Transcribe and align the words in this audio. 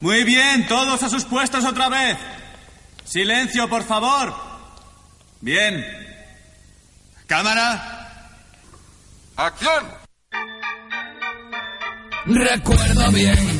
Muy 0.00 0.24
bien, 0.24 0.66
todos 0.66 1.02
a 1.02 1.08
sus 1.08 1.24
puestos 1.24 1.64
otra 1.64 1.88
vez. 1.88 2.16
Silencio, 3.04 3.68
por 3.68 3.84
favor. 3.84 4.34
Bien. 5.40 5.84
Cámara. 7.26 8.38
¡Acción! 9.36 9.84
Recuerdo 12.26 13.12
bien 13.12 13.58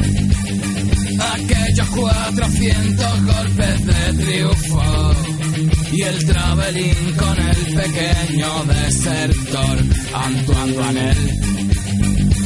aquellos 1.20 1.88
400 1.88 3.24
golpes 3.24 3.86
de 3.86 4.24
triunfo 4.24 5.12
y 5.92 6.02
el 6.02 6.26
travelín 6.26 7.16
con 7.16 7.38
el 7.38 7.74
pequeño 7.74 8.64
desertor 8.64 9.78
Antoine 10.14 10.72
Duanel. 10.72 11.40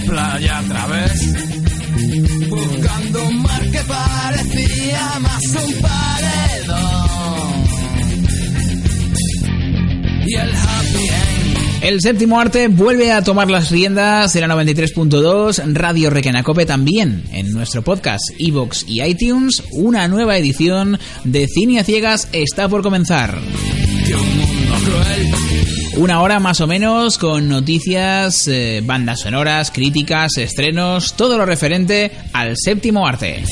Playa 0.06 0.59
a 0.59 0.62
través, 0.62 1.61
buscando 2.48 3.25
un 3.29 3.43
mar 3.43 3.70
que 3.70 3.80
parecía 3.80 5.18
más 5.20 5.43
un 5.44 5.75
paredón. 5.80 7.12
Y 10.26 10.34
el 10.34 10.50
happy 10.50 11.08
end 11.08 11.82
El 11.82 12.00
séptimo 12.00 12.40
arte 12.40 12.68
vuelve 12.68 13.12
a 13.12 13.22
tomar 13.22 13.50
las 13.50 13.70
riendas 13.70 14.32
de 14.32 14.40
la 14.40 14.46
93.2 14.48 15.75
Radio 15.75 16.11
Requenacope 16.11 16.64
también 16.64 17.25
en 17.32 17.53
nuestro 17.53 17.82
podcast 17.82 18.22
Evox 18.39 18.84
y 18.86 19.03
iTunes. 19.03 19.62
Una 19.72 20.06
nueva 20.09 20.36
edición 20.39 20.98
de 21.25 21.48
Cine 21.48 21.81
a 21.81 21.84
Ciegas 21.84 22.29
está 22.32 22.68
por 22.68 22.82
comenzar. 22.82 23.40
de 23.40 24.14
un 24.14 24.39
mundo 24.39 24.75
cruel. 24.84 25.51
Una 25.96 26.23
hora 26.23 26.41
más 26.41 26.61
o 26.61 26.67
menos 26.67 27.19
con 27.19 27.49
noticias, 27.49 28.49
eh, 28.49 28.81
bandas 28.82 29.21
sonoras, 29.21 29.71
críticas, 29.71 30.39
estrenos, 30.39 31.15
todo 31.15 31.37
lo 31.37 31.45
referente 31.45 32.11
al 32.33 32.56
séptimo 32.56 33.06
arte. 33.06 33.45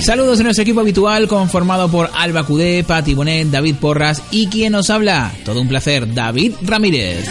Saludos 0.00 0.38
de 0.38 0.44
nuestro 0.44 0.62
equipo 0.62 0.80
habitual 0.80 1.26
conformado 1.26 1.90
por 1.90 2.10
Alba 2.14 2.44
Cudé, 2.44 2.84
Pati 2.84 3.14
Bonet, 3.14 3.48
David 3.48 3.74
Porras 3.76 4.22
y 4.30 4.46
quien 4.46 4.72
nos 4.72 4.90
habla. 4.90 5.32
Todo 5.44 5.60
un 5.60 5.68
placer, 5.68 6.14
David 6.14 6.52
Ramírez. 6.62 7.26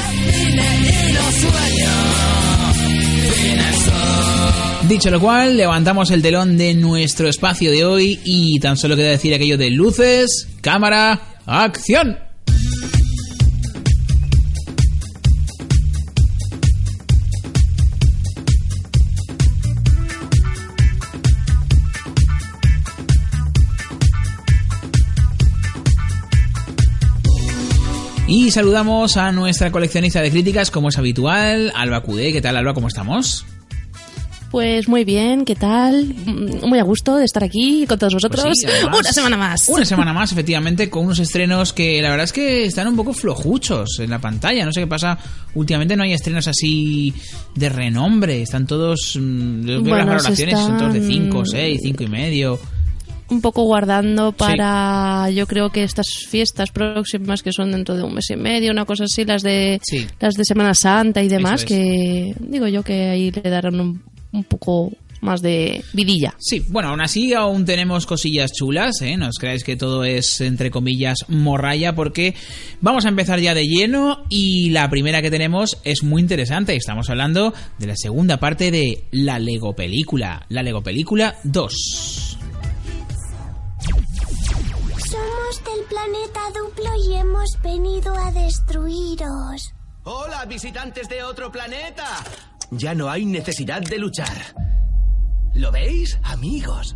Dicho 4.90 5.10
lo 5.10 5.20
cual, 5.20 5.58
levantamos 5.58 6.12
el 6.12 6.22
telón 6.22 6.58
de 6.58 6.74
nuestro 6.74 7.30
espacio 7.30 7.72
de 7.72 7.86
hoy 7.86 8.20
y 8.24 8.60
tan 8.60 8.78
solo 8.78 8.96
queda 8.96 9.10
decir 9.10 9.34
aquello 9.34 9.58
de 9.58 9.72
luces, 9.72 10.48
cámara, 10.62 11.35
acción. 11.46 12.18
Y 28.28 28.52
saludamos 28.52 29.18
a 29.18 29.32
nuestra 29.32 29.72
coleccionista 29.72 30.22
de 30.22 30.32
críticas, 30.32 30.72
como 30.72 30.90
es 30.90 30.98
habitual, 30.98 31.72
Alba 31.76 32.02
Cudé. 32.02 32.34
¿Qué 32.34 32.42
tal, 32.42 32.58
Alba? 32.58 32.74
¿Cómo 32.74 32.88
estamos? 32.88 33.46
Pues 34.52 34.88
muy 34.88 35.04
bien, 35.04 35.44
¿qué 35.44 35.56
tal? 35.56 36.06
Muy 36.66 36.80
a 36.80 36.84
gusto 36.84 37.18
de 37.18 37.26
estar 37.26 37.44
aquí 37.44 37.86
con 37.88 38.00
todos 38.00 38.14
vosotros. 38.14 38.42
Pues 38.46 38.60
sí, 38.62 38.68
además, 38.68 39.00
Una 39.00 39.12
semana 39.12 39.38
más. 39.38 39.68
Una 39.70 39.84
semana 39.86 40.14
más, 40.14 40.32
efectivamente, 40.32 40.90
con 40.90 41.06
unos 41.06 41.20
estrenos 41.20 41.74
que 41.74 42.02
la 42.02 42.10
verdad 42.10 42.24
es 42.24 42.32
que 42.32 42.64
están 42.66 42.88
un 42.88 42.96
poco 42.96 43.12
flojuchos 43.12 44.00
en 44.00 44.10
la 44.10 44.20
pantalla. 44.20 44.64
No 44.64 44.72
sé 44.72 44.80
qué 44.82 44.88
pasa. 44.88 45.18
Últimamente 45.56 45.98
no 45.98 46.04
hay 46.04 46.14
estrenos 46.14 46.48
así 46.48 47.14
de 47.54 47.68
renombre. 47.70 48.42
Están 48.44 48.66
todos. 48.66 49.18
mm, 49.20 49.66
yo 49.68 49.82
Bueno, 49.82 49.98
las 49.98 50.06
valoraciones 50.24 50.58
son 50.60 50.78
todos 50.78 50.94
de 50.94 51.00
están- 51.00 51.12
5, 51.14 51.46
6, 51.46 51.80
5 51.84 52.04
y 52.04 52.08
medio. 52.08 52.60
Un 53.28 53.42
poco 53.42 53.64
guardando 53.64 54.32
para, 54.32 55.30
yo 55.32 55.48
creo 55.48 55.72
que 55.72 55.84
estas 55.84 56.06
fiestas 56.30 56.70
próximas 56.72 57.42
que 57.42 57.52
son 57.52 57.72
dentro 57.72 57.98
de 57.98 58.04
un 58.04 58.14
mes 58.14 58.30
y 58.30 58.36
medio, 58.38 58.72
una 58.72 58.86
cosa 58.86 59.06
así, 59.06 59.26
las 59.26 59.42
de 59.42 59.82
Sí. 59.84 60.06
las 60.20 60.36
de 60.36 60.46
Semana 60.46 60.76
Santa 60.76 61.24
y 61.24 61.28
demás, 61.28 61.62
es. 61.62 61.66
que 61.66 62.36
digo 62.40 62.68
yo 62.68 62.84
que 62.84 63.10
ahí 63.10 63.32
le 63.32 63.42
darán 63.50 63.80
un, 63.82 64.04
un 64.36 64.44
poco 64.44 64.92
más 65.22 65.42
de 65.42 65.84
vidilla. 65.94 66.36
Sí, 66.38 66.64
bueno, 66.70 66.90
aún 66.90 67.02
así 67.02 67.34
aún 67.34 67.66
tenemos 67.66 68.06
cosillas 68.06 68.52
chulas, 68.54 69.02
¿eh? 69.02 69.18
No 69.18 69.28
os 69.28 69.38
creáis 69.38 69.64
que 69.64 69.76
todo 69.76 70.04
es, 70.04 70.40
entre 70.42 70.72
comillas, 70.72 71.18
morralla, 71.28 71.96
porque 71.96 72.36
vamos 72.80 73.06
a 73.06 73.10
empezar 73.10 73.40
ya 73.40 73.54
de 73.54 73.66
lleno 73.66 74.26
y 74.30 74.70
la 74.70 74.90
primera 74.90 75.22
que 75.22 75.32
tenemos 75.32 75.78
es 75.84 76.04
muy 76.04 76.22
interesante. 76.22 76.76
Estamos 76.76 77.10
hablando 77.10 77.54
de 77.80 77.88
la 77.88 77.96
segunda 77.98 78.38
parte 78.38 78.72
de 78.72 79.06
la 79.12 79.40
Lego 79.40 79.74
Película, 79.76 80.46
la 80.50 80.64
Lego 80.64 80.82
Película 80.82 81.36
2. 81.44 82.38
Somos 85.10 85.64
del 85.64 85.86
planeta 85.90 86.40
Duplo 86.54 86.90
y 87.10 87.16
hemos 87.16 87.50
venido 87.64 88.14
a 88.16 88.32
destruiros. 88.32 89.74
Hola, 90.04 90.46
visitantes 90.46 91.10
de 91.10 91.24
otro 91.24 91.52
planeta. 91.52 92.06
Ya 92.72 92.94
no 92.96 93.10
hay 93.10 93.26
necesidad 93.26 93.82
de 93.82 93.98
luchar. 93.98 94.56
¿Lo 95.54 95.72
veis, 95.72 96.20
amigos? 96.24 96.96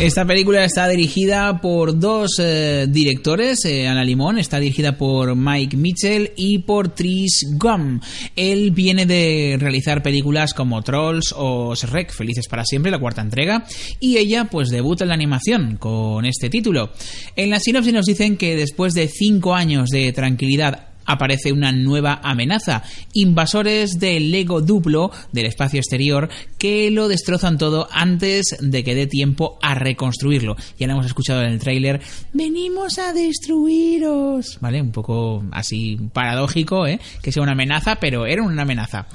Esta 0.00 0.24
película 0.24 0.64
está 0.64 0.86
dirigida 0.88 1.60
por 1.60 1.98
dos 1.98 2.36
eh, 2.38 2.86
directores. 2.88 3.64
eh, 3.64 3.88
Ana 3.88 4.04
Limón 4.04 4.38
está 4.38 4.60
dirigida 4.60 4.96
por 4.96 5.34
Mike 5.34 5.76
Mitchell 5.76 6.30
y 6.36 6.58
por 6.58 6.90
Tris 6.94 7.44
Gum. 7.58 7.98
Él 8.36 8.70
viene 8.70 9.06
de 9.06 9.56
realizar 9.58 10.00
películas 10.00 10.54
como 10.54 10.82
Trolls 10.82 11.34
o 11.36 11.74
Shrek, 11.74 12.12
Felices 12.12 12.46
para 12.46 12.64
siempre, 12.64 12.92
la 12.92 13.00
cuarta 13.00 13.22
entrega. 13.22 13.64
Y 13.98 14.18
ella, 14.18 14.44
pues, 14.44 14.70
debuta 14.70 15.02
en 15.02 15.08
la 15.08 15.14
animación 15.14 15.76
con 15.78 16.24
este 16.26 16.48
título. 16.48 16.92
En 17.34 17.50
la 17.50 17.58
sinopsis 17.58 17.92
nos 17.92 18.06
dicen 18.06 18.36
que 18.36 18.54
después 18.54 18.94
de 18.94 19.08
cinco 19.08 19.56
años 19.56 19.88
de 19.88 20.12
tranquilidad 20.12 20.90
aparece 21.08 21.52
una 21.52 21.72
nueva 21.72 22.20
amenaza. 22.22 22.84
Invasores 23.14 23.98
del 23.98 24.30
Lego 24.30 24.60
Duplo 24.60 25.10
del 25.32 25.46
espacio 25.46 25.80
exterior 25.80 26.28
que 26.58 26.90
lo 26.90 27.08
destrozan 27.08 27.58
todo 27.58 27.88
antes 27.90 28.56
de 28.60 28.84
que 28.84 28.94
dé 28.94 29.06
tiempo 29.06 29.58
a 29.62 29.74
reconstruirlo. 29.74 30.56
Ya 30.78 30.86
lo 30.86 30.92
hemos 30.92 31.06
escuchado 31.06 31.42
en 31.42 31.52
el 31.52 31.58
tráiler. 31.58 32.00
Venimos 32.32 32.98
a 32.98 33.12
destruiros. 33.12 34.58
¿Vale? 34.60 34.82
Un 34.82 34.92
poco 34.92 35.44
así 35.50 35.98
paradójico, 36.12 36.86
¿eh? 36.86 37.00
Que 37.22 37.32
sea 37.32 37.42
una 37.42 37.52
amenaza, 37.52 37.96
pero 37.96 38.26
era 38.26 38.42
una 38.42 38.62
amenaza. 38.62 39.06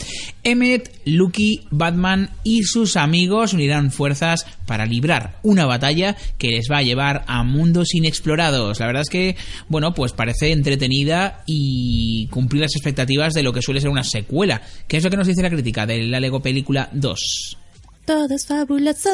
Emmet, 0.44 0.92
Lucky, 1.06 1.62
Batman 1.70 2.32
y 2.44 2.64
sus 2.64 2.98
amigos 2.98 3.54
unirán 3.54 3.92
fuerzas 3.92 4.46
para 4.66 4.86
librar 4.86 5.38
una 5.44 5.66
batalla 5.66 6.16
que 6.38 6.50
les 6.50 6.68
va 6.72 6.78
a 6.78 6.84
llevar 6.84 7.24
a 7.28 7.44
mundos 7.44 7.94
inexplorados. 7.94 8.80
La 8.80 8.88
verdad 8.88 9.04
es 9.04 9.10
que, 9.10 9.36
bueno, 9.70 9.94
pues 9.94 10.14
parece 10.14 10.52
entretenida 10.52 11.44
y 11.46 11.83
cumplir 12.32 12.62
las 12.62 12.76
expectativas 12.76 13.34
de 13.34 13.44
lo 13.44 13.54
que 13.54 13.62
suele 13.62 13.80
ser 13.82 13.90
una 13.90 14.04
secuela. 14.04 14.62
¿Qué 14.88 14.98
es 14.98 15.04
lo 15.04 15.10
que 15.10 15.18
nos 15.18 15.28
dice 15.28 15.42
la 15.42 15.50
crítica 15.50 15.86
de 15.86 16.04
la 16.04 16.20
Lego 16.20 16.42
Película 16.42 16.90
2? 16.94 17.58
Todo 18.06 18.28
es 18.36 18.46
fabuloso. 18.46 19.10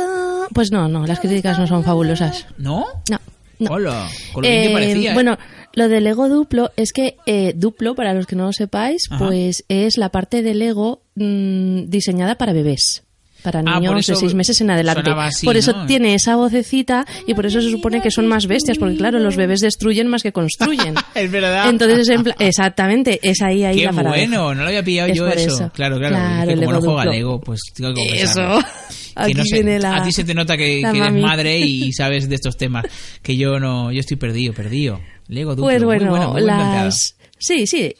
Pues 0.54 0.72
no, 0.72 0.88
no, 0.88 1.06
las 1.06 1.20
críticas 1.20 1.60
no 1.60 1.68
son 1.68 1.84
fabulosas. 1.84 2.48
¿No? 2.58 2.86
No. 3.10 3.20
no. 3.60 3.72
Hola, 3.72 4.08
con 4.34 4.44
lo 4.44 4.50
bien 4.50 4.64
que 4.64 4.70
Eh, 4.70 4.74
parecía. 4.74 5.12
¿eh? 5.12 5.14
Bueno, 5.14 5.38
lo 5.74 5.88
del 5.90 6.04
Lego 6.06 6.28
Duplo 6.28 6.72
es 6.76 6.92
que 6.92 7.16
eh, 7.28 7.54
Duplo, 7.56 7.94
para 7.94 8.14
los 8.14 8.26
que 8.26 8.36
no 8.36 8.46
lo 8.46 8.54
sepáis, 8.54 9.04
Ajá. 9.12 9.28
pues 9.28 9.64
es 9.70 9.98
la 9.98 10.10
parte 10.10 10.42
de 10.42 10.56
Lego 10.56 11.04
mm, 11.16 11.84
diseñada 11.90 12.36
para 12.36 12.54
bebés. 12.54 13.04
Para 13.44 13.60
Ah, 13.66 13.80
niños 13.80 14.06
de 14.08 14.16
seis 14.16 14.34
meses 14.34 14.60
en 14.62 14.70
adelante. 14.72 15.10
así, 15.16 15.46
por 15.46 15.56
eso 15.56 15.72
¿no? 15.72 15.86
tiene 15.86 16.14
esa 16.14 16.36
vocecita 16.36 17.06
y 17.26 17.34
por 17.34 17.46
eso 17.46 17.62
se 17.62 17.70
supone 17.72 18.02
que 18.02 18.12
son 18.12 18.28
más 18.28 18.48
bestias, 18.48 18.78
porque 18.78 18.98
claro, 18.98 19.20
los 19.20 19.36
bebés 19.38 19.62
destruyen 19.62 20.08
más 20.08 20.24
que 20.24 20.32
construyen. 20.34 20.96
Es 21.16 21.32
verdad. 21.32 21.70
Entonces, 21.70 22.10
es 22.10 22.22
exactamente, 22.40 23.20
es 23.24 23.42
ahí, 23.42 23.64
ahí 23.64 23.78
Qué 23.78 23.86
la 23.86 23.92
paradoja. 23.94 24.18
bueno, 24.18 24.54
no 24.56 24.62
lo 24.64 24.68
había 24.68 24.84
pillado 24.84 25.10
Es 25.10 25.18
yo 25.18 25.28
eso. 25.28 25.56
eso. 25.56 25.72
Claro, 25.74 25.98
claro. 25.98 26.16
Claro, 26.16 26.52
es 26.52 26.60
que 26.60 26.66
como 26.66 26.80
no 26.80 26.82
juega. 26.82 27.06
Lego, 27.06 27.40
pues 27.42 27.62
tengo 27.74 27.94
que 27.94 28.04
Eso. 28.22 28.42
confesarlo. 28.42 28.60
Aquí 29.16 29.34
no 29.34 29.44
viene 29.52 29.80
la... 29.80 29.96
A 29.98 30.04
ti 30.04 30.12
se 30.14 30.24
te 30.24 30.34
nota 30.34 30.56
que, 30.56 30.80
eres 30.82 31.14
madre 31.14 31.60
y 31.60 31.92
sabes 31.94 32.30
de 32.30 32.36
estos 32.36 32.56
temas. 32.58 32.86
Que 33.22 33.36
yo 33.36 33.60
no, 33.60 33.92
yo 33.92 34.00
estoy 34.00 34.18
perdido, 34.18 34.54
perdido. 34.54 35.00
Lego 35.28 35.52
Duplo, 35.52 35.64
Pues 35.66 35.80
muy 35.84 35.86
bueno, 35.98 36.12
bueno, 36.12 36.32
muy 36.34 36.42
las... 36.42 37.16
Sí, 37.40 37.66
sí, 37.66 37.94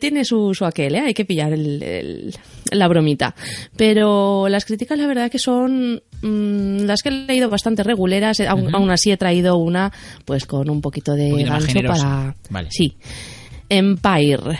tiene 0.00 0.24
su, 0.24 0.54
su 0.54 0.64
aquel, 0.64 0.94
¿eh? 0.94 1.00
hay 1.00 1.14
que 1.14 1.24
pillar 1.26 1.52
el- 1.52 1.82
el- 1.82 2.34
la 2.72 2.88
bromita. 2.88 3.34
Pero 3.76 4.48
las 4.48 4.64
críticas, 4.64 4.98
la 4.98 5.06
verdad, 5.06 5.30
que 5.30 5.38
son 5.38 6.02
mm, 6.22 6.78
las 6.86 7.02
que 7.02 7.10
he 7.10 7.12
leído 7.12 7.48
bastante 7.50 7.82
reguleras. 7.82 8.40
aún 8.40 8.90
así 8.90 9.10
he 9.12 9.16
traído 9.16 9.56
una, 9.58 9.92
pues 10.24 10.46
con 10.46 10.68
un 10.70 10.80
poquito 10.80 11.12
de 11.14 11.32
Un 11.32 11.44
gancho 11.44 11.78
para. 11.86 12.34
Vale. 12.50 12.68
Sí. 12.72 12.96
Empire. 13.68 14.58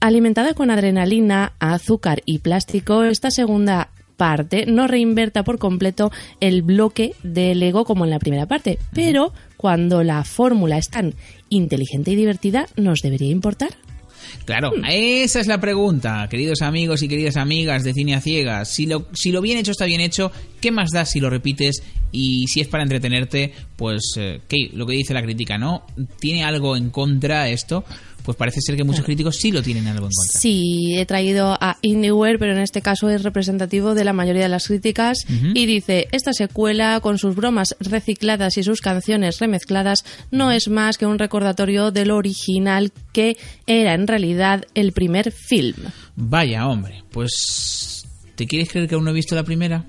Alimentada 0.00 0.54
con 0.54 0.70
adrenalina, 0.70 1.52
azúcar 1.60 2.22
y 2.26 2.38
plástico, 2.40 3.04
esta 3.04 3.30
segunda 3.30 3.90
parte 4.16 4.66
no 4.66 4.86
reinverta 4.86 5.44
por 5.44 5.58
completo 5.58 6.10
el 6.40 6.62
bloque 6.62 7.14
del 7.22 7.62
ego 7.62 7.84
como 7.84 8.04
en 8.04 8.10
la 8.10 8.18
primera 8.18 8.46
parte, 8.46 8.78
pero 8.92 9.32
cuando 9.56 10.02
la 10.02 10.24
fórmula 10.24 10.78
es 10.78 10.88
tan 10.88 11.14
inteligente 11.48 12.12
y 12.12 12.16
divertida, 12.16 12.66
¿nos 12.76 13.00
debería 13.00 13.30
importar? 13.30 13.70
Claro, 14.44 14.72
esa 14.90 15.40
es 15.40 15.46
la 15.46 15.60
pregunta, 15.60 16.26
queridos 16.30 16.60
amigos 16.62 17.02
y 17.02 17.08
queridas 17.08 17.36
amigas 17.36 17.82
de 17.82 17.94
Cine 17.94 18.14
a 18.14 18.20
Ciegas. 18.20 18.68
Si 18.68 18.86
lo, 18.86 19.06
si 19.14 19.32
lo 19.32 19.40
bien 19.40 19.58
hecho 19.58 19.70
está 19.70 19.86
bien 19.86 20.00
hecho, 20.00 20.32
¿qué 20.60 20.70
más 20.70 20.90
da 20.92 21.04
si 21.06 21.20
lo 21.20 21.30
repites? 21.30 21.82
Y 22.12 22.46
si 22.46 22.60
es 22.60 22.68
para 22.68 22.82
entretenerte, 22.82 23.52
pues, 23.76 24.02
eh, 24.16 24.40
¿qué? 24.46 24.68
Lo 24.72 24.86
que 24.86 24.96
dice 24.96 25.14
la 25.14 25.22
crítica, 25.22 25.56
¿no? 25.56 25.84
¿Tiene 26.20 26.44
algo 26.44 26.76
en 26.76 26.90
contra 26.90 27.48
esto? 27.48 27.84
Pues 28.24 28.38
parece 28.38 28.60
ser 28.62 28.74
que 28.74 28.84
muchos 28.84 29.04
críticos 29.04 29.36
sí 29.36 29.52
lo 29.52 29.62
tienen 29.62 29.86
algo 29.86 30.06
en 30.06 30.12
contra. 30.12 30.40
Sí, 30.40 30.94
he 30.96 31.04
traído 31.04 31.58
a 31.60 31.76
Anywhere, 31.84 32.38
pero 32.38 32.52
en 32.52 32.58
este 32.58 32.80
caso 32.80 33.10
es 33.10 33.22
representativo 33.22 33.94
de 33.94 34.02
la 34.02 34.14
mayoría 34.14 34.44
de 34.44 34.48
las 34.48 34.66
críticas 34.66 35.18
y 35.28 35.66
dice, 35.66 36.08
esta 36.10 36.32
secuela 36.32 37.00
con 37.00 37.18
sus 37.18 37.36
bromas 37.36 37.76
recicladas 37.80 38.56
y 38.56 38.62
sus 38.62 38.80
canciones 38.80 39.40
remezcladas 39.40 40.06
no 40.30 40.52
es 40.52 40.68
más 40.68 40.96
que 40.96 41.04
un 41.04 41.18
recordatorio 41.18 41.90
de 41.90 42.06
lo 42.06 42.16
original 42.16 42.92
que 43.12 43.36
era 43.66 43.92
en 43.92 44.06
realidad 44.06 44.64
el 44.74 44.92
primer 44.92 45.30
film. 45.30 45.76
Vaya, 46.16 46.66
hombre, 46.66 47.04
pues... 47.10 48.06
¿Te 48.36 48.46
quieres 48.46 48.70
creer 48.70 48.88
que 48.88 48.96
aún 48.96 49.04
no 49.04 49.10
he 49.10 49.14
visto 49.14 49.36
la 49.36 49.44
primera? 49.44 49.84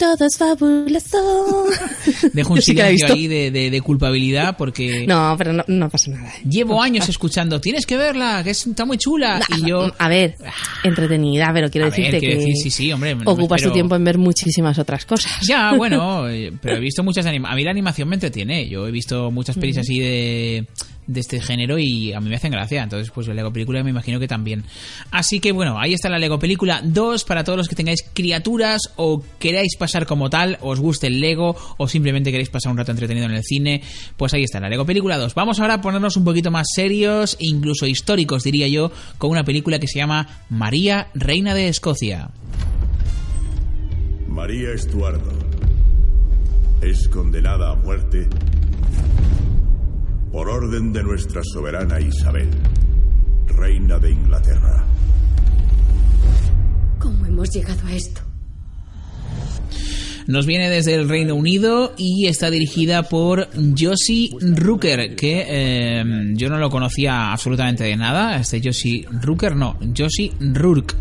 Todo 0.00 0.26
es 0.26 0.38
fabuloso. 0.38 1.66
Dejo 2.32 2.54
un 2.54 2.62
silencio 2.62 3.06
ahí 3.12 3.28
de, 3.28 3.50
de- 3.50 3.70
de 3.70 3.80
culpabilidad 3.82 4.56
porque 4.56 5.04
No, 5.06 5.34
pero 5.36 5.52
no, 5.52 5.62
no 5.68 5.90
pasa 5.90 6.10
nada. 6.10 6.32
llevo 6.48 6.82
años 6.82 7.06
escuchando, 7.10 7.60
tienes 7.60 7.84
que 7.84 7.98
verla, 7.98 8.40
que 8.42 8.50
es- 8.50 8.66
está 8.66 8.86
muy 8.86 8.96
chula. 8.96 9.42
Y 9.58 9.68
yo, 9.68 9.92
A 9.98 10.08
ver, 10.08 10.36
entretenida, 10.84 11.50
pero 11.52 11.70
quiero 11.70 11.88
A 11.88 11.90
ver, 11.90 11.98
decirte 11.98 12.18
quiero 12.20 12.40
que 12.40 12.46
decir, 12.46 12.56
sí, 12.62 12.70
sí, 12.70 12.92
hombre, 12.92 13.14
no 13.14 13.30
ocupas 13.30 13.62
tu 13.62 13.70
tiempo 13.72 13.94
en 13.94 14.04
ver 14.04 14.16
muchísimas 14.16 14.78
otras 14.78 15.04
cosas. 15.04 15.32
Ya, 15.46 15.72
bueno, 15.76 16.28
eh, 16.30 16.50
pero 16.62 16.76
he 16.76 16.80
visto 16.80 17.02
muchas 17.02 17.26
animaciones. 17.26 17.52
A 17.52 17.56
mí 17.56 17.64
la 17.64 17.70
animación 17.72 18.08
me 18.08 18.16
entretiene. 18.16 18.68
Yo 18.70 18.86
he 18.88 18.90
visto 18.90 19.30
muchas 19.30 19.56
pelis 19.58 19.76
así 19.76 19.98
de, 19.98 20.66
de 21.06 21.20
este 21.20 21.40
género 21.42 21.78
y 21.78 22.12
a 22.14 22.20
mí 22.20 22.30
me 22.30 22.36
hacen 22.36 22.52
gracia. 22.52 22.82
Entonces, 22.82 23.10
pues 23.14 23.26
la 23.28 23.34
Lego 23.34 23.52
Película 23.52 23.82
me 23.84 23.90
imagino 23.90 24.18
que 24.18 24.28
también. 24.28 24.64
Así 25.10 25.40
que 25.40 25.52
bueno, 25.52 25.78
ahí 25.78 25.92
está 25.92 26.08
la 26.08 26.18
Lego 26.18 26.38
Película 26.38 26.80
2 26.82 27.24
para 27.24 27.44
todos 27.44 27.58
los 27.58 27.68
que 27.68 27.74
tengáis 27.76 28.02
criaturas 28.14 28.80
o 28.96 29.22
queráis 29.38 29.76
pasar 29.76 29.89
como 30.06 30.30
tal, 30.30 30.58
os 30.60 30.80
guste 30.80 31.06
el 31.06 31.20
Lego 31.20 31.56
o 31.76 31.88
simplemente 31.88 32.30
queréis 32.30 32.50
pasar 32.50 32.72
un 32.72 32.78
rato 32.78 32.90
entretenido 32.90 33.26
en 33.26 33.32
el 33.32 33.42
cine. 33.42 33.82
Pues 34.16 34.34
ahí 34.34 34.44
está 34.44 34.60
la 34.60 34.68
Lego 34.68 34.86
Película 34.86 35.18
2. 35.18 35.34
Vamos 35.34 35.60
ahora 35.60 35.74
a 35.74 35.80
ponernos 35.80 36.16
un 36.16 36.24
poquito 36.24 36.50
más 36.50 36.66
serios, 36.74 37.36
incluso 37.40 37.86
históricos 37.86 38.44
diría 38.44 38.68
yo, 38.68 38.90
con 39.18 39.30
una 39.30 39.44
película 39.44 39.78
que 39.78 39.88
se 39.88 39.98
llama 39.98 40.44
María, 40.48 41.08
Reina 41.14 41.54
de 41.54 41.68
Escocia. 41.68 42.30
María 44.28 44.72
Estuardo 44.72 45.32
es 46.80 47.08
condenada 47.08 47.72
a 47.72 47.74
muerte 47.74 48.28
por 50.32 50.48
orden 50.48 50.92
de 50.92 51.02
nuestra 51.02 51.42
soberana 51.42 52.00
Isabel, 52.00 52.48
reina 53.46 53.98
de 53.98 54.12
Inglaterra. 54.12 54.86
¿Cómo 56.98 57.26
hemos 57.26 57.50
llegado 57.50 57.86
a 57.86 57.92
esto? 57.92 58.29
Nos 60.26 60.46
viene 60.46 60.70
desde 60.70 60.94
el 60.94 61.08
Reino 61.08 61.34
Unido 61.34 61.94
y 61.96 62.26
está 62.26 62.50
dirigida 62.50 63.02
por 63.02 63.48
Josie 63.78 64.30
Rooker, 64.40 65.16
que 65.16 65.46
eh, 65.48 66.04
yo 66.34 66.48
no 66.48 66.58
lo 66.58 66.70
conocía 66.70 67.32
absolutamente 67.32 67.84
de 67.84 67.96
nada. 67.96 68.36
Este 68.36 68.60
Josie 68.62 69.06
Rooker, 69.10 69.56
no, 69.56 69.76
Josie 69.96 70.32
Rourke, 70.40 70.94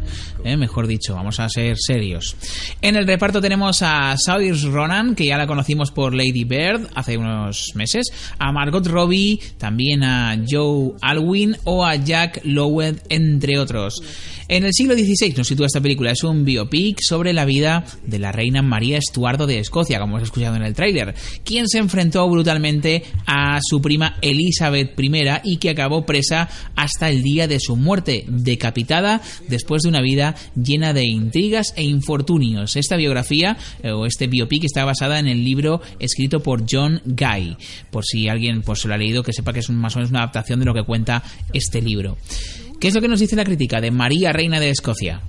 eh, 0.44 0.58
mejor 0.58 0.88
dicho, 0.88 1.16
vamos 1.16 1.40
a 1.40 1.50
ser 1.50 1.78
serios. 1.78 2.36
En 2.82 2.96
el 2.96 3.08
reparto 3.08 3.42
tenemos 3.42 3.82
a 3.82 4.16
Saoirse 4.18 4.68
Ronan, 4.68 5.16
que 5.16 5.26
ya 5.26 5.38
la 5.38 5.48
conocimos 5.48 5.92
por 5.92 6.14
Lady 6.14 6.44
Bird 6.44 6.88
hace 6.96 7.18
unos 7.18 7.72
meses, 7.76 8.08
a 8.38 8.52
Margot 8.52 8.86
Robbie, 8.86 9.40
también 9.58 10.04
a 10.04 10.38
Joe 10.50 10.94
Alwyn 11.02 11.58
o 11.66 11.86
a 11.86 11.96
Jack 11.96 12.42
Lowell, 12.44 13.02
entre 13.10 13.60
otros. 13.60 14.02
En 14.50 14.64
el 14.64 14.74
siglo 14.74 14.96
XVI 14.96 15.36
nos 15.38 15.48
sitúa 15.48 15.68
esta 15.68 15.80
película, 15.80 16.10
es 16.10 16.24
un 16.24 16.44
biopic 16.44 17.02
sobre 17.02 17.34
la 17.34 17.46
vida 17.46 17.86
de 18.04 18.18
la 18.18 18.32
reina 18.32 18.64
María 18.64 18.98
Estuardo 18.98 19.46
de 19.46 19.60
Escocia, 19.60 20.00
como 20.00 20.18
hemos 20.18 20.28
escuchado 20.28 20.56
en 20.56 20.64
el 20.64 20.74
tráiler, 20.74 21.14
quien 21.44 21.68
se 21.68 21.78
enfrentó 21.78 22.28
brutalmente 22.28 23.04
a 23.28 23.60
su 23.62 23.80
prima 23.80 24.18
Elizabeth 24.24 25.00
I 25.00 25.12
y 25.44 25.58
que 25.58 25.70
acabó 25.70 26.04
presa 26.04 26.50
hasta 26.76 27.10
el 27.10 27.22
día 27.22 27.48
de 27.48 27.60
su 27.60 27.76
muerte, 27.76 28.26
decapitada 28.28 29.22
después 29.48 29.84
de 29.84 29.90
una 29.90 30.02
vida 30.02 30.29
llena 30.56 30.94
de 30.94 31.06
intrigas 31.06 31.74
e 31.76 31.84
infortunios. 31.84 32.76
Esta 32.76 32.96
biografía 32.96 33.58
eh, 33.84 33.92
o 33.92 34.06
este 34.06 34.28
biopic 34.28 34.64
está 34.64 34.86
basada 34.86 35.20
en 35.20 35.28
el 35.28 35.44
libro 35.44 35.82
escrito 36.00 36.42
por 36.42 36.66
John 36.70 37.02
Guy, 37.06 37.58
por 37.92 38.06
si 38.06 38.28
alguien 38.28 38.62
pues, 38.62 38.80
se 38.80 38.88
lo 38.88 38.94
ha 38.94 38.98
leído, 38.98 39.24
que 39.24 39.34
sepa 39.34 39.54
que 39.54 39.60
es 39.60 39.70
más 39.70 39.96
o 39.96 40.00
menos 40.00 40.12
una 40.12 40.20
adaptación 40.20 40.60
de 40.60 40.66
lo 40.66 40.74
que 40.74 40.84
cuenta 40.84 41.24
este 41.54 41.82
libro. 41.82 42.18
¿Qué 42.80 42.88
es 42.88 42.96
lo 42.96 43.02
que 43.02 43.08
nos 43.08 43.20
dice 43.20 43.36
la 43.36 43.44
crítica 43.44 43.82
de 43.82 43.92
María, 43.92 44.32
reina 44.32 44.60
de 44.60 44.70
Escocia? 44.70 45.22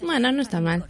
Bueno, 0.00 0.30
no 0.32 0.42
está 0.42 0.60
mal. 0.60 0.84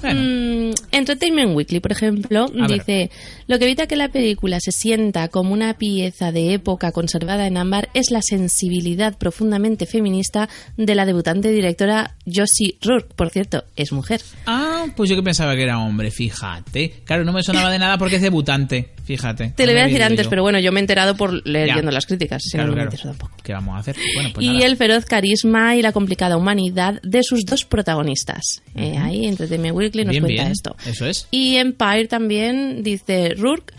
Bueno. 0.00 0.20
Mm, 0.20 0.74
Entertainment 0.92 1.56
Weekly, 1.56 1.80
por 1.80 1.92
ejemplo, 1.92 2.44
A 2.44 2.66
ver. 2.66 2.78
dice, 2.78 3.10
lo 3.46 3.58
que 3.58 3.64
evita 3.64 3.86
que 3.86 3.96
la 3.96 4.08
película 4.08 4.58
se 4.60 4.72
sienta 4.72 5.28
como 5.28 5.52
una 5.52 5.74
pieza 5.74 6.32
de 6.32 6.54
época 6.54 6.92
conservada 6.92 7.46
en 7.46 7.56
ámbar 7.56 7.88
es 7.94 8.10
la 8.10 8.22
sensibilidad 8.22 9.16
profundamente 9.16 9.86
feminista 9.86 10.48
de 10.76 10.94
la 10.94 11.06
debutante 11.06 11.50
directora 11.50 12.14
Josie 12.26 12.76
Rourke. 12.82 13.14
Por 13.14 13.30
cierto, 13.30 13.64
es 13.76 13.92
mujer. 13.92 14.20
Ah, 14.46 14.86
pues 14.96 15.08
yo 15.10 15.16
que 15.16 15.22
pensaba 15.22 15.54
que 15.54 15.62
era 15.62 15.78
hombre, 15.78 16.10
fíjate. 16.10 16.94
Claro, 17.04 17.24
no 17.24 17.32
me 17.32 17.42
sonaba 17.42 17.70
de 17.70 17.78
nada 17.78 17.98
porque 17.98 18.16
es 18.16 18.22
debutante, 18.22 18.90
fíjate. 19.04 19.52
Te 19.56 19.66
lo 19.66 19.72
voy 19.72 19.80
a 19.80 19.84
me 19.84 19.88
decir 19.90 20.02
antes, 20.02 20.24
yo. 20.26 20.30
pero 20.30 20.42
bueno, 20.42 20.58
yo 20.60 20.72
me 20.72 20.80
he 20.80 20.82
enterado 20.82 21.16
por 21.16 21.46
leyendo 21.46 21.90
las 21.90 22.06
críticas. 22.06 22.42
Claro, 22.52 22.70
no, 22.70 22.76
me 22.76 22.86
claro. 22.88 22.98
tampoco. 23.02 23.32
¿Qué 23.42 23.52
vamos 23.52 23.76
a 23.76 23.78
hacer? 23.78 23.96
Bueno, 24.14 24.30
pues 24.34 24.46
y 24.46 24.52
nada. 24.52 24.66
el 24.66 24.76
feroz 24.76 25.04
carisma 25.04 25.76
y 25.76 25.82
la 25.82 25.92
complicada 25.92 26.36
humanidad 26.36 27.00
de 27.02 27.22
sus 27.22 27.44
dos 27.44 27.64
protagonistas. 27.64 28.42
Eh, 28.74 28.96
ahí 28.98 29.26
Entertainment 29.26 29.71
Weekly 29.72 30.04
nos 30.04 30.12
Bien, 30.12 30.22
cuenta 30.22 30.42
bien. 30.42 30.52
esto. 30.52 30.76
Eso 30.86 31.06
es. 31.06 31.26
Y 31.30 31.56
Empire 31.56 32.06
también 32.08 32.82
dice 32.82 33.34
Rourke. 33.36 33.74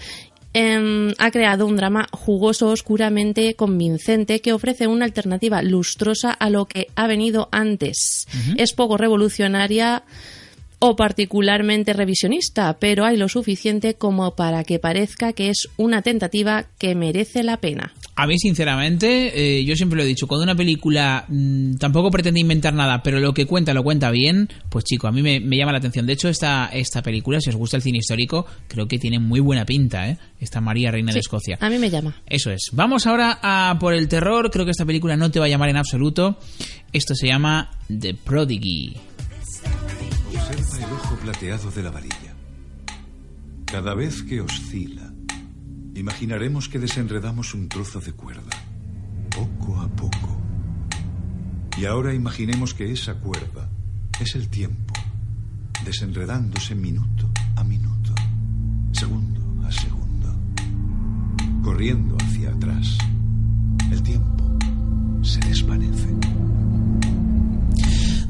em, 0.56 1.13
ha 1.18 1.31
creado 1.31 1.66
un 1.66 1.75
drama 1.78 2.07
jugoso, 2.12 2.68
oscuramente 2.69 3.56
convincente, 3.56 4.40
que 4.40 4.54
ofrece 4.54 4.86
una 4.86 5.06
alternativa 5.06 5.63
lustrosa 5.63 6.31
a 6.31 6.50
lo 6.51 6.66
que 6.66 6.88
ha 6.95 7.07
venido 7.07 7.50
antes. 7.51 8.28
Es 8.57 8.74
poco 8.74 8.98
revolucionaria 8.98 10.04
o 10.78 10.95
particularmente 10.95 11.94
revisionista, 11.94 12.78
pero 12.78 13.06
hay 13.06 13.18
lo 13.18 13.30
suficiente 13.30 13.94
como 13.95 14.36
para 14.36 14.63
que 14.63 14.80
parezca 14.80 15.34
que 15.34 15.50
es 15.50 15.69
una 15.78 16.01
tentativa 16.01 16.66
que 16.78 16.94
merece 16.94 17.42
la 17.42 17.57
pena. 17.57 17.94
A 18.15 18.27
mí, 18.27 18.38
sinceramente, 18.38 19.57
eh, 19.57 19.65
yo 19.65 19.75
siempre 19.75 19.98
lo 19.98 20.04
he 20.04 20.06
dicho, 20.06 20.27
cuando 20.27 20.44
una 20.44 20.56
película 20.56 21.25
mm, 21.27 21.75
tampoco 21.75 22.12
pretende 22.12 22.39
inventar 22.39 22.73
nada, 22.73 23.02
pero 23.02 23.19
lo 23.19 23.33
que 23.33 23.47
cuenta 23.47 23.73
lo 23.73 23.83
cuenta 23.83 24.11
bien, 24.11 24.49
pues 24.69 24.85
chico, 24.85 25.07
a 25.07 25.11
mí 25.11 25.23
me, 25.23 25.40
me 25.40 25.57
llama 25.57 25.71
la 25.71 25.80
atención. 25.80 26.06
De 26.06 26.14
hecho, 26.14 26.30
esta, 26.30 26.68
esta 26.68 27.02
película, 27.02 27.40
si 27.42 27.49
os 27.49 27.56
gusta 27.56 27.78
el 27.78 27.83
cine 27.83 27.97
histórico, 27.97 28.45
creo 28.68 28.88
que 28.88 28.99
tiene 28.99 29.18
muy 29.18 29.40
buena 29.40 29.66
pinta, 29.66 30.07
¿eh? 30.07 30.18
Esta 30.40 30.61
María, 30.61 30.92
Reina 30.92 31.11
de 31.11 31.19
Escocia. 31.19 31.57
A 31.59 31.69
mí 31.69 31.80
me 31.80 31.90
llama. 31.90 32.21
Eso 32.28 32.52
es. 32.52 32.69
Vamos 32.73 33.07
ahora 33.07 33.40
a 33.42 33.78
por 33.80 33.94
el 33.94 34.07
terror. 34.07 34.52
Creo 34.52 34.66
que 34.66 34.71
esta 34.71 34.85
película 34.85 35.18
no 35.18 35.31
te 35.31 35.40
va 35.40 35.45
a 35.45 35.49
llamar 35.49 35.69
en 35.69 35.78
absoluto. 35.78 36.38
Esto 36.92 37.16
se 37.16 37.28
llama 37.28 37.71
The 37.88 38.14
Prodigy. 38.14 38.95
Observa 40.28 40.78
el 40.88 40.94
ojo 40.94 41.16
plateado 41.16 41.71
de 41.71 41.83
la 41.83 41.90
varilla. 41.92 42.35
Cada 43.66 43.95
vez 43.95 44.21
que 44.21 44.42
oscila, 44.42 45.11
imaginaremos 45.95 46.69
que 46.69 46.80
desenredamos 46.80 47.54
un 47.54 47.69
trozo 47.69 48.00
de 48.00 48.14
cuerda, 48.14 48.56
poco 49.30 49.80
a 49.80 49.88
poco. 49.90 50.42
Y 51.78 51.85
ahora 51.85 52.14
imaginemos 52.14 52.73
que 52.73 52.92
esa 52.92 53.16
cuerda 53.16 53.69
es 54.19 54.35
el 54.35 54.50
tiempo, 54.50 54.94
desenredándose 55.85 56.76
minuto 56.76 57.30
a 57.56 57.64
minuto, 57.64 58.14
segundo 58.92 59.66
a 59.66 59.71
segundo, 59.71 60.35
corriendo 61.64 62.18
hacia 62.18 62.52
atrás. 62.52 62.97
El 63.92 64.02
tiempo 64.02 64.57
se 65.21 65.40
desvanece. 65.42 66.53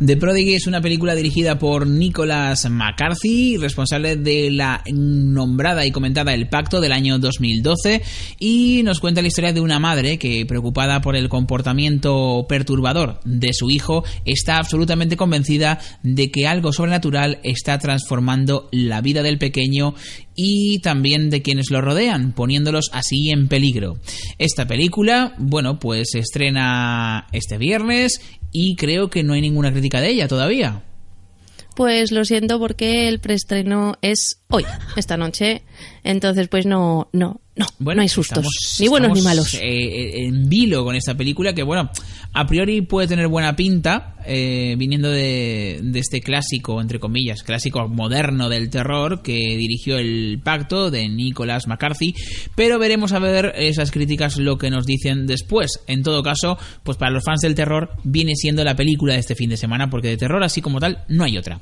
The 0.05 0.17
Prodigy 0.17 0.55
es 0.55 0.67
una 0.67 0.81
película 0.81 1.15
dirigida 1.15 1.57
por 1.57 1.87
Nicholas 1.87 2.69
McCarthy, 2.69 3.55
responsable 3.55 4.17
de 4.17 4.51
la 4.51 4.83
nombrada 4.91 5.85
y 5.85 5.91
comentada 5.91 6.33
El 6.33 6.49
Pacto 6.49 6.81
del 6.81 6.91
año 6.91 7.19
2012, 7.19 8.01
y 8.37 8.81
nos 8.83 8.99
cuenta 8.99 9.21
la 9.21 9.29
historia 9.29 9.53
de 9.53 9.61
una 9.61 9.79
madre 9.79 10.17
que, 10.17 10.45
preocupada 10.45 10.99
por 10.99 11.15
el 11.15 11.29
comportamiento 11.29 12.45
perturbador 12.49 13.21
de 13.23 13.53
su 13.53 13.69
hijo, 13.69 14.03
está 14.25 14.57
absolutamente 14.57 15.15
convencida 15.15 15.79
de 16.01 16.31
que 16.31 16.47
algo 16.47 16.73
sobrenatural 16.73 17.39
está 17.43 17.77
transformando 17.77 18.67
la 18.73 18.99
vida 18.99 19.23
del 19.23 19.37
pequeño 19.37 19.95
y 20.35 20.79
también 20.79 21.29
de 21.29 21.41
quienes 21.41 21.69
lo 21.69 21.79
rodean, 21.79 22.33
poniéndolos 22.33 22.89
así 22.91 23.29
en 23.29 23.47
peligro. 23.47 23.99
Esta 24.37 24.67
película, 24.67 25.33
bueno, 25.37 25.79
pues 25.79 26.09
se 26.11 26.19
estrena 26.19 27.27
este 27.31 27.57
viernes 27.57 28.19
y 28.53 28.75
creo 28.77 29.09
que 29.09 29.23
no 29.23 29.33
hay 29.33 29.41
ninguna 29.41 29.71
crítica 29.71 29.99
de 29.99 30.09
ella 30.09 30.27
todavía. 30.29 30.83
Pues 31.75 32.11
lo 32.11 32.23
siento 32.23 32.59
porque 32.59 33.07
el 33.09 33.19
preestreno 33.19 33.95
es 34.01 34.39
hoy, 34.49 34.63
esta 34.95 35.17
noche. 35.17 35.63
Entonces, 36.03 36.47
pues 36.47 36.67
no, 36.67 37.09
no, 37.11 37.41
No, 37.55 37.67
Bueno, 37.77 37.97
no 37.97 38.01
hay 38.01 38.09
sustos, 38.09 38.39
estamos- 38.39 38.77
ni 38.79 38.87
buenos 38.87 39.11
ni 39.15 39.21
malos. 39.21 39.53
eh, 39.53 40.25
en 40.25 40.49
vilo 40.49 40.83
con 40.83 40.95
esta 40.95 41.15
película 41.15 41.53
que, 41.53 41.61
bueno, 41.61 41.87
a 42.33 42.47
priori 42.47 42.81
puede 42.81 43.07
tener 43.07 43.27
buena 43.27 43.55
pinta, 43.55 44.15
eh, 44.25 44.73
viniendo 44.75 45.11
de, 45.11 45.79
de 45.83 45.99
este 45.99 46.21
clásico, 46.21 46.81
entre 46.81 46.99
comillas, 46.99 47.43
clásico 47.43 47.87
moderno 47.87 48.49
del 48.49 48.71
terror 48.71 49.21
que 49.21 49.33
dirigió 49.55 49.99
El 49.99 50.41
Pacto 50.43 50.89
de 50.89 51.07
Nicholas 51.09 51.67
McCarthy, 51.67 52.15
pero 52.55 52.79
veremos 52.79 53.11
a 53.13 53.19
ver 53.19 53.53
esas 53.55 53.91
críticas 53.91 54.37
lo 54.37 54.57
que 54.57 54.71
nos 54.71 54.87
dicen 54.87 55.27
después. 55.27 55.79
En 55.85 56.01
todo 56.01 56.23
caso, 56.23 56.57
pues 56.81 56.97
para 56.97 57.11
los 57.11 57.23
fans 57.23 57.41
del 57.41 57.53
terror 57.53 57.91
viene 58.03 58.33
siendo 58.35 58.63
la 58.63 58.75
película 58.75 59.13
de 59.13 59.19
este 59.19 59.35
fin 59.35 59.51
de 59.51 59.57
semana, 59.57 59.91
porque 59.91 60.07
de 60.07 60.17
terror 60.17 60.43
así 60.43 60.59
como 60.59 60.79
tal 60.79 61.03
no 61.07 61.23
hay 61.23 61.37
otra. 61.37 61.59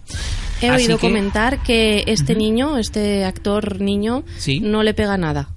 He 0.61 0.69
Así 0.69 0.85
oído 0.85 0.97
que- 0.99 1.07
comentar 1.07 1.61
que 1.63 2.05
este 2.07 2.33
niño, 2.33 2.77
este 2.77 3.25
actor 3.25 3.81
niño, 3.81 4.23
Sí. 4.37 4.61
no 4.61 4.83
le 4.83 4.93
pega 4.93 5.17
nada. 5.17 5.49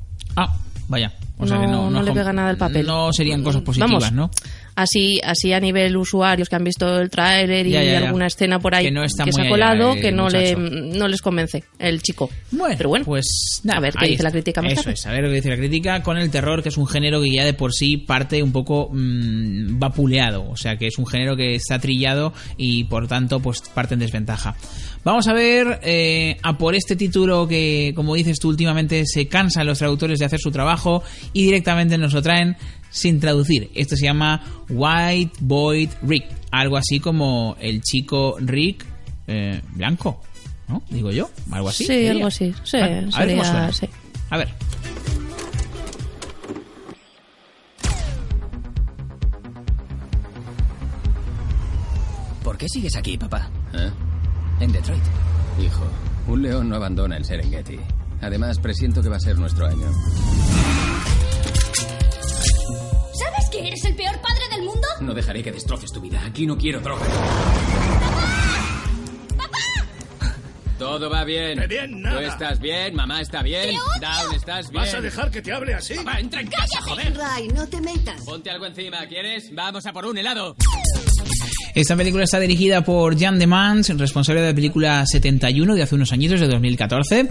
Vaya. 0.95 1.13
O 1.39 1.47
sea 1.47 1.57
no, 1.57 1.63
que 1.63 1.67
no, 1.69 1.91
no 1.91 2.01
le 2.03 2.07
com- 2.11 2.15
pega 2.19 2.33
nada 2.33 2.51
el 2.51 2.57
papel. 2.57 2.87
No 2.87 3.13
serían 3.13 3.43
cosas 3.43 3.63
positivas, 3.63 3.91
Vamos, 3.91 4.13
¿no? 4.13 4.31
Así, 4.77 5.21
así 5.23 5.53
a 5.53 5.61
nivel 5.61 5.97
usuarios 5.97 6.49
que 6.49 6.57
han 6.57 6.65
visto 6.65 6.99
el 6.99 7.09
tráiler 7.09 7.67
y 7.67 7.71
Ya, 7.71 7.85
ya, 7.85 7.93
ya. 8.01 8.07
alguna 8.07 8.27
escena 8.27 8.59
por 8.59 8.75
ahí 8.75 8.87
Que 8.87 8.91
no 8.91 9.05
está 9.05 9.25
se 9.25 9.31
muy 9.31 9.47
ha 9.47 9.51
colado, 9.51 9.91
allá 9.93 9.95
el 9.97 10.01
que 10.03 10.13
no, 10.13 10.29
le, 10.29 10.57
no 10.57 11.07
les 11.07 11.23
convence 11.23 11.63
el 11.79 12.03
chico. 12.03 12.29
Bueno, 12.51 12.75
Pero 12.77 12.89
bueno, 12.89 13.05
pues 13.05 13.61
nada, 13.63 13.79
a 13.79 13.81
ver 13.83 13.95
qué 13.95 14.07
dice 14.09 14.23
la 14.25 14.33
crítica 14.33 14.63
más 14.63 14.73
Eso 14.73 14.83
tarde. 14.83 14.95
es, 14.95 15.07
a 15.07 15.13
ver 15.13 15.25
qué 15.27 15.31
dice 15.31 15.51
la 15.51 15.57
crítica 15.57 16.03
con 16.03 16.19
el 16.19 16.29
terror, 16.31 16.63
que 16.63 16.71
es 16.71 16.77
un 16.77 16.87
género 16.89 17.23
que 17.23 17.31
ya 17.31 17.45
de 17.45 17.55
por 17.55 17.73
sí 17.73 17.99
parte 17.99 18.43
un 18.43 18.51
poco 18.53 18.91
mm, 18.93 19.79
vapuleado, 19.79 20.49
o 20.51 20.57
sea 20.57 20.77
que 20.77 20.89
es 20.89 20.99
un 20.99 21.07
género 21.07 21.37
que 21.37 21.55
está 21.55 21.79
trillado 21.79 22.33
y 22.57 22.85
por 22.85 23.07
tanto 23.07 23.41
pues 23.41 23.61
parte 23.73 23.95
en 23.95 24.01
desventaja. 24.01 24.57
Vamos 25.05 25.29
a 25.29 25.35
ver 25.35 25.81
eh, 25.83 26.37
a 26.43 26.57
por 26.59 26.75
este 26.75 26.97
título 26.97 27.47
que, 27.47 27.93
como 27.95 28.15
dices 28.15 28.39
tú, 28.41 28.49
últimamente 28.49 29.05
se 29.07 29.29
cansan 29.29 29.67
los 29.67 29.79
traductores 29.79 30.19
de 30.19 30.25
hacer 30.25 30.41
su 30.41 30.51
trabajo 30.51 31.03
y 31.33 31.45
directamente 31.45 31.99
nos 31.99 32.15
lo 32.15 32.23
traen 32.23 32.57
sin 32.95 33.19
traducir. 33.19 33.71
Esto 33.75 33.97
se 33.97 34.05
llama 34.07 34.41
White 34.69 35.35
Boy 35.41 35.91
Rick, 36.03 36.27
algo 36.53 36.77
así 36.77 37.01
como 37.01 37.57
el 37.61 37.83
chico 37.83 38.37
Rick 38.39 38.87
eh, 39.27 39.61
blanco, 39.73 40.23
¿no? 40.69 40.81
Digo 40.89 41.11
yo, 41.11 41.29
algo 41.51 41.69
así. 41.71 41.79
Sí, 41.85 41.87
sería. 41.89 42.11
algo 42.13 42.27
así. 42.29 42.55
Sí, 42.63 42.77
a 42.77 42.87
ver 42.87 43.01
cómo 43.05 43.13
sería- 43.13 43.45
suena. 43.45 43.73
sí. 43.73 43.89
A 44.31 44.39
ver. 44.39 44.49
¿Por 52.43 52.59
qué 52.59 52.67
sigues 52.69 52.95
aquí, 52.97 53.17
papá? 53.17 53.49
¿Eh? 53.73 53.91
En 54.61 54.73
Detroit. 54.73 55.03
Hijo, 55.61 55.85
un 56.29 56.43
león 56.43 56.69
no 56.69 56.77
abandona 56.77 57.17
el 57.17 57.25
Serengeti. 57.25 57.79
Además, 58.21 58.59
presiento 58.59 59.03
que 59.03 59.09
va 59.09 59.17
a 59.17 59.21
ser 59.21 59.39
nuestro 59.39 59.67
año. 59.67 59.87
¿Sabes 63.55 63.63
que 63.63 63.69
eres 63.69 63.85
el 63.85 63.95
peor 63.95 64.21
padre 64.21 64.49
del 64.51 64.63
mundo? 64.65 64.87
No 65.01 65.15
dejaré 65.15 65.43
que 65.43 65.53
destroces 65.53 65.93
tu 65.93 66.01
vida. 66.01 66.21
Aquí 66.27 66.45
no 66.47 66.59
quiero 66.59 66.81
droga. 66.81 67.07
Todo 70.79 71.09
va 71.09 71.25
bien. 71.25 71.59
De 71.61 71.67
bien, 71.69 72.03
nada. 72.03 72.19
Tú 72.19 72.27
estás 72.27 72.59
bien, 72.59 72.97
mamá 72.97 73.21
está 73.21 73.43
bien, 73.43 73.71
¡Te 73.71 73.71
odio! 73.71 73.81
Down 74.01 74.35
estás 74.35 74.71
bien. 74.71 74.83
¿Vas 74.83 74.95
a 74.95 75.01
dejar 75.01 75.31
que 75.31 75.41
te 75.41 75.53
hable 75.53 75.73
así? 75.73 75.95
Papá, 75.95 76.19
entra 76.19 76.41
en 76.41 76.49
casa, 76.49 76.83
joder. 76.83 77.17
Ray, 77.17 77.49
no 77.49 77.67
te 77.69 77.81
metas. 77.81 78.23
Ponte 78.23 78.51
algo 78.51 78.67
encima, 78.67 79.07
¿quieres? 79.07 79.55
Vamos 79.55 79.87
a 79.87 79.93
por 79.93 80.05
un 80.05 80.19
helado. 80.19 80.57
Esta 81.75 81.97
película 81.97 82.23
está 82.23 82.39
dirigida 82.39 82.85
por 82.85 83.19
Jan 83.19 83.37
de 83.37 83.49
Mans, 83.49 83.89
responsable 83.99 84.41
de 84.41 84.49
la 84.51 84.55
película 84.55 85.05
71 85.05 85.75
de 85.75 85.83
hace 85.83 85.97
unos 85.97 86.13
añitos, 86.13 86.39
de 86.39 86.47
2014. 86.47 87.29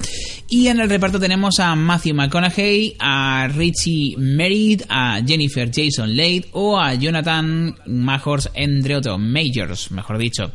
Y 0.49 0.67
en 0.67 0.81
el 0.81 0.89
reparto 0.89 1.17
tenemos 1.17 1.61
a 1.61 1.73
Matthew 1.75 2.13
McConaughey, 2.13 2.97
a 2.99 3.47
Richie 3.47 4.17
Merritt, 4.17 4.83
a 4.89 5.21
Jennifer 5.25 5.71
Jason 5.73 6.13
Leigh 6.13 6.47
o 6.51 6.77
a 6.77 6.93
Jonathan 6.95 7.73
Majors, 7.85 8.49
entre 8.53 8.97
otros, 8.97 9.17
Majors, 9.17 9.91
mejor 9.91 10.17
dicho. 10.17 10.51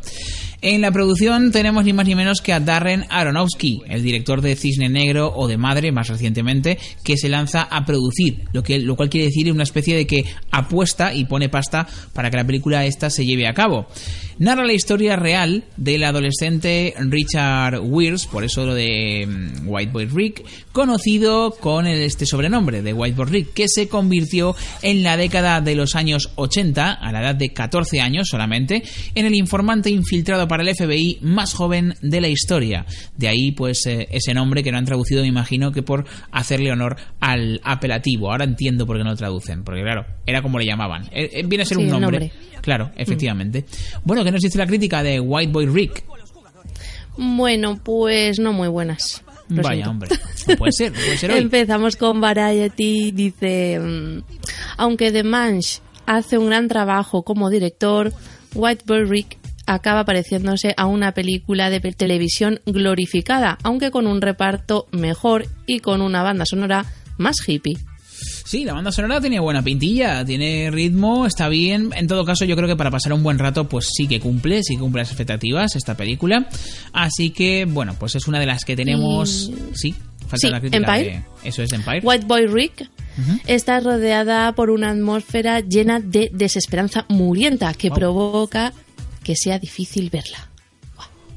En 0.61 0.81
la 0.81 0.91
producción 0.91 1.53
tenemos 1.53 1.85
ni 1.85 1.93
más 1.93 2.05
ni 2.05 2.17
menos 2.17 2.41
que 2.41 2.53
a 2.53 2.59
Darren 2.59 3.05
Aronofsky, 3.11 3.83
el 3.87 4.03
director 4.03 4.41
de 4.41 4.57
Cisne 4.57 4.89
Negro 4.89 5.33
o 5.33 5.47
de 5.47 5.57
Madre 5.57 5.93
más 5.93 6.09
recientemente, 6.09 6.79
que 7.05 7.17
se 7.17 7.29
lanza 7.29 7.63
a 7.63 7.85
producir, 7.85 8.43
lo, 8.53 8.65
que, 8.65 8.81
lo 8.81 8.97
cual 8.97 9.09
quiere 9.09 9.29
decir 9.29 9.53
una 9.53 9.63
especie 9.63 9.95
de 9.95 10.09
que 10.09 10.25
apuesta 10.51 11.15
y 11.15 11.27
pone 11.27 11.49
pasta 11.49 11.87
para 12.13 12.29
que 12.29 12.39
la 12.39 12.45
película 12.45 12.85
esta 12.87 13.09
se 13.09 13.25
lleve 13.25 13.47
a 13.47 13.55
cabo. 13.55 13.87
Narra 14.39 14.65
la 14.65 14.73
historia 14.73 15.17
real 15.17 15.65
del 15.77 16.05
adolescente 16.05 16.95
Richard 16.97 17.81
Weirs, 17.83 18.27
por 18.27 18.45
eso 18.45 18.65
lo 18.65 18.75
de 18.75 19.27
mm, 19.27 19.69
White 19.69 19.91
Boy 19.93 20.07
Rick, 20.07 20.45
conocido 20.71 21.51
con 21.59 21.89
este 21.89 22.25
sobrenombre 22.25 22.83
de 22.83 22.93
White 22.93 23.17
Boy 23.17 23.27
Rick, 23.27 23.53
que 23.53 23.65
se 23.67 23.89
convirtió 23.89 24.55
en 24.83 25.03
la 25.03 25.17
década 25.17 25.61
de 25.61 25.75
los 25.75 25.97
años 25.97 26.31
80, 26.37 26.93
a 26.93 27.11
la 27.13 27.21
edad 27.21 27.35
de 27.35 27.53
14 27.53 28.01
años 28.01 28.29
solamente, 28.29 28.85
en 29.17 29.27
el 29.27 29.35
informante 29.35 29.91
infiltrado 29.91 30.47
para 30.47 30.63
el 30.63 30.73
FBI 30.73 31.19
más 31.23 31.53
joven 31.53 31.95
de 32.01 32.21
la 32.21 32.29
historia. 32.29 32.87
De 33.17 33.27
ahí, 33.27 33.51
pues, 33.51 33.87
eh, 33.87 34.07
ese 34.13 34.35
nombre 34.35 34.63
que 34.63 34.71
no 34.71 34.79
han 34.79 34.85
traducido, 34.85 35.23
me 35.23 35.29
imagino, 35.29 35.73
que 35.73 35.83
por 35.83 36.05
hacerle 36.31 36.71
honor 36.71 36.97
al 37.19 37.61
apelativo. 37.65 38.31
Ahora 38.31 38.45
entiendo 38.45 38.87
por 38.87 38.99
qué 38.99 39.03
no 39.03 39.11
lo 39.11 39.17
traducen, 39.17 39.65
porque 39.65 39.83
claro, 39.83 40.07
era 40.27 40.43
como 40.43 40.61
le 40.61 40.67
llamaban. 40.67 41.07
Eh, 41.11 41.29
eh, 41.33 41.43
viene 41.45 41.63
a 41.63 41.67
ser 41.67 41.79
Sí, 41.79 41.83
un 41.83 41.91
nombre. 41.91 42.21
nombre. 42.21 42.33
Claro, 42.61 42.91
efectivamente. 42.97 43.65
Bueno, 44.05 44.25
¿qué 44.29 44.33
nos 44.33 44.43
dice 44.43 44.59
la 44.59 44.67
crítica 44.67 45.03
de 45.03 45.21
White 45.21 45.53
Boy 45.53 45.67
Rick? 45.67 46.05
Bueno, 47.17 47.81
pues 47.83 48.39
no 48.39 48.53
muy 48.53 48.69
buenas. 48.69 49.23
Lo 49.49 49.63
Vaya, 49.63 49.85
siento. 49.85 49.91
hombre. 49.91 50.11
No 50.49 50.57
puede 50.57 50.73
ser, 50.73 50.93
no 50.93 50.99
puede 50.99 51.17
ser 51.17 51.31
hoy. 51.31 51.39
Empezamos 51.39 51.97
con 51.97 52.21
Variety. 52.21 53.11
Dice: 53.13 53.79
mm, 53.79 54.23
Aunque 54.77 55.11
The 55.11 55.23
Manch 55.23 55.81
hace 56.07 56.37
un 56.39 56.47
gran 56.47 56.69
trabajo 56.69 57.23
como 57.23 57.49
director, 57.49 58.13
White 58.55 58.85
Boy 58.87 59.05
Rick 59.05 59.39
acaba 59.67 60.05
pareciéndose 60.05 60.75
a 60.77 60.87
una 60.87 61.13
película 61.13 61.71
de 61.71 61.81
televisión 61.81 62.61
glorificada, 62.67 63.59
aunque 63.63 63.91
con 63.91 64.07
un 64.07 64.21
reparto 64.21 64.87
mejor 64.93 65.47
y 65.67 65.81
con 65.81 66.03
una 66.03 66.23
banda 66.23 66.45
sonora 66.47 66.85
más 67.17 67.37
hippie. 67.47 67.79
Sí, 68.49 68.65
la 68.65 68.73
banda 68.73 68.91
sonora 68.91 69.21
tiene 69.21 69.39
buena 69.41 69.63
pintilla, 69.63 70.25
tiene 70.25 70.71
ritmo, 70.71 71.27
está 71.27 71.51
bien. 71.51 71.91
En 71.95 72.07
todo 72.07 72.25
caso, 72.25 72.47
yo 72.47 72.57
creo 72.57 72.67
que 72.67 72.77
para 72.77 72.91
pasar 72.91 73.13
un 73.13 73.23
buen 73.23 73.39
rato, 73.39 73.69
pues 73.69 73.89
sí 73.95 74.09
que 74.09 74.21
cumple, 74.21 74.63
sí 74.63 74.79
cumple 74.79 75.03
las 75.03 75.11
expectativas 75.11 75.77
esta 75.77 75.97
película. 75.99 76.49
Así 76.95 77.29
que, 77.29 77.67
bueno, 77.67 77.95
pues 78.01 78.15
es 78.15 78.27
una 78.27 78.41
de 78.41 78.47
las 78.47 78.65
que 78.65 78.75
tenemos. 78.75 79.51
Y- 79.51 79.55
Sí, 79.75 79.95
falta 80.21 80.37
Sí, 80.39 80.49
la 80.51 80.61
crítica. 80.61 80.79
Empire. 80.97 81.25
de- 81.43 81.49
Eso 81.49 81.63
es 81.63 81.73
Empire. 81.75 82.01
White 82.03 82.25
Boy 82.25 82.47
Rick 82.47 82.89
está 83.47 83.81
rodeada 83.81 84.53
por 84.55 84.71
una 84.71 84.91
atmósfera 84.93 85.61
llena 85.61 86.01
de 86.01 86.31
desesperanza 86.33 87.05
murienta 87.11 87.75
que 87.75 87.91
provoca 87.91 88.73
que 89.23 89.37
sea 89.37 89.59
difícil 89.59 90.09
verla. 90.09 90.48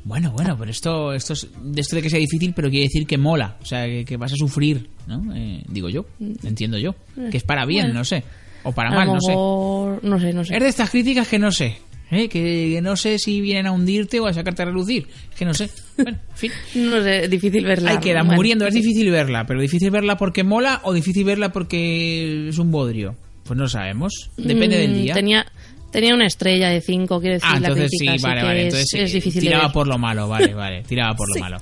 Bueno, 0.04 0.32
bueno, 0.32 0.56
pero 0.58 0.72
esto, 0.72 1.14
esto 1.14 1.34
es, 1.34 1.48
de 1.62 1.82
esto 1.82 1.96
de 1.96 2.02
que 2.02 2.10
sea 2.10 2.20
difícil, 2.20 2.54
pero 2.56 2.70
quiere 2.70 2.86
decir 2.86 3.06
que 3.06 3.18
mola, 3.18 3.58
o 3.62 3.66
sea, 3.66 3.86
que, 3.86 4.04
que 4.04 4.18
vas 4.18 4.34
a 4.34 4.36
sufrir, 4.36 4.90
¿no? 5.08 5.36
Eh, 5.36 5.64
digo 5.68 5.90
yo, 5.90 6.06
entiendo 6.44 6.78
yo, 6.80 6.96
que 7.30 7.38
es 7.38 7.44
para 7.44 7.66
bien, 7.66 7.86
Bueno. 7.88 8.00
no 8.00 8.06
sé, 8.06 8.24
o 8.64 8.72
para 8.72 8.90
mal, 8.92 9.08
no 9.08 9.22
sé. 9.22 9.34
no 9.36 10.20
sé, 10.20 10.34
no 10.34 10.44
sé. 10.44 10.56
Es 10.56 10.64
de 10.64 10.70
estas 10.70 10.90
críticas 10.90 11.28
que 11.28 11.38
no 11.38 11.52
sé, 11.52 11.78
¿eh? 12.10 12.28
que, 12.30 12.72
que 12.74 12.82
no 12.82 12.96
sé 12.96 13.20
si 13.20 13.42
vienen 13.42 13.68
a 13.68 13.72
hundirte 13.72 14.20
o 14.20 14.26
a 14.26 14.34
sacarte 14.34 14.64
a 14.64 14.66
relucir, 14.66 15.08
que 15.38 15.46
no 15.46 15.54
sé. 15.54 15.70
Bueno, 15.98 16.18
en 16.32 16.36
fin. 16.38 16.52
No 16.76 17.02
sé, 17.04 17.28
difícil 17.28 17.64
verla. 17.64 17.92
Ahí 17.92 17.98
queda, 18.00 18.22
Bueno. 18.22 18.36
muriendo. 18.38 18.66
Es 18.66 18.74
difícil 18.74 19.12
verla, 19.12 19.46
pero 19.46 19.62
difícil 19.62 19.92
verla 19.92 20.18
porque 20.18 20.44
mola 20.44 20.82
o 20.84 20.94
difícil 20.94 21.26
verla 21.26 21.52
porque 21.52 22.50
es 22.50 22.58
un 22.58 22.72
bodrio. 22.72 23.16
Pues 23.44 23.58
no 23.60 23.68
sabemos. 23.68 24.32
Depende 24.38 24.78
del 24.78 24.92
Mm, 24.92 25.02
día. 25.02 25.14
Tenía, 25.14 25.46
tenía 25.92 26.14
una 26.16 26.26
estrella 26.26 26.70
de 26.70 26.82
5, 26.82 27.20
quiero 27.20 27.34
decir, 27.36 27.50
Ah, 27.52 27.60
la 27.60 27.68
entonces 27.70 27.90
crítica, 27.92 28.12
sí, 28.12 28.16
así 28.18 28.24
vale, 28.26 28.42
que 28.42 28.48
vale. 28.48 28.60
es, 28.62 28.74
Entonces 28.74 29.00
es 29.02 29.14
difícil 29.14 29.42
de 29.42 29.48
tiraba 29.48 29.64
ver. 29.66 29.74
por 29.74 29.88
lo 29.88 29.98
malo, 29.98 30.28
vale, 30.28 30.54
vale. 30.56 30.84
Tiraba 30.84 31.16
por 31.16 31.28
lo 31.30 31.34
Sí. 31.36 31.40
malo. 31.40 31.58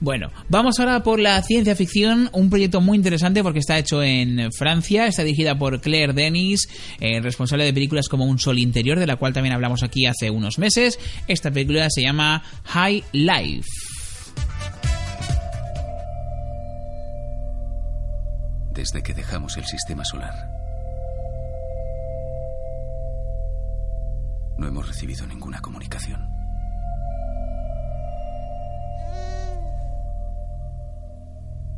Bueno, 0.00 0.30
vamos 0.48 0.78
ahora 0.80 1.02
por 1.02 1.18
la 1.20 1.42
ciencia 1.42 1.74
ficción, 1.76 2.30
un 2.32 2.50
proyecto 2.50 2.80
muy 2.80 2.96
interesante 2.96 3.42
porque 3.42 3.58
está 3.58 3.78
hecho 3.78 4.02
en 4.02 4.50
Francia, 4.52 5.06
está 5.06 5.22
dirigida 5.24 5.56
por 5.58 5.80
Claire 5.80 6.12
Denis, 6.12 6.68
eh, 7.00 7.20
responsable 7.20 7.64
de 7.64 7.72
películas 7.72 8.08
como 8.08 8.24
Un 8.24 8.38
Sol 8.38 8.58
Interior, 8.58 8.98
de 8.98 9.06
la 9.06 9.16
cual 9.16 9.32
también 9.32 9.54
hablamos 9.54 9.82
aquí 9.82 10.06
hace 10.06 10.30
unos 10.30 10.58
meses. 10.58 10.98
Esta 11.28 11.50
película 11.50 11.88
se 11.90 12.02
llama 12.02 12.42
High 12.64 13.02
Life. 13.12 13.68
Desde 18.74 19.02
que 19.02 19.14
dejamos 19.14 19.56
el 19.56 19.64
sistema 19.66 20.04
solar, 20.04 20.34
no 24.58 24.66
hemos 24.66 24.86
recibido 24.86 25.26
ninguna 25.26 25.60
comunicación. 25.60 26.20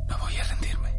No 0.07 0.17
voy 0.19 0.35
a 0.37 0.43
rendirme. 0.43 0.89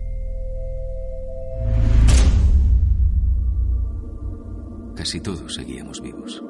Casi 4.97 5.21
todos 5.21 5.55
seguíamos 5.55 6.01
vivos. 6.01 6.43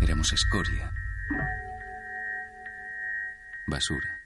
Éramos 0.00 0.32
escoria. 0.32 0.90
Basura. 3.66 4.20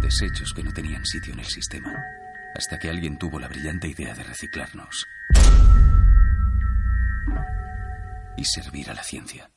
Desechos 0.00 0.52
que 0.54 0.62
no 0.62 0.72
tenían 0.72 1.04
sitio 1.04 1.34
en 1.34 1.40
el 1.40 1.46
sistema. 1.46 1.92
Hasta 2.54 2.78
que 2.78 2.88
alguien 2.88 3.16
tuvo 3.18 3.38
la 3.38 3.48
brillante 3.48 3.86
idea 3.86 4.14
de 4.14 4.24
reciclarnos. 4.24 5.06
Y 8.40 8.44
servir 8.46 8.88
a 8.88 8.94
la 8.94 9.02
ciencia. 9.02 9.50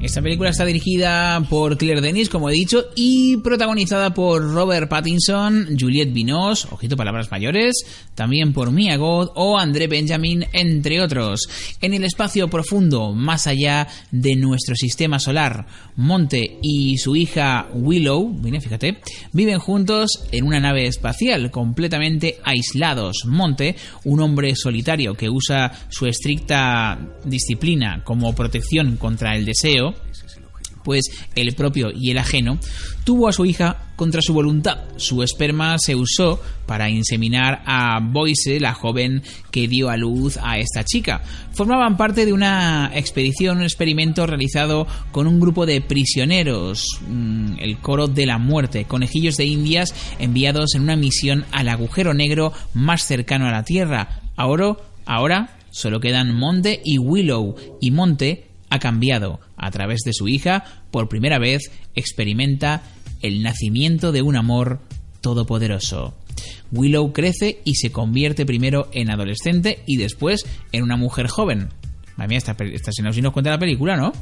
Esta 0.00 0.22
película 0.22 0.50
está 0.50 0.64
dirigida 0.64 1.44
por 1.50 1.76
Claire 1.76 2.00
Denis, 2.00 2.28
como 2.28 2.48
he 2.48 2.52
dicho, 2.52 2.84
y 2.94 3.38
protagonizada 3.38 4.14
por 4.14 4.40
Robert 4.54 4.88
Pattinson, 4.88 5.76
Juliette 5.78 6.12
Binoche, 6.12 6.68
ojito 6.70 6.96
palabras 6.96 7.32
mayores, 7.32 7.74
también 8.14 8.52
por 8.52 8.70
Mia 8.70 8.96
Goth 8.96 9.32
o 9.34 9.58
André 9.58 9.88
Benjamin, 9.88 10.46
entre 10.52 11.02
otros. 11.02 11.40
En 11.80 11.94
el 11.94 12.04
espacio 12.04 12.48
profundo, 12.48 13.12
más 13.12 13.48
allá 13.48 13.88
de 14.12 14.36
nuestro 14.36 14.76
sistema 14.76 15.18
solar, 15.18 15.66
Monte 15.96 16.58
y 16.62 16.96
su 16.98 17.16
hija 17.16 17.66
Willow, 17.74 18.40
fíjate, 18.60 18.98
viven 19.32 19.58
juntos 19.58 20.10
en 20.30 20.46
una 20.46 20.60
nave 20.60 20.86
espacial, 20.86 21.50
completamente 21.50 22.38
aislados. 22.44 23.24
Monte, 23.26 23.74
un 24.04 24.20
hombre 24.20 24.54
solitario 24.54 25.14
que 25.14 25.28
usa 25.28 25.72
su 25.88 26.06
estricta 26.06 26.98
disciplina 27.24 28.04
como 28.04 28.32
protección 28.32 28.96
contra 28.96 29.36
el 29.36 29.44
deseo, 29.44 29.88
pues 30.88 31.10
el 31.34 31.54
propio 31.54 31.92
y 31.94 32.12
el 32.12 32.16
ajeno, 32.16 32.58
tuvo 33.04 33.28
a 33.28 33.32
su 33.34 33.44
hija 33.44 33.92
contra 33.94 34.22
su 34.22 34.32
voluntad. 34.32 34.84
Su 34.96 35.22
esperma 35.22 35.76
se 35.76 35.94
usó 35.94 36.40
para 36.64 36.88
inseminar 36.88 37.62
a 37.66 38.00
Boyce, 38.00 38.58
la 38.58 38.72
joven 38.72 39.22
que 39.50 39.68
dio 39.68 39.90
a 39.90 39.98
luz 39.98 40.38
a 40.42 40.56
esta 40.56 40.84
chica. 40.84 41.20
Formaban 41.52 41.98
parte 41.98 42.24
de 42.24 42.32
una 42.32 42.90
expedición, 42.94 43.58
un 43.58 43.64
experimento 43.64 44.26
realizado 44.26 44.86
con 45.12 45.26
un 45.26 45.40
grupo 45.40 45.66
de 45.66 45.82
prisioneros, 45.82 46.86
mm, 47.06 47.58
el 47.58 47.76
coro 47.80 48.06
de 48.08 48.24
la 48.24 48.38
muerte, 48.38 48.86
conejillos 48.86 49.36
de 49.36 49.44
indias 49.44 49.94
enviados 50.18 50.74
en 50.74 50.80
una 50.84 50.96
misión 50.96 51.44
al 51.52 51.68
agujero 51.68 52.14
negro 52.14 52.54
más 52.72 53.02
cercano 53.02 53.46
a 53.46 53.52
la 53.52 53.64
Tierra. 53.64 54.22
Ahora, 54.36 54.78
ahora 55.04 55.58
solo 55.68 56.00
quedan 56.00 56.34
Monte 56.34 56.80
y 56.82 56.96
Willow, 56.96 57.56
y 57.78 57.90
Monte 57.90 58.46
ha 58.70 58.78
cambiado. 58.78 59.40
A 59.58 59.70
través 59.70 60.00
de 60.04 60.12
su 60.12 60.28
hija, 60.28 60.64
por 60.90 61.08
primera 61.08 61.38
vez, 61.38 61.70
experimenta 61.94 62.82
el 63.20 63.42
nacimiento 63.42 64.12
de 64.12 64.22
un 64.22 64.36
amor 64.36 64.80
todopoderoso. 65.20 66.14
Willow 66.70 67.12
crece 67.12 67.60
y 67.64 67.74
se 67.74 67.90
convierte 67.90 68.46
primero 68.46 68.88
en 68.92 69.10
adolescente 69.10 69.82
y 69.86 69.96
después 69.96 70.44
en 70.72 70.82
una 70.84 70.96
mujer 70.96 71.26
joven. 71.26 71.68
Madre 72.16 72.28
mía, 72.28 72.38
esta, 72.38 72.56
esta 72.64 72.92
sinopsis 72.92 73.22
nos 73.22 73.32
cuenta 73.32 73.50
la 73.50 73.58
película, 73.58 73.96
¿no? 73.96 74.12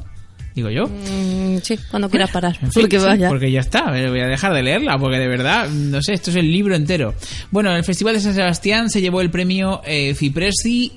Digo 0.57 0.71
yo. 0.71 0.87
Mm, 0.87 1.59
sí, 1.61 1.77
cuando 1.91 2.09
quieras 2.09 2.31
parar. 2.31 2.55
En 2.55 2.71
fin, 2.71 2.81
porque 2.81 2.99
sí, 2.99 3.05
vaya. 3.05 3.29
porque 3.29 3.51
ya 3.51 3.59
está, 3.59 3.95
eh, 3.95 4.09
voy 4.09 4.21
a 4.21 4.25
dejar 4.25 4.55
de 4.55 4.63
leerla, 4.63 4.97
porque 4.97 5.19
de 5.19 5.27
verdad, 5.27 5.69
no 5.69 6.01
sé, 6.01 6.13
esto 6.13 6.31
es 6.31 6.35
el 6.35 6.51
libro 6.51 6.73
entero. 6.73 7.13
Bueno, 7.51 7.69
en 7.69 7.75
el 7.75 7.83
Festival 7.83 8.15
de 8.15 8.21
San 8.21 8.33
Sebastián 8.33 8.89
se 8.89 8.99
llevó 8.99 9.21
el 9.21 9.29
premio 9.29 9.83
eh, 9.85 10.15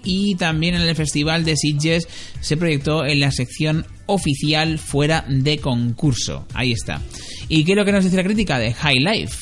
y 0.03 0.35
también 0.37 0.77
en 0.77 0.81
el 0.81 0.97
Festival 0.97 1.45
de 1.45 1.57
Sitges 1.59 2.09
se 2.41 2.57
proyectó 2.57 3.05
en 3.05 3.21
la 3.21 3.31
sección 3.33 3.85
oficial 4.07 4.79
fuera 4.79 5.27
de 5.29 5.59
concurso. 5.59 6.47
Ahí 6.55 6.73
está. 6.73 7.03
¿Y 7.51 7.65
qué 7.65 7.73
es 7.73 7.77
lo 7.77 7.85
que 7.85 7.93
nos 7.93 8.05
dice 8.05 8.17
la 8.17 8.25
crítica 8.25 8.59
de 8.59 8.73
High 8.73 9.01
Life? 9.01 9.37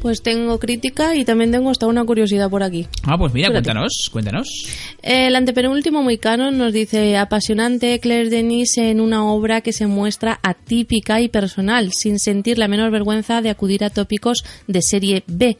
Pues 0.00 0.22
tengo 0.22 0.58
crítica 0.58 1.14
y 1.14 1.24
también 1.26 1.50
tengo 1.52 1.70
hasta 1.70 1.86
una 1.86 2.04
curiosidad 2.04 2.48
por 2.48 2.62
aquí. 2.62 2.86
Ah, 3.02 3.18
pues 3.18 3.34
mira, 3.34 3.48
Espérate. 3.48 3.66
cuéntanos, 3.66 4.08
cuéntanos. 4.10 4.48
El 5.02 5.36
antepenúltimo 5.36 6.02
muy 6.02 6.16
canon 6.16 6.56
nos 6.56 6.72
dice 6.72 7.18
apasionante 7.18 7.98
Claire 8.00 8.30
Denis 8.30 8.78
en 8.78 9.00
una 9.00 9.24
obra 9.26 9.60
que 9.60 9.72
se 9.74 9.86
muestra 9.86 10.40
atípica 10.42 11.20
y 11.20 11.28
personal, 11.28 11.90
sin 11.92 12.18
sentir 12.18 12.56
la 12.58 12.66
menor 12.68 12.90
vergüenza 12.90 13.42
de 13.42 13.50
acudir 13.50 13.84
a 13.84 13.90
tópicos 13.90 14.42
de 14.66 14.80
serie 14.80 15.22
B. 15.26 15.58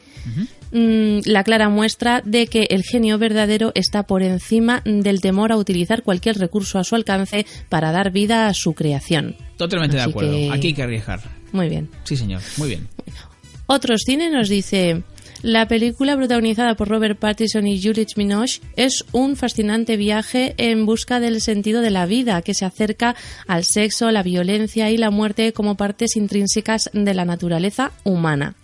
Mm, 0.71 1.19
la 1.25 1.43
clara 1.43 1.69
muestra 1.69 2.21
de 2.25 2.47
que 2.47 2.65
el 2.71 2.81
genio 2.83 3.19
verdadero 3.19 3.71
está 3.75 4.03
por 4.03 4.23
encima 4.23 4.81
del 4.85 5.21
temor 5.21 5.51
a 5.51 5.57
utilizar 5.57 6.01
cualquier 6.01 6.37
recurso 6.39 6.79
a 6.79 6.83
su 6.83 6.95
alcance 6.95 7.45
para 7.69 7.91
dar 7.91 8.11
vida 8.11 8.47
a 8.47 8.53
su 8.53 8.73
creación. 8.73 9.35
Totalmente 9.57 9.97
de 9.97 10.03
acuerdo. 10.03 10.31
que- 10.31 10.49
Aquí 10.51 10.67
hay 10.67 10.73
que 10.73 10.83
arriesgar. 10.83 11.19
Muy 11.51 11.67
bien. 11.69 11.89
Sí, 12.05 12.15
señor, 12.15 12.41
muy 12.57 12.69
bien. 12.69 12.87
Otros 13.73 14.01
Cine 14.05 14.29
nos 14.29 14.49
dice, 14.49 15.01
la 15.43 15.65
película 15.65 16.17
protagonizada 16.17 16.75
por 16.75 16.89
Robert 16.89 17.17
Pattinson 17.17 17.65
y 17.67 17.81
Juliette 17.81 18.15
Binoche 18.17 18.59
es 18.75 19.05
un 19.13 19.37
fascinante 19.37 19.95
viaje 19.95 20.55
en 20.57 20.85
busca 20.85 21.21
del 21.21 21.39
sentido 21.39 21.79
de 21.79 21.89
la 21.89 22.05
vida 22.05 22.41
que 22.41 22.53
se 22.53 22.65
acerca 22.65 23.15
al 23.47 23.63
sexo, 23.63 24.11
la 24.11 24.23
violencia 24.23 24.91
y 24.91 24.97
la 24.97 25.09
muerte 25.09 25.53
como 25.53 25.77
partes 25.77 26.17
intrínsecas 26.17 26.89
de 26.91 27.13
la 27.13 27.23
naturaleza 27.23 27.93
humana. 28.03 28.55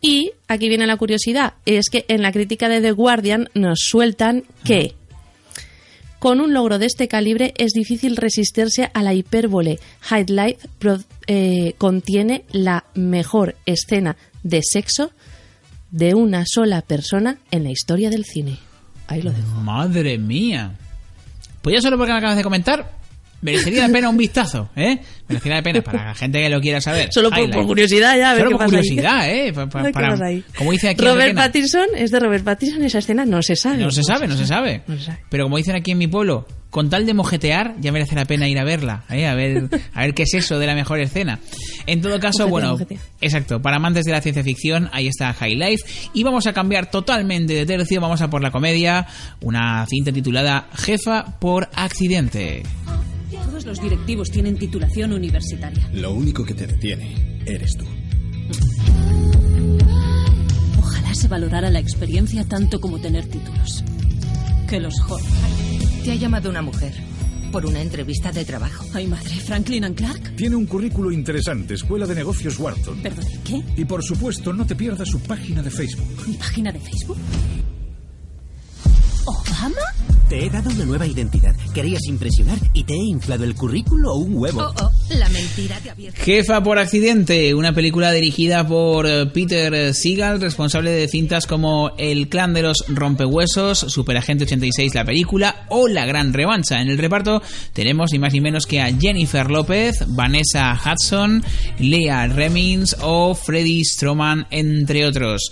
Y 0.00 0.32
aquí 0.48 0.68
viene 0.68 0.88
la 0.88 0.96
curiosidad, 0.96 1.54
es 1.64 1.88
que 1.88 2.04
en 2.08 2.20
la 2.20 2.32
crítica 2.32 2.68
de 2.68 2.80
The 2.80 2.90
Guardian 2.90 3.48
nos 3.54 3.78
sueltan 3.82 4.42
que 4.64 4.94
con 6.18 6.40
un 6.42 6.52
logro 6.52 6.78
de 6.78 6.84
este 6.84 7.08
calibre 7.08 7.54
es 7.56 7.72
difícil 7.72 8.16
resistirse 8.16 8.90
a 8.92 9.02
la 9.02 9.14
hipérbole. 9.14 9.78
High 10.00 10.26
Life 10.26 10.68
pro- 10.78 10.98
eh, 11.26 11.72
contiene 11.78 12.44
la 12.52 12.84
mejor 12.94 13.56
escena 13.64 14.18
de 14.42 14.60
sexo 14.62 15.12
de 15.90 16.14
una 16.14 16.44
sola 16.46 16.82
persona 16.82 17.38
en 17.50 17.64
la 17.64 17.70
historia 17.70 18.10
del 18.10 18.24
cine. 18.24 18.58
Ahí 19.08 19.22
lo 19.22 19.32
dejo. 19.32 19.48
Madre 19.62 20.18
mía. 20.18 20.72
Pues 21.62 21.74
ya 21.76 21.82
solo 21.82 21.96
porque 21.98 22.12
me 22.12 22.18
acabas 22.18 22.36
de 22.36 22.42
comentar, 22.44 22.92
merecería 23.42 23.86
la 23.86 23.92
pena 23.92 24.08
un 24.08 24.16
vistazo, 24.16 24.70
¿eh? 24.76 24.98
Merecería 25.28 25.56
la 25.56 25.62
pena 25.62 25.82
para 25.82 26.04
la 26.06 26.14
gente 26.14 26.40
que 26.40 26.48
lo 26.48 26.60
quiera 26.60 26.80
saber. 26.80 27.08
Solo 27.12 27.30
por, 27.30 27.66
curiosidad 27.66 28.16
ya, 28.16 28.30
a 28.30 28.34
ver 28.34 28.44
Solo 28.44 28.50
qué 28.50 28.56
por 28.56 28.66
pasa 28.66 28.76
ahí. 28.76 28.88
curiosidad, 28.88 29.30
¿eh? 29.30 29.52
Para- 29.92 29.92
pasa 29.92 30.24
ahí. 30.26 30.44
como 30.56 30.72
dice 30.72 30.88
aquí 30.90 31.04
Robert 31.04 31.34
Pattinson, 31.34 31.86
es 31.96 32.10
de 32.12 32.20
Robert 32.20 32.44
Pattinson, 32.44 32.82
esa 32.84 32.98
escena 32.98 33.24
no 33.26 33.42
se 33.42 33.56
sabe. 33.56 33.78
No 33.78 33.90
se 33.90 34.02
sabe, 34.04 34.28
no 34.28 34.36
se 34.36 34.46
sabe. 34.46 34.82
Pero 35.28 35.44
como 35.44 35.56
dicen 35.56 35.74
aquí 35.74 35.90
en 35.90 35.98
mi 35.98 36.06
pueblo, 36.06 36.46
con 36.70 36.88
tal 36.88 37.04
de 37.04 37.14
mojetear, 37.14 37.74
ya 37.80 37.90
merece 37.92 38.14
la 38.14 38.24
pena 38.24 38.48
ir 38.48 38.58
a 38.58 38.64
verla, 38.64 39.04
¿eh? 39.10 39.26
a 39.26 39.34
ver, 39.34 39.68
a 39.92 40.00
ver 40.02 40.14
qué 40.14 40.22
es 40.22 40.34
eso 40.34 40.58
de 40.58 40.66
la 40.66 40.74
mejor 40.74 41.00
escena. 41.00 41.40
En 41.86 42.00
todo 42.00 42.20
caso, 42.20 42.48
Mojetea, 42.48 42.50
bueno, 42.50 42.70
mojetea. 42.72 42.98
exacto, 43.20 43.60
para 43.60 43.76
amantes 43.76 44.04
de 44.04 44.12
la 44.12 44.20
ciencia 44.20 44.44
ficción, 44.44 44.88
ahí 44.92 45.08
está 45.08 45.32
High 45.32 45.56
Life. 45.56 45.84
Y 46.14 46.22
vamos 46.22 46.46
a 46.46 46.52
cambiar 46.52 46.90
totalmente 46.90 47.54
de 47.54 47.66
tercio, 47.66 48.00
vamos 48.00 48.22
a 48.22 48.30
por 48.30 48.42
la 48.42 48.50
comedia, 48.52 49.06
una 49.40 49.84
cinta 49.86 50.12
titulada 50.12 50.68
Jefa 50.74 51.38
por 51.40 51.68
accidente. 51.74 52.62
Todos 53.32 53.64
los 53.64 53.80
directivos 53.80 54.30
tienen 54.30 54.56
titulación 54.56 55.12
universitaria. 55.12 55.88
Lo 55.92 56.12
único 56.12 56.44
que 56.44 56.54
te 56.54 56.66
detiene 56.68 57.42
eres 57.46 57.76
tú. 57.76 57.84
Ojalá 60.78 61.14
se 61.14 61.28
valorara 61.28 61.70
la 61.70 61.78
experiencia 61.80 62.44
tanto 62.46 62.80
como 62.80 63.00
tener 63.00 63.26
títulos. 63.26 63.82
Que 64.68 64.78
los 64.78 65.00
jodan. 65.00 65.26
Te 66.04 66.12
ha 66.12 66.14
llamado 66.14 66.48
una 66.48 66.62
mujer 66.62 66.94
por 67.52 67.66
una 67.66 67.82
entrevista 67.82 68.32
de 68.32 68.44
trabajo. 68.44 68.86
Ay, 68.94 69.06
madre, 69.06 69.34
Franklin 69.34 69.84
and 69.84 69.96
Clark. 69.96 70.36
Tiene 70.36 70.56
un 70.56 70.66
currículo 70.66 71.12
interesante, 71.12 71.74
Escuela 71.74 72.06
de 72.06 72.14
Negocios 72.14 72.58
Wharton. 72.58 73.02
Perdón, 73.02 73.26
¿qué? 73.44 73.62
Y 73.76 73.84
por 73.84 74.02
supuesto, 74.02 74.52
no 74.52 74.66
te 74.66 74.76
pierdas 74.76 75.08
su 75.08 75.20
página 75.20 75.62
de 75.62 75.70
Facebook. 75.70 76.26
¿Mi 76.26 76.34
página 76.34 76.72
de 76.72 76.80
Facebook? 76.80 77.18
¿Obama? 79.24 79.80
Te 80.30 80.46
he 80.46 80.48
dado 80.48 80.70
una 80.70 80.84
nueva 80.84 81.08
identidad. 81.08 81.56
Querías 81.74 82.06
impresionar 82.06 82.56
y 82.72 82.84
te 82.84 82.94
he 82.94 83.04
inflado 83.04 83.42
el 83.42 83.56
currículo 83.56 84.14
un 84.14 84.36
huevo. 84.36 84.62
Oh, 84.62 84.84
oh, 84.84 85.14
la 85.14 85.28
mentira 85.28 85.80
te 85.80 85.88
ha 85.88 85.92
abierto. 85.92 86.22
Jefa 86.22 86.62
por 86.62 86.78
accidente, 86.78 87.52
una 87.52 87.72
película 87.72 88.12
dirigida 88.12 88.64
por 88.64 89.08
eh, 89.08 89.26
Peter 89.26 89.92
Seagal, 89.92 90.40
responsable 90.40 90.92
de 90.92 91.08
cintas 91.08 91.48
como 91.48 91.90
El 91.98 92.28
clan 92.28 92.54
de 92.54 92.62
los 92.62 92.84
rompehuesos, 92.86 93.78
Superagente 93.80 94.44
86 94.44 94.94
la 94.94 95.04
película 95.04 95.66
o 95.68 95.88
La 95.88 96.06
gran 96.06 96.32
revancha. 96.32 96.80
En 96.80 96.88
el 96.88 96.98
reparto 96.98 97.42
tenemos 97.72 98.12
ni 98.12 98.20
más 98.20 98.32
ni 98.32 98.40
menos 98.40 98.66
que 98.66 98.80
a 98.80 98.96
Jennifer 98.96 99.50
López, 99.50 100.04
Vanessa 100.06 100.78
Hudson, 100.80 101.42
Leah 101.80 102.28
Remins 102.28 102.96
o 103.02 103.34
Freddy 103.34 103.84
Stroman, 103.84 104.46
entre 104.52 105.06
otros. 105.06 105.50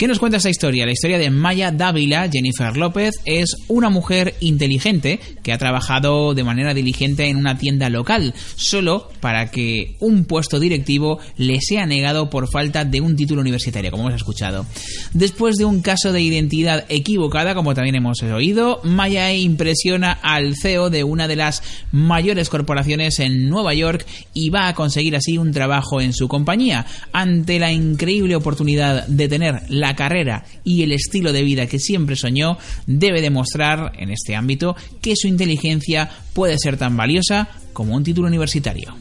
¿Qué 0.00 0.08
nos 0.08 0.18
cuenta 0.18 0.38
esta 0.38 0.48
historia? 0.48 0.86
La 0.86 0.92
historia 0.92 1.18
de 1.18 1.28
Maya 1.28 1.72
Dávila, 1.72 2.26
Jennifer 2.32 2.74
López, 2.74 3.16
es 3.26 3.54
una 3.68 3.90
mujer 3.90 4.34
inteligente 4.40 5.20
que 5.42 5.52
ha 5.52 5.58
trabajado 5.58 6.32
de 6.32 6.42
manera 6.42 6.72
diligente 6.72 7.28
en 7.28 7.36
una 7.36 7.58
tienda 7.58 7.90
local, 7.90 8.32
solo 8.56 9.10
para 9.20 9.50
que 9.50 9.96
un 10.00 10.24
puesto 10.24 10.58
directivo 10.58 11.18
le 11.36 11.60
sea 11.60 11.84
negado 11.84 12.30
por 12.30 12.50
falta 12.50 12.86
de 12.86 13.02
un 13.02 13.14
título 13.14 13.42
universitario, 13.42 13.90
como 13.90 14.04
hemos 14.04 14.14
escuchado. 14.14 14.64
Después 15.12 15.56
de 15.56 15.66
un 15.66 15.82
caso 15.82 16.14
de 16.14 16.22
identidad 16.22 16.86
equivocada, 16.88 17.54
como 17.54 17.74
también 17.74 17.96
hemos 17.96 18.22
oído, 18.22 18.80
Maya 18.84 19.34
impresiona 19.34 20.12
al 20.12 20.54
CEO 20.56 20.88
de 20.88 21.04
una 21.04 21.28
de 21.28 21.36
las 21.36 21.62
mayores 21.92 22.48
corporaciones 22.48 23.18
en 23.18 23.50
Nueva 23.50 23.74
York 23.74 24.06
y 24.32 24.48
va 24.48 24.68
a 24.68 24.74
conseguir 24.74 25.14
así 25.14 25.36
un 25.36 25.52
trabajo 25.52 26.00
en 26.00 26.14
su 26.14 26.26
compañía. 26.26 26.86
Ante 27.12 27.58
la 27.58 27.70
increíble 27.70 28.34
oportunidad 28.34 29.06
de 29.06 29.28
tener 29.28 29.60
la 29.68 29.89
carrera 29.96 30.44
y 30.64 30.82
el 30.82 30.92
estilo 30.92 31.32
de 31.32 31.42
vida 31.42 31.66
que 31.66 31.78
siempre 31.78 32.16
soñó, 32.16 32.58
debe 32.86 33.20
demostrar 33.22 33.92
en 33.98 34.10
este 34.10 34.36
ámbito 34.36 34.76
que 35.00 35.16
su 35.16 35.28
inteligencia 35.28 36.10
puede 36.32 36.58
ser 36.58 36.76
tan 36.76 36.96
valiosa 36.96 37.48
como 37.72 37.94
un 37.94 38.04
título 38.04 38.28
universitario. 38.28 38.94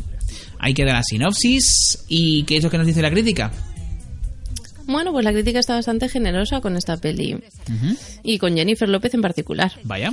Ahí 0.59 0.73
queda 0.73 0.93
la 0.93 1.03
sinopsis. 1.03 2.05
¿Y 2.07 2.43
qué 2.43 2.57
es 2.57 2.63
lo 2.63 2.69
que 2.69 2.77
nos 2.77 2.85
dice 2.85 3.01
la 3.01 3.09
crítica? 3.09 3.51
Bueno, 4.89 5.11
pues 5.11 5.23
la 5.23 5.31
crítica 5.31 5.59
está 5.59 5.75
bastante 5.75 6.09
generosa 6.09 6.61
con 6.61 6.75
esta 6.75 6.97
peli. 6.97 7.37
Y 8.23 8.39
con 8.39 8.55
Jennifer 8.55 8.89
López 8.89 9.13
en 9.13 9.21
particular. 9.21 9.71
Vaya. 9.83 10.09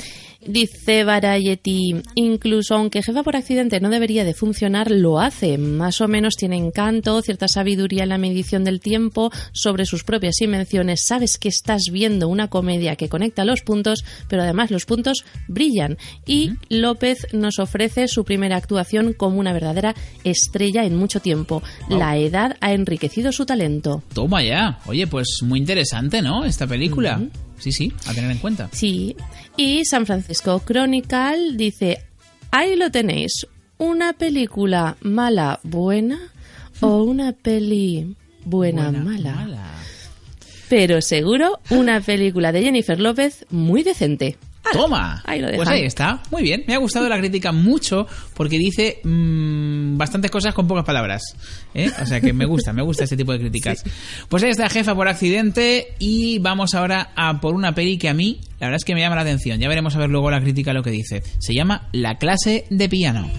Dice 0.47 1.03
Variety, 1.03 1.97
incluso 2.15 2.75
aunque 2.75 3.03
jefa 3.03 3.23
por 3.23 3.37
accidente 3.37 3.81
no 3.81 3.89
debería 3.89 4.23
de 4.23 4.35
funcionar, 4.35 4.91
lo 4.91 5.19
hace. 5.19 5.57
Más 5.57 6.03
o 6.03 6.09
menos 6.09 6.37
tiene 6.37 6.57
encanto, 6.57 7.23
cierta 7.23 7.49
sabiduría 7.49 8.03
en 8.03 8.11
la 8.11 8.19
medición 8.19 8.65
del 8.65 8.81
tiempo, 8.81 9.33
sobre 9.53 9.87
sus 9.87 10.05
propias 10.05 10.41
invenciones. 10.43 11.07
Sabes 11.07 11.39
que 11.39 11.49
estás 11.49 11.85
viendo 11.91 12.29
una 12.29 12.49
comedia 12.49 12.97
que 12.97 13.09
conecta 13.09 13.47
los 13.47 13.63
puntos, 13.63 14.05
pero 14.29 14.43
además 14.43 14.71
los 14.71 14.85
puntos 14.85 15.25
brillan. 15.49 15.97
Y 16.27 16.53
López 16.69 17.27
nos 17.33 17.59
ofrece 17.59 18.09
su 18.09 18.25
primera 18.25 18.57
actuación 18.57 19.15
como 19.15 19.41
una 19.41 19.55
verdadera 19.55 19.95
estrella 20.23 20.85
en 20.85 20.97
mucho 20.97 21.21
tiempo. 21.21 21.63
La 21.89 22.19
edad 22.19 22.57
ha 22.61 22.75
enriquecido 22.75 23.33
su 23.33 23.47
talento. 23.47 24.03
Toma 24.13 24.43
ya. 24.43 24.66
Oye, 24.87 25.07
pues 25.07 25.39
muy 25.43 25.59
interesante, 25.59 26.23
¿no? 26.23 26.45
Esta 26.45 26.67
película. 26.67 27.21
Sí, 27.59 27.73
sí, 27.73 27.93
a 28.07 28.13
tener 28.13 28.31
en 28.31 28.39
cuenta. 28.39 28.69
Sí. 28.73 29.17
Y 29.57 29.85
San 29.85 30.07
Francisco 30.07 30.61
Chronicle 30.65 31.57
dice, 31.57 32.05
ahí 32.51 32.77
lo 32.77 32.91
tenéis, 32.91 33.47
una 33.79 34.13
película 34.13 34.97
mala 35.01 35.61
buena 35.63 36.19
o 36.81 37.03
una 37.03 37.33
peli 37.33 38.15
buena, 38.45 38.91
mala. 38.91 39.47
Pero 40.69 41.01
seguro 41.01 41.61
una 41.71 42.01
película 42.01 42.53
de 42.53 42.63
Jennifer 42.63 42.99
López 43.01 43.47
muy 43.51 43.83
decente. 43.83 44.37
Toma. 44.73 45.23
Ahí 45.25 45.41
lo 45.41 45.51
Pues 45.53 45.69
ahí 45.69 45.85
está. 45.85 46.21
Muy 46.31 46.43
bien. 46.43 46.65
Me 46.67 46.75
ha 46.75 46.79
gustado 46.79 47.09
la 47.09 47.19
crítica 47.19 47.53
mucho 47.53 48.07
porque 48.35 48.59
dice 48.59 49.01
mm, 49.05 49.97
bastantes 49.97 50.31
cosas 50.31 50.55
con 50.55 50.67
pocas 50.67 50.85
palabras. 50.85 51.23
¿eh? 51.75 51.91
O 52.03 52.07
sea 52.07 52.21
que 52.21 52.33
me 52.33 52.47
gusta, 52.47 52.73
me 52.73 52.83
gusta 52.83 53.05
este 53.05 53.17
tipo 53.17 53.33
de 53.33 53.39
críticas. 53.39 53.85
Pues 54.29 54.43
ahí 54.43 54.51
está 54.51 54.69
Jefa 54.69 54.95
por 54.95 55.09
accidente 55.09 55.95
y 55.99 56.39
vamos 56.39 56.75
ahora 56.75 57.13
a 57.17 57.41
por 57.41 57.55
una 57.55 57.75
peli 57.75 57.97
que 57.97 58.09
a 58.09 58.15
mí 58.15 58.41
la 58.59 58.67
verdad 58.67 58.77
es 58.77 58.85
que 58.85 58.95
me 58.95 59.01
llama 59.01 59.17
la 59.17 59.23
atención. 59.23 59.59
Ya 59.61 59.69
veremos 59.69 59.95
a 59.95 59.99
ver 59.99 60.11
luego 60.11 60.31
la 60.31 60.41
crítica 60.41 60.73
lo 60.73 60.83
que 60.83 60.91
dice. 60.91 61.23
Se 61.39 61.55
llama 61.55 61.89
La 61.93 62.19
clase 62.19 62.65
de 62.71 62.89
piano. 62.89 63.31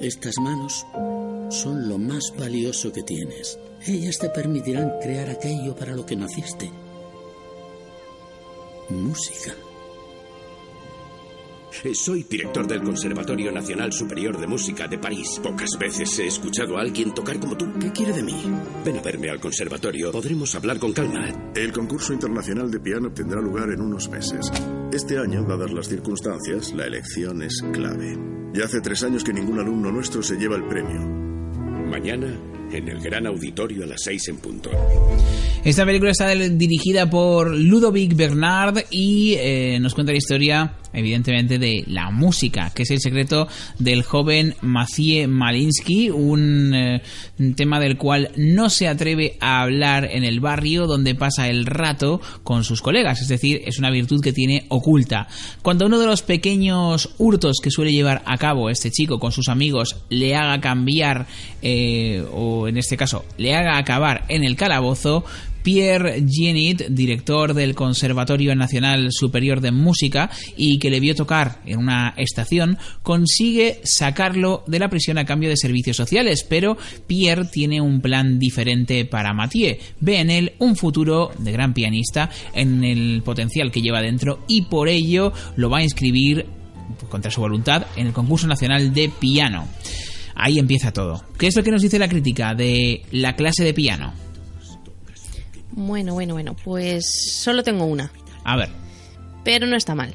Estas 0.00 0.34
manos 0.38 0.84
son 1.50 1.88
lo 1.88 1.98
más 1.98 2.32
valioso 2.38 2.92
que 2.92 3.02
tienes. 3.02 3.58
Ellas 3.86 4.18
te 4.18 4.28
permitirán 4.28 4.92
crear 5.00 5.30
aquello 5.30 5.76
para 5.76 5.94
lo 5.94 6.04
que 6.04 6.16
naciste. 6.16 6.70
Música. 8.90 9.54
Eh, 11.82 11.94
Soy 11.94 12.22
director 12.22 12.66
del 12.66 12.82
Conservatorio 12.82 13.50
Nacional 13.50 13.92
Superior 13.92 14.38
de 14.38 14.46
Música 14.46 14.86
de 14.86 14.98
París. 14.98 15.40
Pocas 15.42 15.70
veces 15.78 16.18
he 16.18 16.26
escuchado 16.26 16.78
a 16.78 16.82
alguien 16.82 17.12
tocar 17.12 17.38
como 17.40 17.56
tú. 17.56 17.66
¿Qué 17.80 17.90
quiere 17.92 18.12
de 18.12 18.22
mí? 18.22 18.34
Ven 18.84 18.98
a 18.98 19.02
verme 19.02 19.28
al 19.30 19.40
conservatorio. 19.40 20.12
Podremos 20.12 20.54
hablar 20.54 20.78
con 20.78 20.92
calma. 20.92 21.52
El 21.54 21.72
concurso 21.72 22.12
internacional 22.12 22.70
de 22.70 22.80
piano 22.80 23.10
tendrá 23.12 23.40
lugar 23.40 23.70
en 23.70 23.80
unos 23.80 24.08
meses. 24.08 24.50
Este 24.92 25.18
año, 25.18 25.42
dadas 25.44 25.72
las 25.72 25.88
circunstancias, 25.88 26.72
la 26.74 26.86
elección 26.86 27.42
es 27.42 27.62
clave. 27.72 28.16
Y 28.54 28.60
hace 28.60 28.80
tres 28.80 29.02
años 29.02 29.24
que 29.24 29.32
ningún 29.32 29.58
alumno 29.58 29.90
nuestro 29.90 30.22
se 30.22 30.36
lleva 30.36 30.56
el 30.56 30.66
premio. 30.68 31.00
Mañana, 31.88 32.38
en 32.72 32.88
el 32.88 33.00
gran 33.00 33.26
auditorio 33.26 33.84
a 33.84 33.86
las 33.86 34.02
seis 34.02 34.28
en 34.28 34.38
punto. 34.38 34.70
Esta 35.64 35.86
película 35.86 36.10
está 36.10 36.28
dirigida 36.28 37.08
por 37.08 37.54
Ludovic 37.56 38.14
Bernard 38.14 38.84
y 38.90 39.34
eh, 39.38 39.78
nos 39.80 39.94
cuenta 39.94 40.12
la 40.12 40.18
historia, 40.18 40.74
evidentemente, 40.92 41.58
de 41.58 41.84
la 41.86 42.10
música, 42.10 42.70
que 42.74 42.82
es 42.82 42.90
el 42.90 43.00
secreto 43.00 43.48
del 43.78 44.02
joven 44.02 44.54
Mathieu 44.60 45.26
Malinsky, 45.26 46.10
un 46.10 46.74
eh, 46.74 47.02
tema 47.56 47.80
del 47.80 47.96
cual 47.96 48.30
no 48.36 48.68
se 48.68 48.88
atreve 48.88 49.38
a 49.40 49.62
hablar 49.62 50.04
en 50.12 50.24
el 50.24 50.40
barrio 50.40 50.86
donde 50.86 51.14
pasa 51.14 51.48
el 51.48 51.64
rato 51.64 52.20
con 52.42 52.62
sus 52.62 52.82
colegas, 52.82 53.22
es 53.22 53.28
decir, 53.28 53.62
es 53.64 53.78
una 53.78 53.90
virtud 53.90 54.20
que 54.20 54.34
tiene 54.34 54.66
oculta. 54.68 55.28
Cuando 55.62 55.86
uno 55.86 55.98
de 55.98 56.06
los 56.06 56.20
pequeños 56.20 57.14
hurtos 57.16 57.56
que 57.62 57.70
suele 57.70 57.92
llevar 57.92 58.22
a 58.26 58.36
cabo 58.36 58.68
este 58.68 58.90
chico 58.90 59.18
con 59.18 59.32
sus 59.32 59.48
amigos 59.48 59.96
le 60.10 60.36
haga 60.36 60.60
cambiar, 60.60 61.26
eh, 61.62 62.22
o 62.32 62.53
en 62.68 62.76
este 62.76 62.96
caso, 62.96 63.24
le 63.38 63.54
haga 63.54 63.78
acabar 63.78 64.24
en 64.28 64.44
el 64.44 64.56
calabozo, 64.56 65.24
Pierre 65.64 66.22
Genit, 66.28 66.88
director 66.88 67.54
del 67.54 67.74
Conservatorio 67.74 68.54
Nacional 68.54 69.08
Superior 69.10 69.62
de 69.62 69.72
Música 69.72 70.30
y 70.56 70.78
que 70.78 70.90
le 70.90 71.00
vio 71.00 71.14
tocar 71.14 71.62
en 71.64 71.78
una 71.78 72.12
estación, 72.18 72.76
consigue 73.02 73.80
sacarlo 73.82 74.62
de 74.66 74.78
la 74.78 74.90
prisión 74.90 75.16
a 75.16 75.24
cambio 75.24 75.48
de 75.48 75.56
servicios 75.56 75.96
sociales, 75.96 76.44
pero 76.46 76.76
Pierre 77.06 77.46
tiene 77.46 77.80
un 77.80 78.02
plan 78.02 78.38
diferente 78.38 79.06
para 79.06 79.32
Mathieu. 79.32 79.78
Ve 80.00 80.20
en 80.20 80.30
él 80.30 80.52
un 80.58 80.76
futuro 80.76 81.32
de 81.38 81.52
gran 81.52 81.72
pianista 81.72 82.28
en 82.52 82.84
el 82.84 83.22
potencial 83.24 83.72
que 83.72 83.80
lleva 83.80 84.02
dentro 84.02 84.44
y 84.46 84.62
por 84.62 84.90
ello 84.90 85.32
lo 85.56 85.70
va 85.70 85.78
a 85.78 85.82
inscribir 85.82 86.44
contra 87.08 87.30
su 87.30 87.40
voluntad 87.40 87.86
en 87.96 88.08
el 88.08 88.12
concurso 88.12 88.46
nacional 88.46 88.92
de 88.92 89.08
piano. 89.08 89.66
Ahí 90.36 90.58
empieza 90.58 90.92
todo. 90.92 91.24
¿Qué 91.38 91.46
es 91.46 91.56
lo 91.56 91.62
que 91.62 91.70
nos 91.70 91.82
dice 91.82 91.98
la 91.98 92.08
crítica 92.08 92.54
de 92.54 93.02
la 93.12 93.36
clase 93.36 93.62
de 93.64 93.72
piano? 93.74 94.12
Bueno, 95.72 96.14
bueno, 96.14 96.34
bueno, 96.34 96.54
pues 96.64 97.04
solo 97.42 97.62
tengo 97.62 97.84
una, 97.84 98.12
A 98.44 98.56
ver. 98.56 98.68
pero 99.44 99.66
no 99.66 99.76
está 99.76 99.94
mal. 99.94 100.14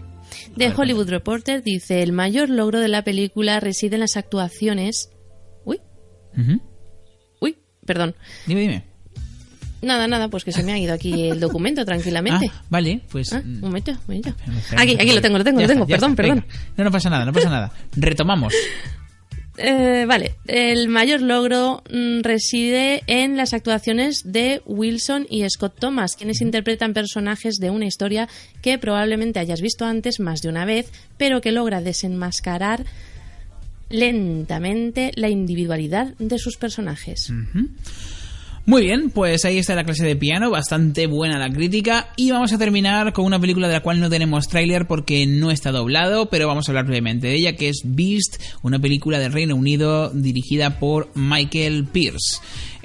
The 0.58 0.74
Hollywood 0.76 1.10
Reporter 1.10 1.64
dice, 1.64 2.02
el 2.02 2.12
mayor 2.14 2.50
logro 2.50 2.80
de 2.80 2.88
la 2.88 3.04
película 3.04 3.60
reside 3.60 3.96
en 3.96 4.02
las 4.02 4.16
actuaciones... 4.18 5.10
Uy, 5.66 5.80
uy, 7.42 7.58
perdón. 7.86 8.16
Dime, 8.48 8.62
dime. 8.62 8.86
Nada, 9.82 10.08
nada, 10.08 10.28
pues 10.30 10.44
que 10.44 10.52
se 10.52 10.64
me 10.64 10.74
ha 10.74 10.78
ido 10.78 10.94
aquí 10.94 11.30
el 11.30 11.40
documento 11.40 11.86
tranquilamente. 11.86 12.50
Ah, 12.54 12.64
vale, 12.70 13.02
pues. 13.10 13.32
Ah, 13.34 13.42
un 13.44 13.60
momento, 13.62 13.92
un 13.92 13.98
momento. 14.08 14.34
Aquí, 14.78 14.96
aquí 15.00 15.12
lo 15.14 15.22
tengo, 15.22 15.38
lo 15.38 15.44
tengo, 15.44 15.60
Ya 15.60 15.68
lo 15.68 15.74
tengo, 15.74 15.84
está, 15.86 15.96
perdón, 15.96 16.16
perdón. 16.16 16.46
venga. 16.48 16.74
No, 16.78 16.84
no 16.86 16.92
pasa 16.92 17.10
nada, 17.10 17.26
no 17.26 17.34
pasa 17.34 17.50
nada. 17.50 17.72
Retomamos. 17.96 18.54
Eh, 19.62 20.06
vale, 20.08 20.36
el 20.48 20.88
mayor 20.88 21.22
logro 21.22 21.84
mm, 21.92 22.22
reside 22.22 23.04
en 23.08 23.36
las 23.36 23.54
actuaciones 23.54 24.32
de 24.32 24.62
Wilson 24.66 25.28
y 25.30 25.48
Scott 25.50 25.76
Thomas, 25.78 26.16
quienes 26.16 26.40
interpretan 26.40 26.94
personajes 26.94 27.58
de 27.58 27.70
una 27.70 27.86
historia 27.86 28.30
que 28.62 28.78
probablemente 28.78 29.40
hayas 29.40 29.60
visto 29.60 29.84
antes 29.84 30.22
más 30.22 30.42
de 30.42 30.48
una 30.48 30.64
vez, 30.64 30.90
pero 31.18 31.42
que 31.42 31.52
logra 31.52 31.82
desenmascarar 31.82 32.86
lentamente 33.90 35.12
la 35.16 35.28
individualidad 35.28 36.14
de 36.20 36.40
sus 36.40 36.56
personajes. 36.56 37.30
Muy 38.70 38.84
bien, 38.84 39.10
pues 39.10 39.46
ahí 39.46 39.58
está 39.58 39.74
la 39.74 39.84
clase 39.84 40.06
de 40.06 40.16
piano, 40.16 40.52
bastante 40.52 41.08
buena 41.08 41.40
la 41.40 41.50
crítica. 41.50 42.10
Y 42.16 42.30
vamos 42.30 42.54
a 42.54 42.60
terminar 42.60 43.14
con 43.14 43.26
una 43.26 43.40
película 43.40 43.68
de 43.68 43.74
la 43.74 43.82
cual 43.82 44.00
no 44.00 44.12
tenemos 44.12 44.48
tráiler 44.48 44.86
porque 44.86 45.26
no 45.26 45.50
está 45.50 45.72
doblado, 45.72 46.30
pero 46.30 46.46
vamos 46.46 46.68
a 46.68 46.72
hablar 46.72 46.86
brevemente 46.86 47.26
de 47.26 47.34
ella, 47.34 47.56
que 47.56 47.70
es 47.70 47.82
Beast, 47.84 48.40
una 48.62 48.78
película 48.78 49.18
del 49.18 49.34
Reino 49.34 49.56
Unido 49.56 50.12
dirigida 50.12 50.78
por 50.78 51.10
Michael 51.16 51.88
Pierce. 51.92 52.42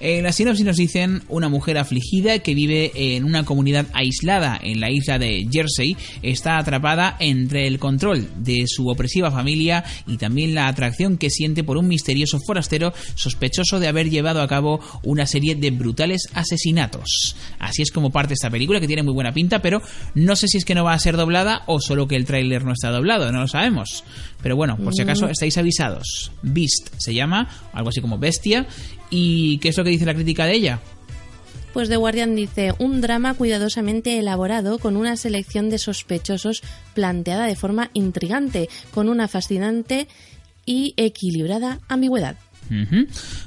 En 0.07 0.23
la 0.23 0.33
sinopsis 0.33 0.67
nos 0.67 0.77
dicen 0.77 1.23
una 1.31 1.49
mujer 1.49 1.79
afligida 1.79 2.39
que 2.41 2.55
vive 2.55 2.93
en 2.95 3.25
una 3.25 3.47
comunidad 3.47 3.87
aislada 3.95 4.61
en 4.63 4.79
la 4.79 4.91
isla 4.91 5.19
de 5.19 5.49
Jersey 5.51 5.97
está 6.23 6.59
atrapada 6.59 7.17
entre 7.21 7.67
el 7.67 7.79
control 7.79 8.29
de 8.37 8.65
su 8.67 8.87
opresiva 8.89 9.31
familia 9.31 9.83
y 10.07 10.19
también 10.19 10.55
la 10.55 10.69
atracción 10.69 11.17
que 11.17 11.31
siente 11.31 11.65
por 11.65 11.79
un 11.79 11.89
misterioso 11.89 12.39
forastero 12.47 12.93
sospechoso 13.15 13.81
de 13.81 13.89
haber 13.89 14.11
llevado 14.11 14.43
a 14.43 14.47
cabo 14.47 14.79
una 15.05 15.25
serie 15.25 15.55
de 15.55 15.71
brutales 15.71 16.29
asesinatos. 16.35 17.35
Así 17.59 17.81
es 17.81 17.91
como 17.91 18.11
parte 18.11 18.35
esta 18.35 18.51
película 18.51 18.81
que 18.81 18.87
tiene 18.87 19.03
muy 19.05 19.15
buena 19.15 19.33
pinta, 19.33 19.63
pero 19.63 19.81
no 20.15 20.37
sé 20.37 20.49
si 20.49 20.59
es 20.59 20.67
que 20.67 20.75
no 20.75 20.85
va 20.85 20.93
a 20.93 20.99
ser 20.99 21.17
doblada 21.17 21.63
o 21.65 21.81
solo 21.81 22.07
que 22.07 22.17
el 22.17 22.27
tráiler 22.27 22.63
no 22.63 22.73
está 22.75 22.91
doblado, 22.91 23.33
no 23.33 23.41
lo 23.41 23.49
sabemos. 23.49 24.05
Pero 24.43 24.55
bueno, 24.55 24.77
por 24.77 24.93
si 24.95 25.01
acaso 25.01 25.27
Mm. 25.29 25.31
estáis 25.31 25.57
avisados. 25.57 26.31
Beast 26.43 26.91
se 26.99 27.15
llama, 27.15 27.49
algo 27.73 27.89
así 27.89 28.03
como 28.03 28.19
bestia. 28.19 28.67
¿Y 29.17 29.59
qué 29.59 29.69
es 29.69 29.79
lo 29.79 29.85
que 29.85 29.91
dice 29.91 30.07
la 30.07 30.15
crítica 30.15 30.45
de 30.45 30.55
ella? 30.55 30.81
Pues 31.73 31.89
The 31.89 31.97
Guardian 31.97 32.35
dice, 32.35 32.73
un 32.81 33.01
drama 33.01 33.35
cuidadosamente 33.35 34.19
elaborado 34.19 34.81
con 34.81 34.97
una 34.97 35.17
selección 35.17 35.71
de 35.71 35.79
sospechosos 35.79 36.63
planteada 36.95 37.47
de 37.47 37.55
forma 37.55 37.91
intrigante, 37.95 38.69
con 38.93 39.09
una 39.09 39.29
fascinante 39.29 40.09
y 40.67 40.95
equilibrada 40.97 41.79
ambigüedad. 41.87 42.37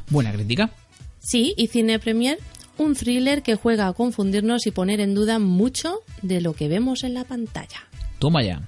Buena 0.10 0.32
crítica. 0.32 0.72
Sí, 1.20 1.54
y 1.58 1.68
Cine 1.68 2.00
Premier, 2.00 2.38
un 2.78 2.96
thriller 2.96 3.44
que 3.44 3.56
juega 3.56 3.88
a 3.88 3.94
confundirnos 3.94 4.68
y 4.68 4.72
poner 4.72 5.02
en 5.02 5.16
duda 5.16 5.38
mucho 5.38 6.00
de 6.22 6.40
lo 6.40 6.54
que 6.54 6.70
vemos 6.70 7.04
en 7.04 7.14
la 7.14 7.26
pantalla. 7.26 7.88
Toma 8.20 8.42
ya. 8.42 8.62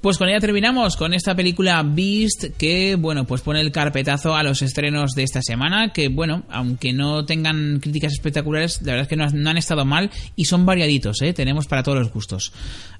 Pues 0.00 0.16
con 0.16 0.28
ella 0.28 0.38
terminamos 0.38 0.96
con 0.96 1.12
esta 1.12 1.34
película 1.34 1.82
Beast 1.82 2.56
que, 2.56 2.94
bueno, 2.94 3.24
pues 3.24 3.40
pone 3.40 3.60
el 3.60 3.72
carpetazo 3.72 4.36
a 4.36 4.44
los 4.44 4.62
estrenos 4.62 5.10
de 5.16 5.24
esta 5.24 5.42
semana 5.42 5.92
que, 5.92 6.08
bueno, 6.08 6.44
aunque 6.50 6.92
no 6.92 7.24
tengan 7.24 7.80
críticas 7.80 8.12
espectaculares, 8.12 8.80
la 8.82 8.92
verdad 8.92 9.02
es 9.02 9.08
que 9.08 9.16
no, 9.16 9.50
han 9.50 9.56
estado 9.56 9.84
mal 9.84 10.10
y 10.36 10.44
son 10.44 10.64
variaditos, 10.64 11.20
¿eh? 11.22 11.32
Tenemos 11.32 11.66
para 11.66 11.82
todos 11.82 11.98
los 11.98 12.12
gustos. 12.12 12.52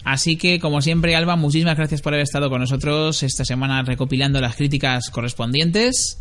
Así 0.03 0.37
que, 0.37 0.59
como 0.59 0.83
siempre, 0.83 1.15
Alba, 1.15 1.37
muchísimas 1.37 1.77
gracias 1.77 2.03
por 2.03 2.15
haber 2.15 2.25
estado 2.25 2.51
con 2.51 2.61
nosotros 2.61 3.23
esta 3.23 3.45
semana 3.45 3.83
recopilando 3.83 4.41
las 4.41 4.57
críticas 4.57 5.09
correspondientes. 5.11 6.19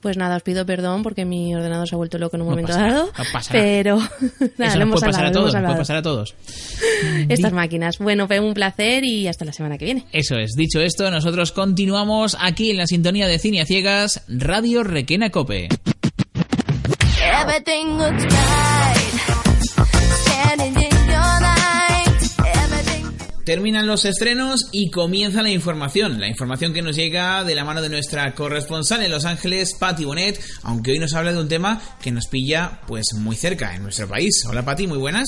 Pues 0.00 0.16
nada, 0.16 0.36
os 0.36 0.42
pido 0.42 0.64
perdón 0.64 1.02
porque 1.02 1.24
mi 1.26 1.54
ordenador 1.54 1.86
se 1.86 1.94
ha 1.94 1.98
vuelto 1.98 2.16
loco 2.18 2.36
en 2.36 2.42
un 2.42 2.48
No 2.48 2.52
momento 2.52 2.72
dado. 2.72 3.06
no 3.06 3.24
pasa 3.32 3.52
nada. 3.52 3.64
pero 3.64 3.96
nada, 4.56 4.70
Eso 4.70 4.76
lo 4.78 4.82
hemos 4.82 5.00
puede 5.00 5.12
pasar 5.12 5.24
a 5.24 5.28
hablado, 5.28 5.46
lo 5.46 5.50
todos, 5.52 5.62
puede 5.64 5.78
pasar 5.78 5.96
a 5.96 6.02
todos. 6.02 6.34
Estas 7.28 7.52
máquinas. 7.52 7.98
Bueno, 7.98 8.26
fue 8.26 8.40
un 8.40 8.54
placer 8.54 9.04
y 9.04 9.26
hasta 9.28 9.44
la 9.44 9.52
semana 9.52 9.76
que 9.76 9.84
viene. 9.84 10.06
Eso 10.12 10.36
es. 10.36 10.52
Dicho 10.56 10.80
esto, 10.80 11.10
nosotros 11.10 11.52
continuamos 11.52 12.36
aquí 12.40 12.70
en 12.70 12.78
la 12.78 12.86
sintonía 12.86 13.26
de 13.28 13.38
Cine 13.38 13.60
a 13.60 13.66
Ciegas, 13.66 14.22
Radio 14.28 14.82
Requena 14.84 15.28
Cope. 15.30 15.68
Everything 17.42 17.98
looks 17.98 18.24
right. 18.24 19.20
Standing 20.26 20.82
in. 20.82 20.89
Terminan 23.44 23.86
los 23.86 24.04
estrenos 24.04 24.66
y 24.70 24.90
comienza 24.90 25.42
la 25.42 25.50
información. 25.50 26.20
La 26.20 26.28
información 26.28 26.72
que 26.72 26.82
nos 26.82 26.96
llega 26.96 27.42
de 27.44 27.54
la 27.54 27.64
mano 27.64 27.80
de 27.80 27.88
nuestra 27.88 28.34
corresponsal 28.34 29.02
en 29.02 29.10
Los 29.10 29.24
Ángeles, 29.24 29.74
Patti 29.78 30.04
Bonet, 30.04 30.40
aunque 30.62 30.92
hoy 30.92 30.98
nos 30.98 31.14
habla 31.14 31.32
de 31.32 31.40
un 31.40 31.48
tema 31.48 31.80
que 32.02 32.10
nos 32.10 32.26
pilla 32.26 32.80
pues 32.86 33.06
muy 33.14 33.36
cerca 33.36 33.74
en 33.74 33.82
nuestro 33.82 34.08
país. 34.08 34.44
Hola 34.48 34.64
Patti, 34.64 34.86
muy 34.86 34.98
buenas. 34.98 35.26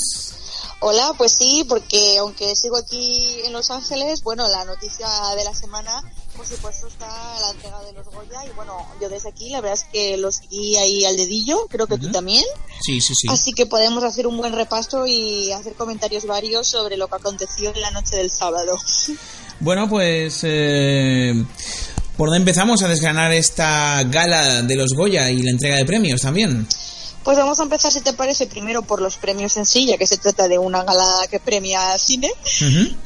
Hola, 0.81 1.12
pues 1.16 1.33
sí, 1.33 1.64
porque 1.68 2.18
aunque 2.18 2.57
sigo 2.57 2.77
aquí 2.77 3.40
en 3.44 3.53
Los 3.53 3.70
Ángeles, 3.70 4.20
bueno, 4.25 4.48
la 4.48 4.64
noticia 4.64 5.07
de 5.37 5.44
la 5.44 5.55
semana, 5.55 6.03
por 6.42 6.57
supuesto, 6.57 6.88
está 6.88 7.07
la 7.07 7.50
entrega 7.52 7.81
de 7.85 7.92
los 7.92 8.07
Goya. 8.07 8.44
Y 8.44 8.50
bueno, 8.57 8.72
yo 9.00 9.09
desde 9.09 9.28
aquí, 9.28 9.50
la 9.50 9.61
verdad 9.61 9.78
es 9.78 9.87
que 9.92 10.16
los 10.16 10.37
seguí 10.37 10.76
ahí 10.76 11.05
al 11.05 11.16
dedillo, 11.16 11.68
creo 11.70 11.87
que 11.87 11.98
tú 11.98 12.11
también. 12.11 12.42
Sí, 12.81 13.00
sí, 13.00 13.14
sí. 13.14 13.28
Así 13.31 13.52
que 13.52 13.66
podemos 13.66 14.02
hacer 14.02 14.26
un 14.26 14.37
buen 14.38 14.52
repaso 14.52 15.07
y 15.07 15.52
hacer 15.52 15.74
comentarios 15.74 16.26
varios 16.26 16.66
sobre 16.66 16.96
lo 16.96 17.07
que 17.07 17.14
aconteció 17.14 17.72
en 17.72 17.81
la 17.81 17.92
noche 17.92 18.16
del 18.16 18.31
sábado. 18.31 18.76
Bueno, 19.61 19.88
pues... 19.88 20.40
eh, 20.42 21.33
¿Por 22.16 22.31
dónde 22.31 22.38
empezamos 22.38 22.83
a 22.83 22.88
desgranar 22.88 23.33
esta 23.33 24.02
gala 24.02 24.62
de 24.62 24.74
los 24.74 24.92
Goya 24.92 25.31
y 25.31 25.40
la 25.40 25.52
entrega 25.52 25.76
de 25.76 25.85
premios 25.85 26.22
también? 26.22 26.66
Pues 27.25 27.39
vamos 27.39 27.61
a 27.61 27.63
empezar, 27.63 27.93
si 27.93 28.01
te 28.01 28.13
parece, 28.13 28.47
primero 28.47 28.83
por 28.83 29.01
los 29.01 29.17
premios 29.17 29.57
en 29.57 29.65
sí, 29.67 29.87
ya 29.87 29.97
que 29.97 30.07
se 30.07 30.17
trata 30.17 30.49
de 30.49 30.59
una 30.59 30.83
gala 30.83 31.27
que 31.31 31.39
premia 31.39 31.97
cine. 31.99 32.31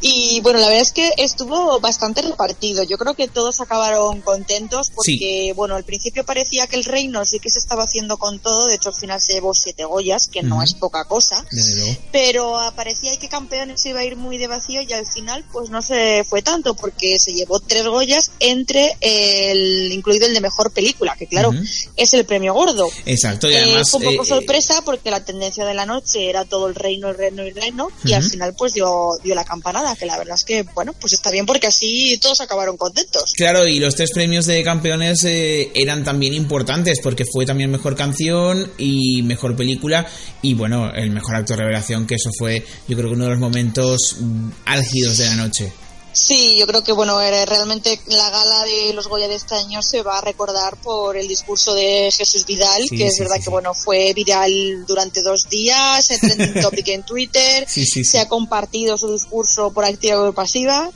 Y 0.01 0.41
bueno, 0.41 0.59
la 0.59 0.69
verdad 0.69 0.83
es 0.83 0.93
que 0.93 1.13
estuvo 1.19 1.81
bastante 1.81 2.23
repartido. 2.23 2.83
Yo 2.83 2.97
creo 2.97 3.15
que 3.15 3.29
todos 3.29 3.61
acabaron 3.61 4.21
contentos 4.23 4.91
porque, 4.95 5.53
bueno, 5.55 5.75
al 5.77 5.85
principio 5.85 6.25
parecía 6.25 6.67
que 6.67 6.77
el 6.77 6.85
reino 6.85 7.25
sí 7.25 7.41
que 7.41 7.51
se 7.51 7.59
estaba 7.59 7.85
haciendo 7.85 8.17
con 8.17 8.39
todo. 8.39 8.67
De 8.67 8.77
hecho, 8.77 8.89
al 8.89 8.95
final 8.95 9.21
se 9.21 9.35
llevó 9.35 9.53
siete 9.55 9.85
Goyas, 9.85 10.29
que 10.29 10.43
no 10.43 10.63
es 10.63 10.75
poca 10.75 11.05
cosa. 11.05 11.45
Desde 11.51 11.77
luego. 11.77 11.97
Pero 12.13 12.59
parecía 12.75 13.17
que 13.19 13.29
campeones 13.29 13.83
se 13.83 13.91
iba 13.91 14.01
a 14.01 14.05
ir 14.05 14.17
muy 14.17 14.39
de 14.39 14.47
vacío 14.47 14.81
y 14.81 14.93
al 14.93 15.07
final, 15.07 15.45
pues 15.53 15.71
no 15.71 15.83
se 15.83 16.25
fue 16.25 16.43
tanto 16.43 16.75
porque 16.75 17.19
se 17.19 17.33
llevó 17.35 17.61
tres 17.61 17.87
Goyas 17.87 18.31
entre 18.41 18.97
el, 19.01 19.93
incluido 19.93 20.27
el 20.27 20.35
de 20.35 20.41
mejor 20.41 20.71
película, 20.73 21.15
que 21.19 21.27
claro, 21.27 21.53
es 21.97 22.15
el 22.15 22.25
premio 22.25 22.55
gordo. 22.55 22.89
Exacto, 23.05 23.49
y 23.51 23.55
Eh, 23.55 23.59
además... 23.59 23.91
poco 24.11 24.23
eh, 24.23 24.27
sorpresa 24.27 24.83
porque 24.85 25.11
la 25.11 25.25
tendencia 25.25 25.65
de 25.65 25.75
la 25.75 25.87
noche 25.87 26.29
era 26.29 26.45
todo 26.45 26.69
el 26.69 26.75
reino, 26.75 27.09
el 27.09 27.17
reino 27.17 27.45
y 27.45 27.49
el 27.49 27.55
reino 27.55 27.89
y 28.05 28.13
al 28.13 28.23
final 28.23 28.55
pues 28.57 28.75
dio, 28.75 29.11
dio 29.23 29.35
la 29.35 29.45
campanada, 29.45 29.95
que 29.97 30.07
la 30.07 30.19
verdad 30.19 30.37
es 30.37 30.45
que 30.45 30.63
bueno, 30.75 30.93
pues 31.01 31.13
está 31.13 31.31
bien 31.31 31.47
porque 31.47 31.67
así 31.67 32.19
todos 32.21 32.41
acabaron 32.41 32.77
contentos. 32.77 33.33
Claro, 33.37 33.67
y 33.67 33.79
los 33.79 33.95
tres 33.95 34.11
premios 34.13 34.47
de 34.47 34.63
campeones 34.63 35.25
eh, 35.25 35.71
eran 35.75 36.05
también 36.05 36.35
importantes 36.35 37.01
porque 37.03 37.25
fue 37.25 37.47
también 37.47 37.71
mejor 37.71 37.97
canción 37.97 38.71
y 38.79 39.23
mejor 39.23 39.57
película 39.57 40.07
y 40.43 40.55
bueno, 40.55 40.93
el 40.95 41.11
mejor 41.11 41.37
acto 41.37 41.55
de 41.55 41.61
revelación, 41.61 42.07
que 42.07 42.17
eso 42.17 42.31
fue 42.39 42.65
yo 42.89 42.97
creo 42.97 43.11
que 43.11 43.17
uno 43.17 43.25
de 43.25 43.31
los 43.31 43.41
momentos 43.41 44.17
álgidos 44.65 45.19
de 45.19 45.27
la 45.27 45.37
noche. 45.37 45.73
Sí, 46.17 46.57
yo 46.57 46.67
creo 46.67 46.83
que 46.83 46.93
bueno, 46.93 47.21
era 47.21 47.45
realmente 47.45 48.01
la 48.07 48.31
gala 48.31 48.65
de 48.65 48.95
los 48.95 49.07
Goya 49.07 49.29
de 49.29 49.35
este 49.35 49.55
año 49.55 49.83
se 49.83 50.03
va 50.03 50.17
a 50.17 50.23
recordar 50.23 50.75
por 50.79 51.15
el 51.15 51.29
discurso 51.29 51.75
de 51.75 52.11
Jesús 52.11 52.47
Vidal, 52.47 52.83
Sí, 52.89 52.97
que 52.97 53.09
es 53.09 53.17
sí, 53.17 53.21
verdad 53.21 53.37
sí, 53.37 53.43
que 53.43 53.51
bueno, 53.51 53.75
fue 53.75 54.15
viral 54.15 54.87
durante 54.87 55.21
dos 55.21 55.47
días, 55.51 56.11
en 56.11 56.21
trending 56.21 56.55
topic 56.63 56.89
en 56.89 57.03
Twitter, 57.03 57.67
se 57.69 58.19
ha 58.19 58.29
compartido 58.29 58.97
su 58.97 59.13
discurso 59.13 59.71
por 59.75 59.85
activa 59.85 60.23
o 60.23 60.25
por 60.25 60.35
pasiva. 60.35 60.91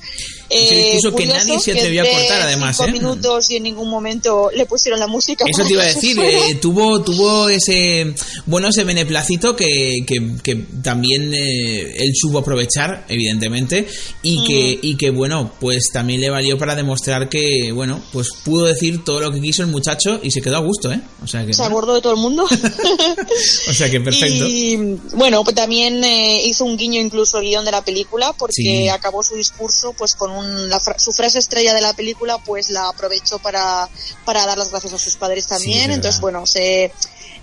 Ese 0.51 0.75
discurso 0.75 1.17
que 1.17 1.27
nadie 1.27 1.59
se 1.61 1.73
que 1.73 1.79
atrevió 1.79 2.03
a 2.03 2.07
cortar, 2.07 2.43
además, 2.43 2.77
cinco 2.77 2.89
¿eh? 2.89 2.93
minutos 2.93 3.51
y 3.51 3.57
en 3.57 3.63
ningún 3.63 3.89
momento 3.89 4.51
le 4.55 4.67
pusieron 4.67 4.99
la 4.99 5.07
música. 5.07 5.45
Eso 5.49 5.65
te 5.67 5.73
iba 5.73 5.83
a 5.83 5.87
decir, 5.87 6.19
eh, 6.23 6.57
tuvo, 6.61 7.01
tuvo 7.03 7.49
ese, 7.49 8.15
bueno, 8.47 8.69
ese 8.69 8.85
beneplácito 8.85 9.55
que, 9.55 9.99
que, 10.07 10.37
que 10.43 10.57
también 10.83 11.33
eh, 11.33 11.97
él 11.97 12.13
supo 12.15 12.39
aprovechar, 12.39 13.07
evidentemente, 13.09 13.87
y 14.23 14.45
que, 14.45 14.79
y 14.83 14.97
que, 14.97 15.11
bueno, 15.11 15.53
pues 15.61 15.91
también 15.93 16.21
le 16.21 16.31
valió 16.31 16.59
para 16.59 16.75
demostrar 16.75 17.29
que, 17.29 17.71
bueno, 17.73 18.03
pues 18.13 18.29
pudo 18.45 18.67
decir 18.67 19.05
todo 19.05 19.21
lo 19.21 19.31
que 19.31 19.41
quiso 19.41 19.63
el 19.63 19.69
muchacho 19.69 20.19
y 20.23 20.31
se 20.31 20.43
quedó 20.43 20.57
a 20.57 20.61
gusto, 20.61 20.93
¿eh? 20.93 21.01
O 21.23 21.27
sea 21.27 21.47
que, 21.47 21.55
se 21.55 21.63
acordó 21.63 21.95
de 21.95 22.01
todo 22.01 22.13
el 22.15 22.19
mundo. 22.19 22.45
o 23.69 23.73
sea 23.73 23.91
que 23.91 24.01
perfecto. 24.01 24.45
Y 24.47 24.99
bueno, 25.15 25.45
pues 25.45 25.55
también 25.55 26.03
eh, 26.03 26.43
hizo 26.45 26.65
un 26.65 26.77
guiño 26.77 27.01
incluso 27.01 27.39
al 27.39 27.45
guion 27.45 27.65
de 27.65 27.71
la 27.71 27.85
película 27.85 28.33
porque 28.33 28.55
Sí. 28.57 28.89
acabó 28.89 29.23
su 29.23 29.37
discurso 29.37 29.93
pues 29.97 30.15
con 30.15 30.31
un, 30.31 30.40
la 30.43 30.81
fra- 30.81 30.99
su 30.99 31.13
frase 31.13 31.39
estrella 31.39 31.75
de 31.75 31.81
la 31.81 31.93
película 31.93 32.39
pues 32.39 32.71
la 32.71 32.89
aprovechó 32.89 33.39
para, 33.39 33.89
para 34.25 34.47
dar 34.47 34.59
las 34.59 34.71
gracias 34.71 34.93
a 34.93 34.99
sus 34.99 35.17
padres 35.17 35.47
también. 35.47 35.91
Entonces 35.91 36.21
bueno, 36.21 36.47
se... 36.47 36.93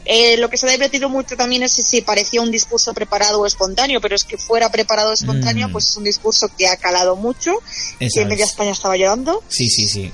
eh, 0.05 0.37
lo 0.37 0.49
que 0.49 0.57
se 0.57 0.67
ha 0.67 0.71
divertido 0.71 1.09
mucho 1.09 1.35
también 1.35 1.63
es 1.63 1.73
si, 1.73 1.83
si 1.83 2.01
parecía 2.01 2.41
un 2.41 2.51
discurso 2.51 2.93
preparado 2.93 3.41
o 3.41 3.45
espontáneo, 3.45 3.99
pero 4.01 4.15
es 4.15 4.23
que 4.23 4.37
fuera 4.37 4.69
preparado 4.71 5.09
o 5.09 5.13
espontáneo, 5.13 5.67
Mm. 5.67 5.71
pues 5.71 5.89
es 5.89 5.97
un 5.97 6.03
discurso 6.05 6.49
que 6.57 6.67
ha 6.67 6.77
calado 6.77 7.15
mucho, 7.15 7.53
que 7.99 8.25
media 8.25 8.45
es. 8.45 8.51
España 8.51 8.71
estaba 8.71 8.95
llorando. 8.95 9.43
Sí, 9.49 9.69
sí, 9.69 9.87
sí. 9.87 10.11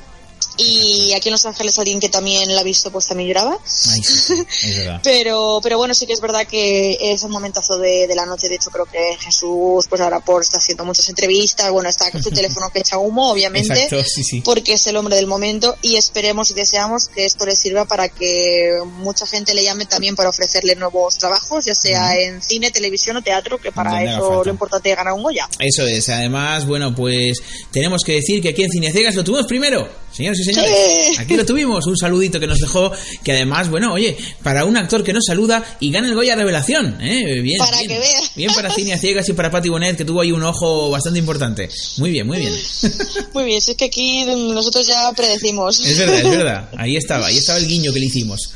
Y 0.57 1.13
aquí 1.13 1.29
en 1.29 1.33
Los 1.33 1.45
Ángeles 1.45 1.77
alguien 1.79 1.99
que 1.99 2.09
también 2.09 2.53
la 2.53 2.61
ha 2.61 2.63
visto 2.63 2.91
pues 2.91 3.07
también 3.07 3.29
lloraba. 3.29 3.57
Ay, 3.91 4.03
sí. 4.03 4.33
Pero, 5.03 5.59
pero 5.61 5.77
bueno, 5.77 5.93
sí 5.93 6.05
que 6.05 6.13
es 6.13 6.21
verdad 6.21 6.45
que 6.47 6.97
es 6.99 7.23
el 7.23 7.29
momentazo 7.29 7.77
de, 7.77 8.07
de 8.07 8.15
la 8.15 8.25
noche. 8.25 8.47
De 8.47 8.55
hecho, 8.55 8.69
creo 8.69 8.85
que 8.85 9.17
Jesús, 9.19 9.85
pues 9.87 10.01
ahora 10.01 10.19
por 10.19 10.41
está 10.41 10.57
haciendo 10.57 10.85
muchas 10.85 11.09
entrevistas. 11.09 11.69
Bueno, 11.71 11.89
está 11.89 12.09
con 12.11 12.21
su 12.21 12.31
teléfono 12.31 12.69
que 12.69 12.79
echa 12.79 12.97
humo, 12.97 13.31
obviamente. 13.31 13.73
Exacto, 13.73 14.03
sí, 14.05 14.23
sí. 14.23 14.41
Porque 14.41 14.73
es 14.73 14.87
el 14.87 14.97
hombre 14.97 15.15
del 15.15 15.27
momento 15.27 15.75
y 15.81 15.95
esperemos 15.95 16.51
y 16.51 16.53
deseamos 16.53 17.07
que 17.07 17.25
esto 17.25 17.45
le 17.45 17.55
sirva 17.55 17.85
para 17.85 18.09
que 18.09 18.71
mucha 18.85 19.25
gente 19.25 19.53
le 19.53 19.63
llame 19.63 19.85
también 19.85 20.15
para 20.15 20.29
ofrecerle 20.29 20.75
nuevos 20.75 21.17
trabajos, 21.17 21.65
ya 21.65 21.75
sea 21.75 22.15
en 22.19 22.41
cine, 22.41 22.71
televisión 22.71 23.17
o 23.17 23.21
teatro, 23.21 23.59
que 23.59 23.71
para 23.71 23.91
Donde 23.91 24.11
eso 24.11 24.43
lo 24.43 24.51
importante 24.51 24.91
es 24.91 24.97
ganar 24.97 25.13
un 25.13 25.23
Goya. 25.23 25.47
Eso 25.59 25.87
es, 25.87 26.09
además, 26.09 26.65
bueno, 26.65 26.93
pues 26.93 27.41
tenemos 27.71 28.03
que 28.03 28.13
decir 28.13 28.41
que 28.41 28.49
aquí 28.49 28.63
en 28.63 28.69
Cinecegas 28.69 29.15
lo 29.15 29.23
tuvimos 29.23 29.47
primero, 29.47 29.87
señores 30.15 30.39
y 30.39 30.43
señores. 30.43 30.71
Sí. 30.71 31.15
Aquí 31.19 31.35
lo 31.35 31.45
tuvimos, 31.45 31.85
un 31.87 31.97
saludito 31.97 32.39
que 32.39 32.47
nos 32.47 32.59
dejó, 32.59 32.91
que 33.23 33.31
además, 33.33 33.69
bueno, 33.69 33.93
oye, 33.93 34.15
para 34.41 34.65
un 34.65 34.77
actor 34.77 35.03
que 35.03 35.13
nos 35.13 35.23
saluda 35.25 35.63
y 35.79 35.91
gana 35.91 36.07
el 36.07 36.15
Goya 36.15 36.35
Revelación, 36.35 36.97
¿eh? 37.01 37.41
Bien, 37.41 37.57
Para 37.59 37.77
bien. 37.77 37.89
que 37.89 37.99
veas. 37.99 38.31
Bien 38.35 38.51
para 38.53 38.69
Cine 38.73 38.93
a 38.93 38.97
Ciegas 38.97 39.27
y 39.29 39.33
para 39.33 39.51
Patti 39.51 39.69
Bonet, 39.69 39.97
que 39.97 40.05
tuvo 40.05 40.21
ahí 40.21 40.31
un 40.31 40.43
ojo 40.43 40.89
bastante 40.89 41.19
importante. 41.19 41.69
Muy 41.97 42.11
bien, 42.11 42.27
muy 42.27 42.39
bien. 42.39 42.53
Muy 43.33 43.45
bien, 43.45 43.61
si 43.61 43.71
es 43.71 43.77
que 43.77 43.85
aquí 43.85 44.23
nosotros 44.25 44.85
ya 44.87 45.11
predecimos. 45.15 45.79
Es 45.79 45.97
verdad, 45.97 46.19
es 46.19 46.29
verdad. 46.29 46.69
Ahí 46.77 46.95
estaba, 46.95 47.27
ahí 47.27 47.37
estaba 47.37 47.57
el 47.57 47.67
guiño 47.67 47.91
que 47.91 47.99
le 47.99 48.05
hicimos. 48.05 48.51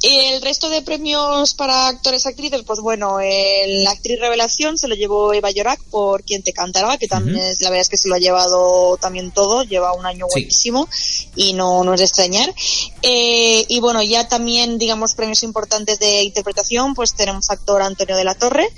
Y 0.00 0.16
el 0.16 0.42
resto 0.42 0.68
de 0.70 0.82
premios 0.82 1.54
para 1.54 1.88
actores 1.88 2.24
y 2.24 2.28
actrices, 2.28 2.62
pues 2.64 2.78
bueno, 2.80 3.18
el- 3.20 3.82
la 3.82 3.90
actriz 3.90 4.20
revelación 4.20 4.78
se 4.78 4.86
lo 4.86 4.94
llevó 4.94 5.32
Eva 5.32 5.50
Yorak 5.50 5.82
por 5.90 6.22
Quien 6.22 6.42
te 6.44 6.52
cantará, 6.52 6.96
que 6.98 7.08
también 7.08 7.36
es, 7.38 7.60
la 7.62 7.70
verdad 7.70 7.82
es 7.82 7.88
que 7.88 7.96
se 7.96 8.08
lo 8.08 8.14
ha 8.14 8.18
llevado 8.18 8.96
también 8.98 9.32
todo, 9.32 9.64
lleva 9.64 9.92
un 9.94 10.06
año 10.06 10.26
Sí. 10.28 10.40
buenísimo 10.40 10.88
y 11.34 11.52
no, 11.54 11.82
no 11.82 11.94
es 11.94 11.98
de 12.00 12.06
extrañar. 12.06 12.54
Eh, 13.02 13.64
y 13.68 13.80
bueno, 13.80 14.02
ya 14.02 14.28
también, 14.28 14.78
digamos, 14.78 15.14
premios 15.14 15.42
importantes 15.42 15.98
de 15.98 16.22
interpretación, 16.22 16.94
pues 16.94 17.14
tenemos 17.14 17.50
actor 17.50 17.82
Antonio 17.82 18.16
de 18.16 18.24
la 18.24 18.34
Torre, 18.34 18.68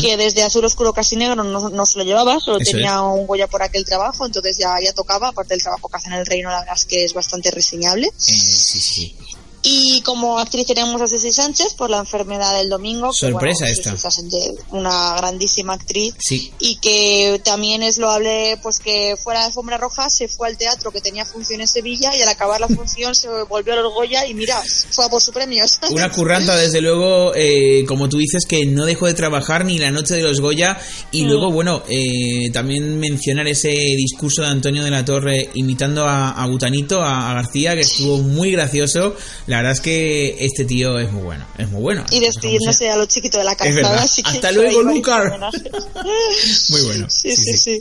que 0.00 0.16
desde 0.16 0.42
Azul 0.42 0.64
Oscuro 0.64 0.92
Casi 0.94 1.16
Negro 1.16 1.34
no, 1.44 1.68
no 1.68 1.86
se 1.86 1.98
lo 1.98 2.04
llevaba, 2.04 2.38
solo 2.40 2.58
Eso 2.58 2.70
tenía 2.72 3.00
un 3.02 3.26
Goya 3.26 3.46
por 3.46 3.62
aquel 3.62 3.84
trabajo, 3.84 4.24
entonces 4.24 4.56
ya, 4.58 4.74
ya 4.82 4.92
tocaba, 4.92 5.28
aparte 5.28 5.54
del 5.54 5.62
trabajo 5.62 5.88
que 5.88 5.96
hace 5.96 6.06
en 6.08 6.14
el 6.14 6.24
reino, 6.26 6.50
la 6.50 6.60
verdad 6.60 6.76
es 6.76 6.84
que 6.86 7.04
es 7.04 7.12
bastante 7.12 7.50
reseñable. 7.50 8.06
Eh, 8.06 8.12
sí, 8.16 8.80
sí. 8.80 9.16
Y 9.64 10.00
como 10.02 10.38
actriz 10.40 10.66
tenemos 10.66 11.00
a 11.00 11.06
Ceci 11.06 11.30
Sánchez 11.32 11.74
por 11.74 11.88
la 11.88 11.98
enfermedad 11.98 12.56
del 12.58 12.68
domingo. 12.68 13.10
que, 13.12 13.16
Sorpresa 13.18 13.64
bueno, 13.64 13.72
esta. 13.94 14.10
Sánchez, 14.10 14.54
una 14.70 15.14
grandísima 15.16 15.74
actriz. 15.74 16.14
Sí. 16.18 16.52
Y 16.58 16.76
que 16.76 17.40
también 17.44 17.82
es 17.82 17.98
loable, 17.98 18.58
pues 18.62 18.80
que 18.80 19.14
fuera 19.22 19.40
de 19.40 19.46
alfombra 19.46 19.78
roja, 19.78 20.10
se 20.10 20.26
fue 20.28 20.48
al 20.48 20.56
teatro 20.56 20.90
que 20.90 21.00
tenía 21.00 21.24
función 21.24 21.60
en 21.60 21.68
Sevilla 21.68 22.10
y 22.16 22.22
al 22.22 22.28
acabar 22.28 22.60
la 22.60 22.66
función 22.68 23.14
se 23.14 23.28
volvió 23.48 23.74
a 23.74 23.76
los 23.76 23.94
Goya 23.94 24.26
y 24.26 24.34
mira, 24.34 24.60
fue 24.90 25.04
a 25.04 25.08
por 25.08 25.22
su 25.22 25.32
premio. 25.32 25.64
Una 25.90 26.10
curranta, 26.10 26.56
desde 26.56 26.80
luego, 26.80 27.32
eh, 27.36 27.84
como 27.86 28.08
tú 28.08 28.18
dices, 28.18 28.44
que 28.48 28.66
no 28.66 28.84
dejó 28.84 29.06
de 29.06 29.14
trabajar 29.14 29.64
ni 29.64 29.78
la 29.78 29.90
noche 29.92 30.14
de 30.14 30.22
los 30.22 30.40
Goya. 30.40 30.76
Y 31.12 31.22
Mm. 31.24 31.28
luego, 31.28 31.52
bueno, 31.52 31.82
eh, 31.88 32.50
también 32.52 32.98
mencionar 32.98 33.46
ese 33.46 33.70
discurso 33.70 34.42
de 34.42 34.48
Antonio 34.48 34.82
de 34.82 34.90
la 34.90 35.04
Torre 35.04 35.50
imitando 35.54 36.04
a, 36.04 36.30
a 36.30 36.46
Butanito, 36.48 37.00
a, 37.00 37.30
a 37.30 37.34
García, 37.34 37.74
que 37.74 37.82
estuvo 37.82 38.18
muy 38.18 38.50
gracioso. 38.50 39.14
La 39.52 39.58
verdad 39.58 39.72
es 39.72 39.82
que 39.82 40.46
este 40.46 40.64
tío 40.64 40.98
es 40.98 41.12
muy 41.12 41.24
bueno, 41.24 41.44
es 41.58 41.68
muy 41.68 41.82
bueno. 41.82 42.06
Y 42.10 42.20
despidiéndose 42.20 42.88
a 42.88 42.96
los 42.96 43.06
chiquitos 43.08 43.38
de 43.38 43.44
la 43.44 43.54
calzada. 43.54 44.02
así 44.02 44.22
que 44.22 44.30
Hasta 44.30 44.50
hizo 44.50 44.62
luego, 44.62 44.82
Lucar. 44.82 45.38
Muy 46.70 46.80
bueno. 46.86 47.10
Sí, 47.10 47.36
sí, 47.36 47.58
sí, 47.58 47.80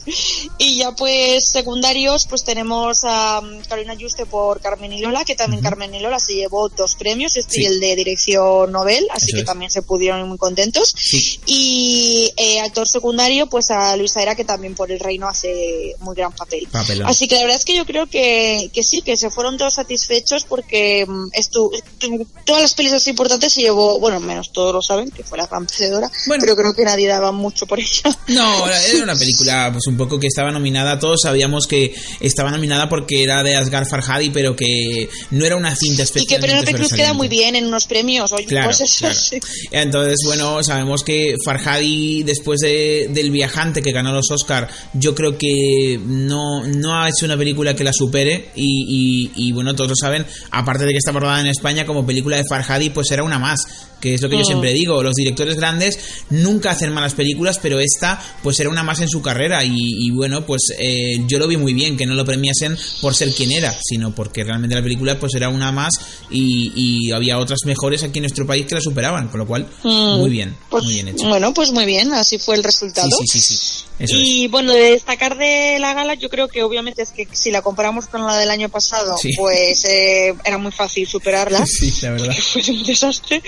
Y 0.58 0.76
ya 0.80 0.92
pues 0.92 1.46
secundarios, 1.48 2.26
pues 2.28 2.44
tenemos 2.44 3.06
a 3.06 3.40
mm, 3.40 3.62
Carolina 3.70 3.96
Juste 3.98 4.26
por 4.26 4.60
Carmen 4.60 4.92
y 4.92 5.00
Lola, 5.00 5.24
que 5.24 5.36
también 5.36 5.64
Carmen 5.64 5.96
y 5.96 6.02
Lola 6.02 6.20
se 6.20 6.36
llevó 6.36 6.68
dos 6.68 6.96
premios, 6.96 7.38
este 7.38 7.54
Sí. 7.56 7.62
y 7.62 7.66
el 7.68 7.80
de 7.80 7.96
dirección 7.96 8.70
Nobel, 8.70 9.08
así 9.12 9.28
Eso 9.28 9.36
que 9.36 9.40
es. 9.42 9.46
también 9.46 9.72
se 9.72 9.82
pudieron 9.82 10.20
ir 10.20 10.26
muy 10.26 10.38
contentos. 10.38 10.94
Sí. 10.98 11.40
Y 11.46 12.34
eh, 12.36 12.60
actor 12.60 12.86
secundario, 12.86 13.48
pues 13.48 13.72
a 13.72 13.96
Luisa 13.96 14.22
Era, 14.22 14.36
que 14.36 14.44
también 14.44 14.76
por 14.76 14.92
El 14.92 15.00
Reino 15.00 15.26
hace 15.30 15.96
muy 16.00 16.16
gran 16.18 16.34
papel. 16.34 16.68
Papelón. 16.70 17.08
Así 17.08 17.30
que 17.30 17.36
la 17.36 17.42
verdad 17.44 17.58
es 17.58 17.64
que 17.66 17.78
yo 17.78 17.86
creo 17.86 18.08
que, 18.08 18.70
que 18.74 18.84
sí, 18.84 19.02
que 19.02 19.16
se 19.16 19.30
fueron 19.30 19.58
todos 19.58 19.76
satisfechos 19.76 20.44
porque 20.44 21.06
mm, 21.08 21.30
todas 22.46 22.62
las 22.62 22.74
pelis 22.74 22.94
así 22.94 23.12
importantes 23.12 23.54
se 23.54 23.62
llevó, 23.62 24.00
bueno, 24.00 24.20
menos 24.20 24.52
todos 24.52 24.74
lo 24.74 24.82
saben, 24.82 25.10
que 25.12 25.24
fue 25.24 25.38
la 25.38 25.48
gran 25.48 25.66
perdedora, 25.66 26.10
pero 26.40 26.56
creo 26.56 26.74
que 26.74 26.84
nadie 26.84 27.08
daba 27.08 27.32
mucho 27.32 27.66
por 27.66 27.80
ella. 27.80 28.18
No, 28.28 28.68
era 28.94 29.04
una 29.04 29.16
película 29.16 29.70
pues 29.72 29.86
un 29.88 29.98
poco 29.98 30.20
que 30.20 30.28
estaba 30.28 30.52
nominada, 30.52 31.00
todos 31.00 31.22
sabíamos 31.24 31.68
que 31.68 31.94
estaba 32.20 32.52
nominada 32.52 32.90
porque 32.90 33.24
era 33.24 33.44
de 33.44 33.56
Asghar 33.56 33.86
Farhadi, 33.88 34.30
pero 34.30 34.56
que 34.56 35.10
no 35.32 35.46
era 35.46 35.56
una 35.56 35.76
cinta 35.76 36.04
Y 36.16 36.26
que 36.26 36.40
Penélope 36.40 36.74
Cruz 36.74 36.94
queda 36.94 37.14
muy 37.14 37.28
bien 37.28 37.56
en 37.56 37.66
unos 37.68 37.86
premios, 37.86 38.32
oye, 38.32 38.46
Claro, 38.46 38.68
pues 38.68 38.82
eso 38.82 39.00
claro. 39.00 39.16
sí. 39.16 39.40
Entonces, 39.72 40.18
bueno, 40.26 40.64
sabemos 40.64 41.04
que 41.04 41.36
Farhadi, 41.46 42.24
después 42.24 42.60
de, 42.62 43.08
del 43.12 43.32
viajante 43.32 43.82
que 43.82 43.92
ganó 43.92 44.12
los 44.12 44.30
Oscar, 44.32 44.68
yo 44.94 45.14
creo 45.16 45.38
que 45.38 46.00
no, 46.04 46.66
no 46.66 46.96
ha 47.02 47.08
hecho 47.10 47.26
una 47.26 47.38
película 47.38 47.76
que 47.76 47.84
la 47.84 47.94
supere. 47.94 48.50
Y, 48.56 48.86
y- 48.88 49.32
y, 49.36 49.52
bueno, 49.52 49.74
todos 49.76 49.90
lo 49.92 49.96
saben, 49.96 50.26
aparte 50.52 50.86
de 50.86 50.92
que 50.92 50.98
está 50.98 51.12
rodada 51.12 51.42
en 51.42 51.48
España 51.52 51.86
como 51.86 52.06
película 52.06 52.38
de 52.38 52.44
Farhadi, 52.50 52.90
pues 52.90 53.12
era 53.12 53.24
una 53.24 53.40
más. 53.40 53.60
Que 54.02 54.16
es 54.16 54.22
lo 54.22 54.30
que 54.30 54.36
yo 54.38 54.42
Mm. 54.42 54.46
siempre 54.46 54.74
digo, 54.74 55.02
los 55.04 55.14
directores 55.14 55.56
grandes 55.56 55.98
nunca 56.32 56.72
hacen 56.72 56.92
malas 56.92 57.14
películas, 57.14 57.60
pero 57.60 57.80
esta 57.80 58.20
pues 58.44 58.60
era 58.60 58.70
una 58.70 58.82
más 58.84 59.00
en 59.02 59.08
su 59.08 59.22
carrera 59.22 59.64
y, 59.64 59.72
y 59.78 60.10
bueno, 60.12 60.46
pues 60.46 60.74
eh, 60.80 61.22
yo 61.28 61.38
lo 61.38 61.48
vi 61.48 61.56
muy 61.58 61.74
bien, 61.74 61.96
que 61.96 62.06
no 62.06 62.16
lo 62.16 62.26
premiasen 62.26 62.76
por 63.00 63.14
ser 63.16 63.32
quien 63.34 63.52
era, 63.52 63.78
sino 63.84 64.14
porque 64.16 64.44
realmente 64.44 64.76
la 64.76 64.82
película 64.84 65.20
pues 65.20 65.36
era 65.36 65.50
una 65.50 65.72
más 65.72 65.94
y, 66.30 66.72
y 67.08 67.12
había 67.12 67.38
otras 67.38 67.60
mejores 67.66 68.04
aquí 68.04 68.20
en 68.20 68.24
nuestro 68.24 68.46
país 68.48 68.66
que 68.66 68.76
la 68.76 68.82
superaban, 68.82 69.28
con 69.30 69.40
lo 69.40 69.48
cual 69.48 69.68
Mm. 69.84 70.18
muy 70.20 70.30
bien, 70.30 70.56
Pues, 70.70 70.84
muy 70.84 70.94
bien 70.94 71.08
hecho. 71.10 71.28
Bueno, 71.28 71.54
pues 71.54 71.72
muy 71.72 71.86
bien, 71.86 72.12
así 72.14 72.38
fue 72.40 72.56
el 72.56 72.64
resultado. 72.64 73.10
Sí, 73.20 73.26
sí, 73.28 73.40
sí, 73.40 73.56
sí. 73.56 73.84
Eso 74.00 74.16
es. 74.18 74.24
y 74.28 74.48
bueno, 74.48 74.74
de 74.74 74.92
destacar 74.94 75.38
de 75.38 75.78
la 75.80 75.94
gala, 75.94 76.16
yo 76.16 76.28
creo 76.30 76.48
que 76.48 76.64
obviamente 76.64 77.04
es 77.04 77.10
que 77.12 77.28
si 77.32 77.52
la 77.52 77.62
comparamos 77.62 78.08
con 78.08 78.26
la 78.26 78.36
del 78.38 78.50
año 78.50 78.68
pasado, 78.68 79.16
Sí. 79.18 79.30
pues 79.38 79.86
eh, 79.86 80.34
era 80.44 80.58
muy 80.58 80.72
fácil 80.72 81.08
superarla. 81.08 81.64
Sí, 81.68 81.94
la 82.02 82.12
verdad. 82.12 82.36
Fue 82.52 82.64
un 82.68 82.84
desastre. 82.84 83.44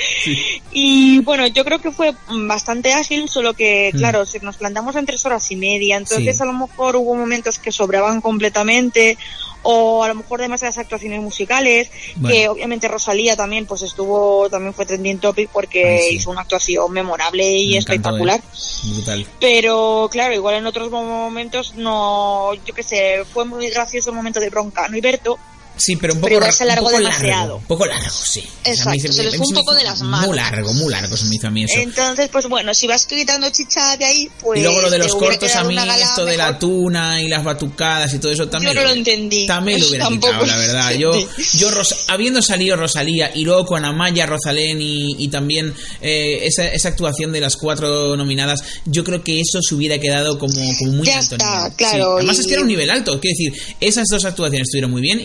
Y 0.71 1.19
bueno, 1.19 1.47
yo 1.47 1.63
creo 1.65 1.79
que 1.79 1.91
fue 1.91 2.13
bastante 2.29 2.93
ágil, 2.93 3.29
solo 3.29 3.53
que, 3.53 3.91
Mm. 3.93 3.97
claro, 3.97 4.25
si 4.25 4.39
nos 4.39 4.57
plantamos 4.57 4.95
en 4.95 5.05
tres 5.05 5.25
horas 5.25 5.49
y 5.51 5.55
media, 5.55 5.97
entonces 5.97 6.37
Sí. 6.37 6.43
a 6.43 6.45
lo 6.45 6.53
mejor 6.53 6.95
hubo 6.95 7.15
momentos 7.15 7.59
que 7.59 7.71
sobraban 7.71 8.21
completamente, 8.21 9.17
o 9.65 10.03
a 10.03 10.09
lo 10.09 10.15
mejor 10.15 10.41
demasiadas 10.41 10.77
actuaciones 10.77 11.21
musicales, 11.21 11.89
Bueno. 12.17 12.35
que 12.35 12.47
obviamente 12.49 12.87
Rosalía 12.89 13.37
también, 13.37 13.65
pues 13.65 13.81
estuvo, 13.81 14.49
también 14.49 14.73
fue 14.73 14.85
trending 14.85 15.19
topic 15.19 15.49
porque 15.53 15.85
Ay, 15.85 16.09
sí. 16.09 16.15
hizo 16.17 16.31
una 16.31 16.41
actuación 16.41 16.91
memorable 16.91 17.49
y 17.57 17.71
Me 17.71 17.77
espectacular. 17.77 18.39
¿eh? 18.39 18.89
Brutal. 18.93 19.25
Pero 19.39 20.09
claro, 20.11 20.33
igual 20.33 20.55
en 20.55 20.65
otros 20.65 20.91
momentos 20.91 21.75
no, 21.75 22.53
yo 22.65 22.73
qué 22.73 22.83
sé, 22.83 23.23
fue 23.31 23.45
muy 23.45 23.69
gracioso 23.69 24.09
el 24.09 24.15
momento 24.17 24.41
de 24.41 24.49
Broncano 24.49 24.97
y 24.97 25.01
Berto, 25.01 25.39
Sí, 25.75 25.95
pero 25.95 26.13
un 26.13 26.21
poco, 26.21 26.33
Pero 26.39 26.51
se 26.51 26.63
un 26.63 26.69
alargó 26.69 26.87
poco 26.89 26.97
demasiado. 26.99 27.29
largo. 27.29 27.55
Un 27.57 27.63
poco 27.65 27.85
largo, 27.85 28.09
sí. 28.09 28.39
O 28.41 28.63
sea, 28.63 28.73
Exacto, 28.73 29.11
se 29.13 29.23
les 29.23 29.35
fue 29.37 29.47
un 29.47 29.53
poco 29.55 29.73
de 29.73 29.83
las 29.83 30.01
manos. 30.01 30.27
Muy 30.27 30.35
largo, 30.37 30.73
muy 30.73 30.91
largo 30.91 31.17
se 31.17 31.25
me 31.25 31.35
hizo 31.35 31.47
a 31.47 31.49
mí 31.51 31.63
eso. 31.63 31.79
Entonces, 31.79 32.29
pues 32.31 32.47
bueno, 32.47 32.73
si 32.73 32.85
vas 32.87 33.05
quitando 33.07 33.49
chicha 33.49 33.97
de 33.97 34.05
ahí, 34.05 34.29
pues. 34.39 34.59
y 34.59 34.63
luego 34.63 34.81
lo 34.81 34.89
de 34.91 34.97
te 34.99 35.03
los 35.03 35.15
cortos, 35.15 35.55
a 35.55 35.63
mí 35.63 35.75
esto 36.01 36.25
de 36.25 36.37
la 36.37 36.45
mejor. 36.47 36.59
tuna 36.59 37.21
y 37.21 37.27
las 37.27 37.43
batucadas 37.43 38.13
y 38.13 38.19
todo 38.19 38.31
eso 38.31 38.47
también. 38.47 38.73
Yo 38.73 38.81
no 38.81 38.87
lo 38.87 38.93
entendí. 38.93 39.47
También 39.47 39.79
lo 39.81 39.87
hubiera 39.87 40.07
quitado, 40.07 40.45
la 40.45 40.53
lo 40.55 40.59
verdad. 40.61 40.91
Yo, 40.93 41.11
yo 41.55 41.71
Ros- 41.71 42.05
habiendo 42.07 42.41
salido 42.41 42.75
Rosalía 42.77 43.31
y 43.33 43.43
luego 43.43 43.65
con 43.65 43.83
Amaya, 43.83 44.25
Rosalén 44.27 44.79
y, 44.81 45.15
y 45.23 45.27
también 45.29 45.73
eh, 46.01 46.41
esa, 46.43 46.65
esa 46.67 46.89
actuación 46.89 47.31
de 47.31 47.41
las 47.41 47.57
cuatro 47.57 48.15
nominadas, 48.15 48.61
yo 48.85 49.03
creo 49.03 49.23
que 49.23 49.39
eso 49.39 49.59
se 49.61 49.73
hubiera 49.75 49.97
quedado 49.97 50.37
como, 50.37 50.53
como 50.77 50.91
muy 50.93 51.07
Ya 51.07 51.19
alto. 51.19 51.35
está, 51.35 51.55
nivel. 51.63 51.73
claro, 51.77 52.03
Sí. 52.05 52.11
Además 52.17 52.37
y- 52.37 52.41
es 52.41 52.47
que 52.47 52.53
era 52.53 52.61
un 52.61 52.67
nivel 52.67 52.89
alto. 52.91 53.19
Quiero 53.19 53.35
decir, 53.37 53.75
esas 53.79 54.05
dos 54.09 54.23
actuaciones 54.25 54.67
estuvieron 54.67 54.91
muy 54.91 55.01
bien, 55.01 55.19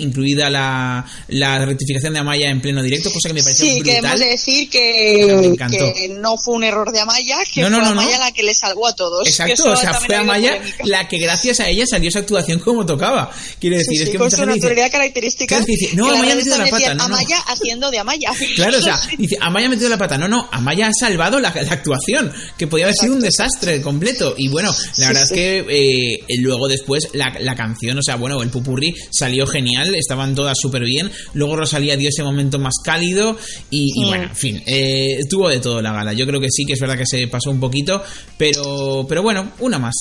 la, 0.50 1.04
la 1.28 1.64
rectificación 1.64 2.12
de 2.14 2.20
Amaya 2.20 2.50
en 2.50 2.60
pleno 2.60 2.82
directo, 2.82 3.10
cosa 3.12 3.28
que 3.28 3.34
me 3.34 3.42
pareció 3.42 3.64
Sí, 3.66 3.82
que 3.82 3.90
hemos 3.90 4.00
brutal. 4.02 4.18
de 4.20 4.26
decir 4.26 4.70
que, 4.70 5.56
que 5.94 6.08
no 6.20 6.36
fue 6.36 6.54
un 6.54 6.64
error 6.64 6.90
de 6.92 7.00
Amaya, 7.00 7.36
que 7.52 7.62
No, 7.62 7.70
no, 7.70 7.78
fue 7.78 7.84
no. 7.94 8.00
Amaya 8.00 8.18
la 8.18 8.32
que 8.32 8.42
le 8.42 8.54
salvó 8.54 8.86
a 8.86 8.94
todos. 8.94 9.26
Exacto, 9.26 9.70
o 9.72 9.76
sea, 9.76 9.94
fue 9.94 10.16
Amaya 10.16 10.60
la 10.84 11.08
que 11.08 11.18
gracias 11.18 11.60
a 11.60 11.68
ella 11.68 11.84
salió 11.86 12.08
esa 12.08 12.20
actuación 12.20 12.58
como 12.60 12.84
tocaba. 12.86 13.30
Quiere 13.60 13.78
decir, 13.78 13.96
Sí, 13.96 14.02
es 14.02 14.06
sí, 14.06 14.12
que 14.12 14.18
con 14.18 14.30
su 14.30 14.36
gente 14.36 14.54
dice, 14.54 14.66
naturalidad 14.66 14.92
característica. 14.92 15.60
Dice, 15.60 15.96
no, 15.96 16.08
Amaya 16.10 16.32
ha 16.32 16.36
metido 16.36 16.58
la 16.58 16.66
pata, 16.66 16.94
no. 16.94 17.04
Amaya 17.04 17.38
haciendo 17.46 17.90
de 17.90 17.98
Amaya. 17.98 18.32
Claro, 18.56 18.78
o 18.78 18.82
sea, 18.82 18.98
dice, 19.16 19.36
Amaya 19.40 19.66
ha 19.66 19.70
metido 19.70 19.88
la 19.88 19.98
pata. 19.98 20.18
No, 20.18 20.26
no, 20.28 20.48
Amaya 20.52 20.88
ha 20.88 20.92
salvado 20.92 21.38
la, 21.40 21.50
la 21.54 21.72
actuación, 21.72 22.32
que 22.56 22.66
podía 22.66 22.86
haber 22.86 22.96
sido 22.96 23.14
un 23.14 23.20
desastre 23.20 23.80
completo. 23.82 24.34
Y 24.36 24.48
bueno, 24.48 24.74
la 24.96 25.08
verdad 25.08 25.24
sí. 25.26 25.34
es 25.34 25.38
que 25.40 26.14
eh, 26.28 26.36
luego 26.40 26.68
después 26.68 27.08
la, 27.12 27.32
la 27.40 27.54
canción, 27.54 27.98
o 27.98 28.02
sea, 28.02 28.16
bueno, 28.16 28.42
el 28.42 28.50
pupurri 28.50 28.94
salió 29.10 29.46
genial, 29.46 29.94
estaban 29.94 30.27
todas 30.34 30.56
súper 30.60 30.84
bien. 30.84 31.10
Luego 31.34 31.56
Rosalía 31.56 31.96
dio 31.96 32.08
ese 32.08 32.22
momento 32.22 32.58
más 32.58 32.74
cálido 32.82 33.36
y, 33.70 33.92
y 33.94 34.04
bueno, 34.06 34.24
en 34.24 34.36
fin, 34.36 34.62
eh, 34.66 35.18
tuvo 35.28 35.48
de 35.48 35.60
todo 35.60 35.82
la 35.82 35.92
gala. 35.92 36.12
Yo 36.12 36.26
creo 36.26 36.40
que 36.40 36.48
sí, 36.50 36.64
que 36.64 36.74
es 36.74 36.80
verdad 36.80 36.98
que 36.98 37.06
se 37.06 37.26
pasó 37.28 37.50
un 37.50 37.60
poquito, 37.60 38.02
pero, 38.36 39.06
pero 39.08 39.22
bueno, 39.22 39.52
una 39.60 39.78
más. 39.78 39.94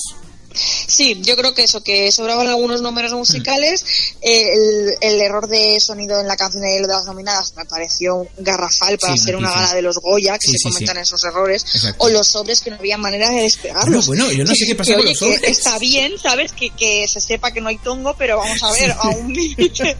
Sí, 0.54 1.20
yo 1.22 1.36
creo 1.36 1.54
que 1.54 1.64
eso, 1.64 1.82
que 1.82 2.10
sobraban 2.10 2.46
algunos 2.48 2.80
números 2.82 3.12
musicales. 3.12 3.84
el, 4.22 4.94
el 5.00 5.20
error 5.20 5.46
de 5.48 5.78
sonido 5.80 6.20
en 6.20 6.26
la 6.26 6.36
canción 6.36 6.62
de 6.62 6.80
lo 6.80 6.86
de 6.86 6.92
las 6.94 7.04
nominadas 7.04 7.52
me 7.56 7.64
pareció 7.64 8.26
garrafal 8.38 8.98
para 8.98 9.14
Sí, 9.14 9.20
hacer 9.20 9.36
una 9.36 9.50
gala 9.50 9.74
de 9.74 9.82
los 9.82 9.98
Goya, 9.98 10.38
que 10.38 10.46
Sí, 10.46 10.52
se 10.52 10.58
sí, 10.58 10.64
comentan 10.64 10.98
esos 10.98 11.22
errores. 11.24 11.62
Exacto. 11.74 12.04
O 12.04 12.08
los 12.08 12.26
sobres 12.26 12.60
que 12.60 12.70
no 12.70 12.76
había 12.76 12.96
manera 12.98 13.30
de 13.30 13.42
despegarlos. 13.42 14.06
Bueno, 14.06 14.24
bueno, 14.24 14.38
yo 14.38 14.44
no 14.44 14.54
sé 14.54 14.66
qué 14.66 14.74
pasa 14.74 14.92
que, 14.92 14.94
con 14.96 15.02
oye, 15.04 15.10
los 15.10 15.18
que 15.20 15.34
sobres. 15.36 15.58
está 15.58 15.78
bien, 15.78 16.12
¿sabes? 16.20 16.52
Que, 16.52 16.70
que 16.70 17.06
se 17.08 17.20
sepa 17.20 17.52
que 17.52 17.60
no 17.60 17.68
hay 17.68 17.78
tongo, 17.78 18.14
pero 18.18 18.38
vamos 18.38 18.62
a 18.62 18.72
ver, 18.72 18.90
a 18.92 19.08
un 19.10 19.32
límite. 19.32 19.96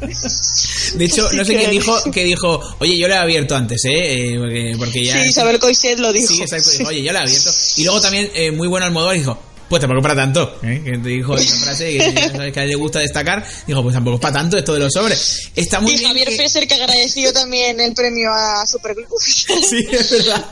De 0.94 1.04
hecho, 1.04 1.30
no 1.32 1.44
sé 1.44 1.52
que- 1.52 1.58
quién 1.58 1.70
dijo 1.70 2.10
que 2.10 2.24
dijo, 2.24 2.60
oye, 2.80 2.98
yo 2.98 3.08
la 3.08 3.16
he 3.16 3.18
abierto 3.18 3.54
antes, 3.54 3.84
¿eh? 3.84 3.90
Eh, 4.34 4.38
porque, 4.38 4.72
porque 4.78 5.04
ya... 5.04 5.22
Sí, 5.22 5.28
Isabel 5.28 5.58
Coixet 5.58 5.98
lo 5.98 6.12
dijo. 6.12 6.26
Sí, 6.32 6.42
exacto. 6.42 6.70
Dijo, 6.70 6.88
oye, 6.88 7.02
yo 7.02 7.12
la 7.12 7.20
he 7.20 7.22
abierto. 7.24 7.50
Y 7.76 7.84
luego 7.84 8.00
también, 8.00 8.30
eh, 8.34 8.50
muy 8.50 8.68
bueno 8.68 8.86
Almodóvar, 8.86 9.16
dijo, 9.16 9.38
pues 9.68 9.80
tampoco 9.80 10.02
para 10.02 10.14
tanto. 10.14 10.58
¿eh? 10.62 10.80
Que 10.84 10.98
te 10.98 11.08
dijo 11.08 11.36
esa 11.36 11.56
frase 11.56 11.90
que, 11.98 11.98
ya 12.14 12.30
sabes 12.30 12.52
que 12.52 12.60
a 12.60 12.62
él 12.64 12.68
le 12.70 12.74
gusta 12.76 13.00
destacar. 13.00 13.44
Dijo, 13.66 13.82
pues 13.82 13.94
tampoco 13.94 14.16
es 14.16 14.20
para 14.22 14.34
tanto 14.34 14.56
esto 14.58 14.72
de 14.74 14.80
los 14.80 14.92
sobres. 14.92 15.50
Está 15.54 15.80
muy 15.80 15.92
y 15.92 15.96
bien. 15.98 16.08
Javier 16.08 16.28
que- 16.28 16.36
Fesser 16.36 16.66
que 16.66 16.74
agradeció 16.74 17.32
también 17.32 17.78
el 17.80 17.92
premio 17.94 18.30
a 18.32 18.66
Supergroup. 18.66 19.08
Sí, 19.68 19.86
es 19.90 20.10
verdad. 20.10 20.44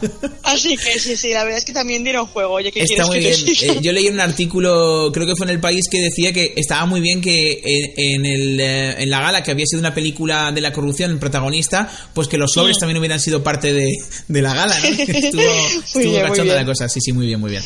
Así 0.42 0.76
que 0.76 0.98
sí, 0.98 1.16
sí, 1.16 1.30
la 1.30 1.44
verdad 1.44 1.58
es 1.58 1.64
que 1.64 1.72
también 1.72 2.04
dieron 2.04 2.26
juego. 2.26 2.54
Oye, 2.54 2.70
¿qué 2.72 2.82
Está 2.82 3.06
muy 3.06 3.20
que 3.20 3.28
bien. 3.34 3.56
Eh, 3.62 3.78
yo 3.82 3.92
leí 3.92 4.08
un 4.08 4.20
artículo, 4.20 5.10
creo 5.12 5.26
que 5.26 5.34
fue 5.36 5.46
en 5.46 5.50
El 5.50 5.60
País, 5.60 5.82
que 5.90 6.00
decía 6.00 6.32
que 6.32 6.52
estaba 6.56 6.84
muy 6.86 7.00
bien 7.00 7.20
que 7.20 7.60
en, 7.64 7.92
en 7.96 8.26
el, 8.26 8.60
eh, 8.60 8.94
en 9.02 9.10
la 9.10 9.20
gala, 9.20 9.42
que 9.42 9.50
había 9.52 9.64
sido 9.66 9.80
una 9.80 9.94
película 9.94 10.52
de 10.52 10.60
la 10.60 10.72
corrupción, 10.72 11.10
el 11.12 11.18
protagonista, 11.18 11.90
pues 12.14 12.28
que 12.28 12.36
los 12.38 12.52
sobres 12.52 12.76
Mm. 12.76 12.80
también 12.80 12.98
hubieran 12.98 13.20
sido 13.20 13.42
parte 13.42 13.72
de, 13.72 13.90
de 14.28 14.42
la 14.42 14.54
gala, 14.54 14.78
¿no? 14.78 14.86
Estuvo, 15.06 15.42
estuvo 15.42 16.02
bien, 16.12 16.22
cachonda 16.26 16.54
la 16.54 16.64
cosa. 16.66 16.88
Sí, 16.88 17.00
sí, 17.00 17.12
muy 17.12 17.26
bien, 17.26 17.40
muy 17.40 17.50
bien. 17.50 17.62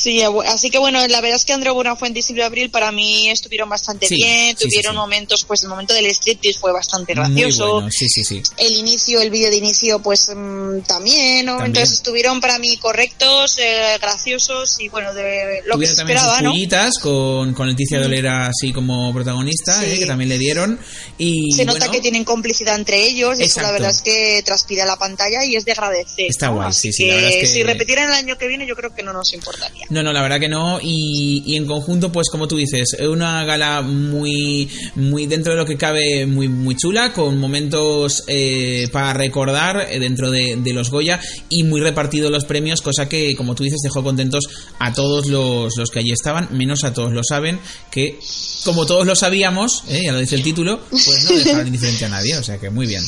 Sí, 0.00 0.22
así 0.46 0.70
que 0.70 0.78
bueno, 0.78 1.06
la 1.08 1.20
verdad 1.20 1.36
es 1.36 1.44
que 1.44 1.52
Andrea 1.52 1.72
Buenafuente 1.72 2.20
y 2.20 2.22
Silvia 2.22 2.46
Abril 2.46 2.70
para 2.70 2.90
mí 2.90 3.28
estuvieron 3.28 3.68
bastante 3.68 4.06
Sí, 4.06 4.14
bien, 4.14 4.56
sí, 4.56 4.64
tuvieron 4.64 4.92
sí. 4.94 4.96
momentos, 4.98 5.44
pues 5.44 5.62
el 5.62 5.68
momento 5.68 5.92
del 5.92 6.06
striptease 6.06 6.58
fue 6.58 6.72
bastante 6.72 7.12
gracioso. 7.14 7.74
bueno, 7.74 7.88
sí, 7.90 8.08
sí, 8.08 8.24
sí. 8.24 8.42
El 8.56 8.72
inicio, 8.76 9.20
el 9.20 9.30
vídeo 9.30 9.50
de 9.50 9.56
inicio, 9.56 9.98
pues 10.00 10.30
mm, 10.34 10.80
también, 10.86 11.44
¿no? 11.46 11.52
También. 11.52 11.66
Entonces 11.66 11.92
estuvieron 11.98 12.40
para 12.40 12.58
mí 12.58 12.76
correctos, 12.78 13.58
eh, 13.58 13.98
graciosos 14.00 14.76
y 14.80 14.88
bueno, 14.88 15.12
de 15.12 15.62
lo 15.66 15.78
que 15.78 15.86
se 15.86 15.92
Tuvieron 15.92 16.10
esperaba, 16.18 16.34
sus 16.38 16.42
¿no? 16.44 17.00
con, 17.02 17.54
con 17.54 17.68
Leticia 17.68 17.98
Mm. 17.98 18.02
Dolera 18.02 18.46
así 18.46 18.72
como 18.72 19.12
protagonista, 19.12 19.84
eh, 19.86 19.98
que 19.98 20.06
también 20.06 20.28
le 20.30 20.38
dieron. 20.38 20.78
Y 21.18 21.52
Se 21.52 21.64
nota 21.64 21.78
bueno, 21.80 21.92
que 21.92 22.00
tienen 22.00 22.24
complicidad 22.24 22.74
entre 22.76 23.04
ellos 23.04 23.38
y 23.38 23.42
eso 23.44 23.60
la 23.60 23.72
verdad 23.72 23.90
es 23.90 24.00
que 24.00 24.42
transpira 24.44 24.86
la 24.86 24.96
pantalla 24.96 25.44
y 25.44 25.56
es 25.56 25.64
de 25.64 25.72
agradecer. 25.72 26.26
Está 26.30 26.46
¿no? 26.46 26.54
guay, 26.54 26.72
sí, 26.72 26.92
sí, 26.92 27.06
la 27.06 27.28
es 27.28 27.36
que- 27.36 27.46
Si 27.46 27.62
repetieran 27.62 28.08
el 28.08 28.14
año 28.14 28.38
que 28.38 28.46
viene 28.48 28.66
yo 28.66 28.76
creo 28.76 28.94
que 28.94 29.02
no 29.02 29.12
nos 29.12 29.32
importaría. 29.34 29.86
No, 29.90 30.04
no, 30.04 30.12
la 30.12 30.22
verdad 30.22 30.38
que 30.38 30.48
no. 30.48 30.78
Y, 30.80 31.42
y 31.44 31.56
en 31.56 31.66
conjunto, 31.66 32.12
pues 32.12 32.28
como 32.30 32.46
tú 32.46 32.56
dices, 32.56 32.94
es 32.98 33.06
una 33.08 33.44
gala 33.44 33.82
muy, 33.82 34.68
muy 34.94 35.26
dentro 35.26 35.52
de 35.52 35.58
lo 35.58 35.66
que 35.66 35.76
cabe, 35.76 36.26
muy, 36.26 36.48
muy 36.48 36.76
chula, 36.76 37.12
con 37.12 37.38
momentos 37.38 38.22
eh, 38.28 38.88
para 38.92 39.12
recordar 39.12 39.88
eh, 39.90 39.98
dentro 39.98 40.30
de, 40.30 40.56
de 40.56 40.72
los 40.72 40.90
Goya 40.90 41.20
y 41.48 41.64
muy 41.64 41.80
repartidos 41.80 42.30
los 42.30 42.44
premios, 42.44 42.82
cosa 42.82 43.08
que, 43.08 43.34
como 43.34 43.54
tú 43.54 43.64
dices, 43.64 43.80
dejó 43.82 44.02
contentos 44.04 44.44
a 44.78 44.92
todos 44.92 45.26
los, 45.26 45.76
los 45.76 45.90
que 45.90 45.98
allí 45.98 46.12
estaban, 46.12 46.48
menos 46.52 46.84
a 46.84 46.94
todos 46.94 47.12
lo 47.12 47.24
saben, 47.24 47.58
que 47.90 48.18
como 48.64 48.86
todos 48.86 49.06
lo 49.06 49.16
sabíamos, 49.16 49.82
eh, 49.88 50.02
ya 50.04 50.12
lo 50.12 50.20
dice 50.20 50.36
el 50.36 50.42
título, 50.42 50.80
pues 50.90 51.26
no 51.28 51.36
dejaron 51.36 51.66
indiferente 51.66 52.04
a 52.04 52.08
nadie, 52.08 52.36
o 52.36 52.42
sea 52.42 52.58
que 52.58 52.70
muy 52.70 52.86
bien. 52.86 53.02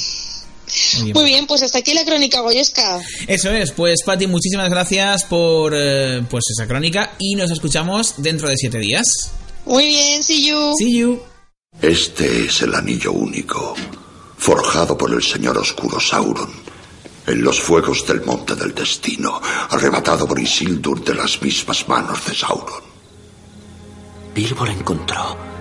Muy 0.96 1.04
bien. 1.04 1.14
Muy 1.14 1.24
bien, 1.24 1.46
pues 1.46 1.62
hasta 1.62 1.78
aquí 1.78 1.94
la 1.94 2.04
crónica 2.04 2.40
goyesca. 2.40 3.00
Eso 3.26 3.50
es, 3.50 3.72
pues 3.72 4.02
Pati, 4.04 4.26
muchísimas 4.26 4.70
gracias 4.70 5.24
por 5.24 5.72
eh, 5.74 6.22
pues 6.30 6.44
esa 6.50 6.66
crónica 6.66 7.14
y 7.18 7.34
nos 7.34 7.50
escuchamos 7.50 8.14
dentro 8.18 8.48
de 8.48 8.56
siete 8.56 8.78
días. 8.78 9.04
Muy 9.66 9.86
bien, 9.86 10.22
see 10.22 10.46
you. 10.46 10.74
See 10.78 10.98
you. 10.98 11.22
Este 11.80 12.46
es 12.46 12.62
el 12.62 12.74
anillo 12.74 13.12
único, 13.12 13.74
forjado 14.36 14.96
por 14.96 15.12
el 15.12 15.22
señor 15.22 15.56
oscuro 15.58 15.98
Sauron, 15.98 16.50
en 17.26 17.42
los 17.42 17.60
fuegos 17.60 18.06
del 18.06 18.22
monte 18.22 18.54
del 18.54 18.74
destino, 18.74 19.40
arrebatado 19.70 20.26
por 20.26 20.38
Isildur 20.38 21.02
de 21.04 21.14
las 21.14 21.40
mismas 21.40 21.88
manos 21.88 22.24
de 22.26 22.34
Sauron. 22.34 22.82
Bilbo 24.34 24.64
lo 24.64 24.72
encontró 24.72 25.52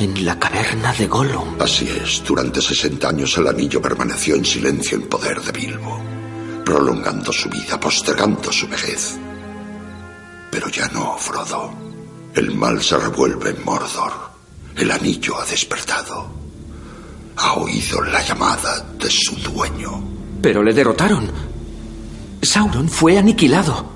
en 0.00 0.24
la 0.24 0.38
caverna 0.38 0.92
de 0.94 1.06
Gollum. 1.06 1.60
Así 1.60 1.86
es, 1.88 2.22
durante 2.24 2.60
60 2.60 3.08
años 3.08 3.36
el 3.36 3.46
anillo 3.46 3.82
permaneció 3.82 4.34
en 4.34 4.44
silencio 4.44 4.96
en 4.96 5.08
poder 5.08 5.40
de 5.42 5.52
Bilbo, 5.52 6.00
prolongando 6.64 7.32
su 7.32 7.48
vida, 7.50 7.78
postergando 7.78 8.50
su 8.50 8.66
vejez. 8.66 9.18
Pero 10.50 10.68
ya 10.68 10.88
no, 10.88 11.16
Frodo. 11.18 11.72
El 12.34 12.54
mal 12.54 12.82
se 12.82 12.96
revuelve 12.96 13.50
en 13.50 13.64
Mordor. 13.64 14.12
El 14.76 14.90
anillo 14.90 15.38
ha 15.38 15.44
despertado. 15.44 16.30
Ha 17.36 17.54
oído 17.54 18.02
la 18.02 18.22
llamada 18.22 18.80
de 18.98 19.10
su 19.10 19.36
dueño. 19.36 20.02
Pero 20.40 20.62
le 20.62 20.72
derrotaron. 20.72 21.30
Sauron 22.42 22.88
fue 22.88 23.18
aniquilado. 23.18 23.90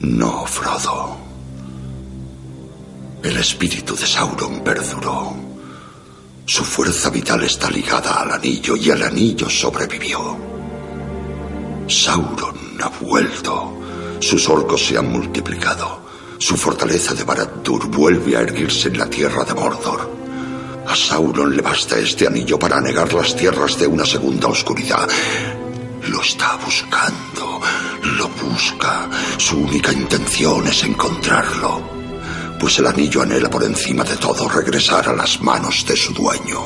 No, 0.00 0.46
Frodo. 0.46 1.13
El 3.24 3.38
espíritu 3.38 3.96
de 3.96 4.06
Sauron 4.06 4.60
perduró. 4.60 5.34
Su 6.44 6.62
fuerza 6.62 7.08
vital 7.08 7.42
está 7.42 7.70
ligada 7.70 8.20
al 8.20 8.32
anillo 8.32 8.76
y 8.76 8.90
el 8.90 9.02
anillo 9.02 9.48
sobrevivió. 9.48 10.36
Sauron 11.88 12.54
ha 12.82 12.88
vuelto. 13.00 13.78
Sus 14.20 14.46
orcos 14.50 14.84
se 14.84 14.98
han 14.98 15.10
multiplicado. 15.10 16.02
Su 16.36 16.54
fortaleza 16.58 17.14
de 17.14 17.24
Barad-dûr 17.24 17.86
vuelve 17.86 18.36
a 18.36 18.42
erguirse 18.42 18.88
en 18.88 18.98
la 18.98 19.08
tierra 19.08 19.42
de 19.44 19.54
Mordor. 19.54 20.10
A 20.86 20.94
Sauron 20.94 21.56
le 21.56 21.62
basta 21.62 21.98
este 21.98 22.26
anillo 22.26 22.58
para 22.58 22.78
negar 22.78 23.10
las 23.14 23.34
tierras 23.34 23.78
de 23.78 23.86
una 23.86 24.04
segunda 24.04 24.48
oscuridad. 24.48 25.08
Lo 26.08 26.20
está 26.20 26.58
buscando, 26.62 27.62
lo 28.18 28.28
busca. 28.28 29.08
Su 29.38 29.60
única 29.60 29.94
intención 29.94 30.66
es 30.66 30.84
encontrarlo. 30.84 32.03
Pues 32.64 32.78
el 32.78 32.86
anillo 32.86 33.20
anhela 33.20 33.50
por 33.50 33.62
encima 33.62 34.04
de 34.04 34.16
todo 34.16 34.48
regresar 34.48 35.06
a 35.10 35.12
las 35.12 35.38
manos 35.42 35.84
de 35.86 35.94
su 35.94 36.14
dueño. 36.14 36.62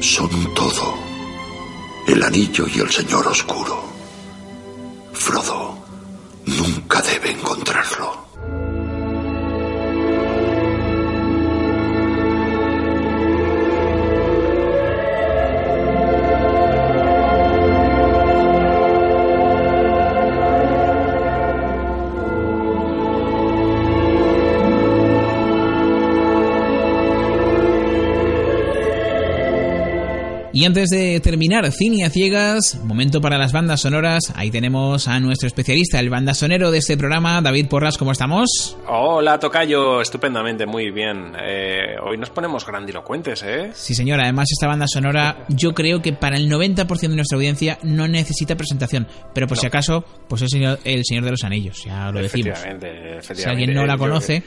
Son 0.00 0.52
todo. 0.52 0.98
El 2.08 2.20
anillo 2.24 2.66
y 2.66 2.80
el 2.80 2.90
señor 2.90 3.28
oscuro. 3.28 3.84
Frodo 5.12 5.78
nunca 6.46 7.00
debe 7.02 7.30
encontrarlo. 7.30 8.27
Y 30.58 30.64
antes 30.64 30.88
de 30.90 31.20
terminar 31.20 31.70
Cine 31.70 32.04
a 32.04 32.10
Ciegas, 32.10 32.80
momento 32.82 33.20
para 33.20 33.38
las 33.38 33.52
bandas 33.52 33.82
sonoras. 33.82 34.32
Ahí 34.34 34.50
tenemos 34.50 35.06
a 35.06 35.20
nuestro 35.20 35.46
especialista, 35.46 36.00
el 36.00 36.10
banda 36.10 36.34
sonero 36.34 36.72
de 36.72 36.78
este 36.78 36.96
programa, 36.96 37.40
David 37.40 37.68
Porras, 37.68 37.96
¿cómo 37.96 38.10
estamos? 38.10 38.76
Hola, 38.88 39.38
Tocayo, 39.38 40.00
estupendamente, 40.00 40.66
muy 40.66 40.90
bien. 40.90 41.32
Eh, 41.40 41.94
hoy 42.04 42.18
nos 42.18 42.30
ponemos 42.30 42.66
grandilocuentes, 42.66 43.44
¿eh? 43.44 43.70
Sí, 43.72 43.94
señora. 43.94 44.24
Además, 44.24 44.48
esta 44.50 44.66
banda 44.66 44.86
sonora, 44.88 45.46
yo 45.48 45.74
creo 45.74 46.02
que 46.02 46.12
para 46.12 46.36
el 46.36 46.50
90% 46.50 47.02
de 47.02 47.14
nuestra 47.14 47.36
audiencia 47.36 47.78
no 47.84 48.08
necesita 48.08 48.56
presentación. 48.56 49.06
Pero 49.32 49.46
por 49.46 49.58
si 49.58 49.66
acaso, 49.68 50.04
pues 50.28 50.42
es 50.42 50.52
el 50.54 50.58
señor, 50.58 50.78
el 50.82 51.04
señor 51.04 51.24
de 51.24 51.30
los 51.30 51.44
Anillos, 51.44 51.84
ya 51.84 52.10
lo 52.10 52.20
decimos. 52.20 52.58
Efectivamente, 52.58 53.18
efectivamente. 53.18 53.42
Si 53.42 53.48
alguien 53.48 53.74
no 53.74 53.86
la 53.86 53.96
conoce. 53.96 54.42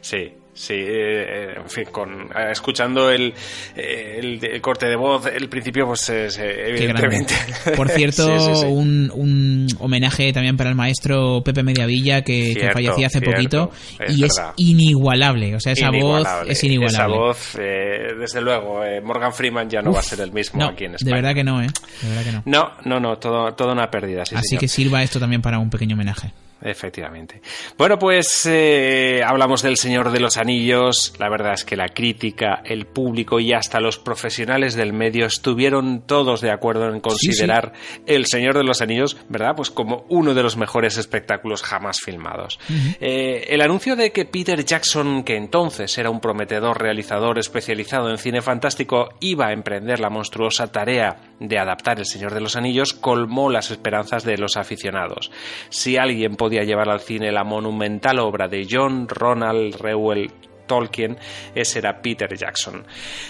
Sí, 0.00 0.32
sí, 0.62 0.74
eh, 0.76 1.54
en 1.56 1.68
fin, 1.68 1.84
con, 1.90 2.22
eh, 2.22 2.50
escuchando 2.52 3.10
el, 3.10 3.34
eh, 3.76 4.16
el, 4.18 4.44
el 4.44 4.60
corte 4.60 4.86
de 4.86 4.96
voz, 4.96 5.26
el 5.26 5.48
principio, 5.48 5.86
pues 5.86 6.08
eh, 6.10 6.28
evidentemente. 6.68 7.34
Por 7.76 7.88
cierto, 7.90 8.38
Sí, 8.38 8.44
sí, 8.54 8.60
sí. 8.60 8.66
Un, 8.66 9.10
un 9.14 9.66
homenaje 9.80 10.32
también 10.32 10.56
para 10.56 10.70
el 10.70 10.76
maestro 10.76 11.42
Pepe 11.44 11.62
Mediavilla, 11.62 12.22
que, 12.22 12.50
que 12.54 12.60
Cierto, 12.60 12.72
falleció 12.74 13.06
hace 13.06 13.18
cierto, 13.20 13.30
poquito. 13.30 13.70
es 13.98 14.16
y 14.16 14.22
verdad. 14.22 14.48
es 14.56 14.64
inigualable. 14.64 15.54
O 15.56 15.60
sea, 15.60 15.72
esa 15.72 15.88
Inigualable. 15.88 16.40
voz 16.42 16.50
es 16.50 16.64
inigualable. 16.64 17.14
Esa 17.14 17.22
voz, 17.22 17.54
eh, 17.58 18.14
desde 18.18 18.40
luego, 18.40 18.84
eh, 18.84 19.00
Morgan 19.00 19.32
Freeman 19.32 19.68
ya 19.68 19.82
no 19.82 19.90
Uf, 19.90 19.96
va 19.96 20.00
a 20.00 20.04
ser 20.04 20.20
el 20.20 20.32
mismo 20.32 20.60
no, 20.60 20.68
aquí 20.70 20.84
en 20.84 20.92
De 20.92 20.96
España. 20.96 21.16
verdad 21.16 21.34
que 21.34 21.44
no, 21.44 21.62
¿eh? 21.62 21.66
De 22.02 22.08
verdad 22.08 22.24
que 22.24 22.32
no. 22.32 22.42
No, 22.46 22.72
no, 22.84 23.00
no, 23.00 23.18
todo, 23.18 23.52
toda 23.54 23.72
una 23.72 23.90
pérdida, 23.90 24.24
sí, 24.24 24.34
Así 24.36 24.48
señor. 24.48 24.60
que 24.60 24.68
sirva 24.68 25.02
esto 25.02 25.18
también 25.18 25.42
para 25.42 25.58
un 25.58 25.70
pequeño 25.70 25.94
homenaje. 25.94 26.32
Efectivamente. 26.64 27.42
Bueno, 27.76 27.98
pues 27.98 28.46
eh, 28.46 29.22
hablamos 29.26 29.62
del 29.62 29.76
Señor 29.76 30.12
de 30.12 30.20
los 30.20 30.36
Anillos. 30.36 31.12
La 31.18 31.28
verdad 31.28 31.54
es 31.54 31.64
que 31.64 31.76
la 31.76 31.88
crítica, 31.88 32.62
el 32.64 32.86
público 32.86 33.40
y 33.40 33.52
hasta 33.52 33.80
los 33.80 33.98
profesionales 33.98 34.74
del 34.74 34.92
medio 34.92 35.26
estuvieron 35.26 36.02
todos 36.06 36.40
de 36.40 36.52
acuerdo 36.52 36.88
en 36.88 37.00
considerar 37.00 37.72
El 38.06 38.26
Señor 38.26 38.56
de 38.56 38.64
los 38.64 38.80
Anillos, 38.80 39.16
¿verdad? 39.28 39.54
Pues 39.56 39.70
como 39.70 40.04
uno 40.08 40.34
de 40.34 40.42
los 40.42 40.56
mejores 40.56 40.98
espectáculos 40.98 41.62
jamás 41.62 42.00
filmados. 42.00 42.60
Eh, 43.00 43.46
el 43.48 43.60
anuncio 43.60 43.96
de 43.96 44.12
que 44.12 44.24
Peter 44.24 44.64
Jackson, 44.64 45.24
que 45.24 45.36
entonces 45.36 45.98
era 45.98 46.10
un 46.10 46.20
prometedor 46.20 46.80
realizador 46.80 47.38
especializado 47.38 48.08
en 48.10 48.18
cine 48.18 48.40
fantástico, 48.40 49.10
iba 49.20 49.48
a 49.48 49.52
emprender 49.52 49.98
la 49.98 50.10
monstruosa 50.10 50.70
tarea 50.70 51.16
de 51.40 51.58
adaptar 51.58 51.98
El 51.98 52.06
Señor 52.06 52.34
de 52.34 52.40
los 52.40 52.54
Anillos, 52.54 52.92
colmó 52.92 53.50
las 53.50 53.70
esperanzas 53.70 54.22
de 54.24 54.38
los 54.38 54.56
aficionados. 54.56 55.30
Si 55.70 55.96
alguien 55.96 56.36
podía 56.36 56.51
llevar 56.60 56.90
al 56.90 57.00
cine 57.00 57.32
la 57.32 57.44
monumental 57.44 58.18
obra 58.18 58.46
de 58.48 58.66
John 58.70 59.08
Ronald 59.08 59.76
Reuel 59.80 60.30
Tolkien, 60.66 61.18
ese 61.54 61.80
era 61.80 62.00
Peter 62.00 62.32
Jackson. 62.34 62.84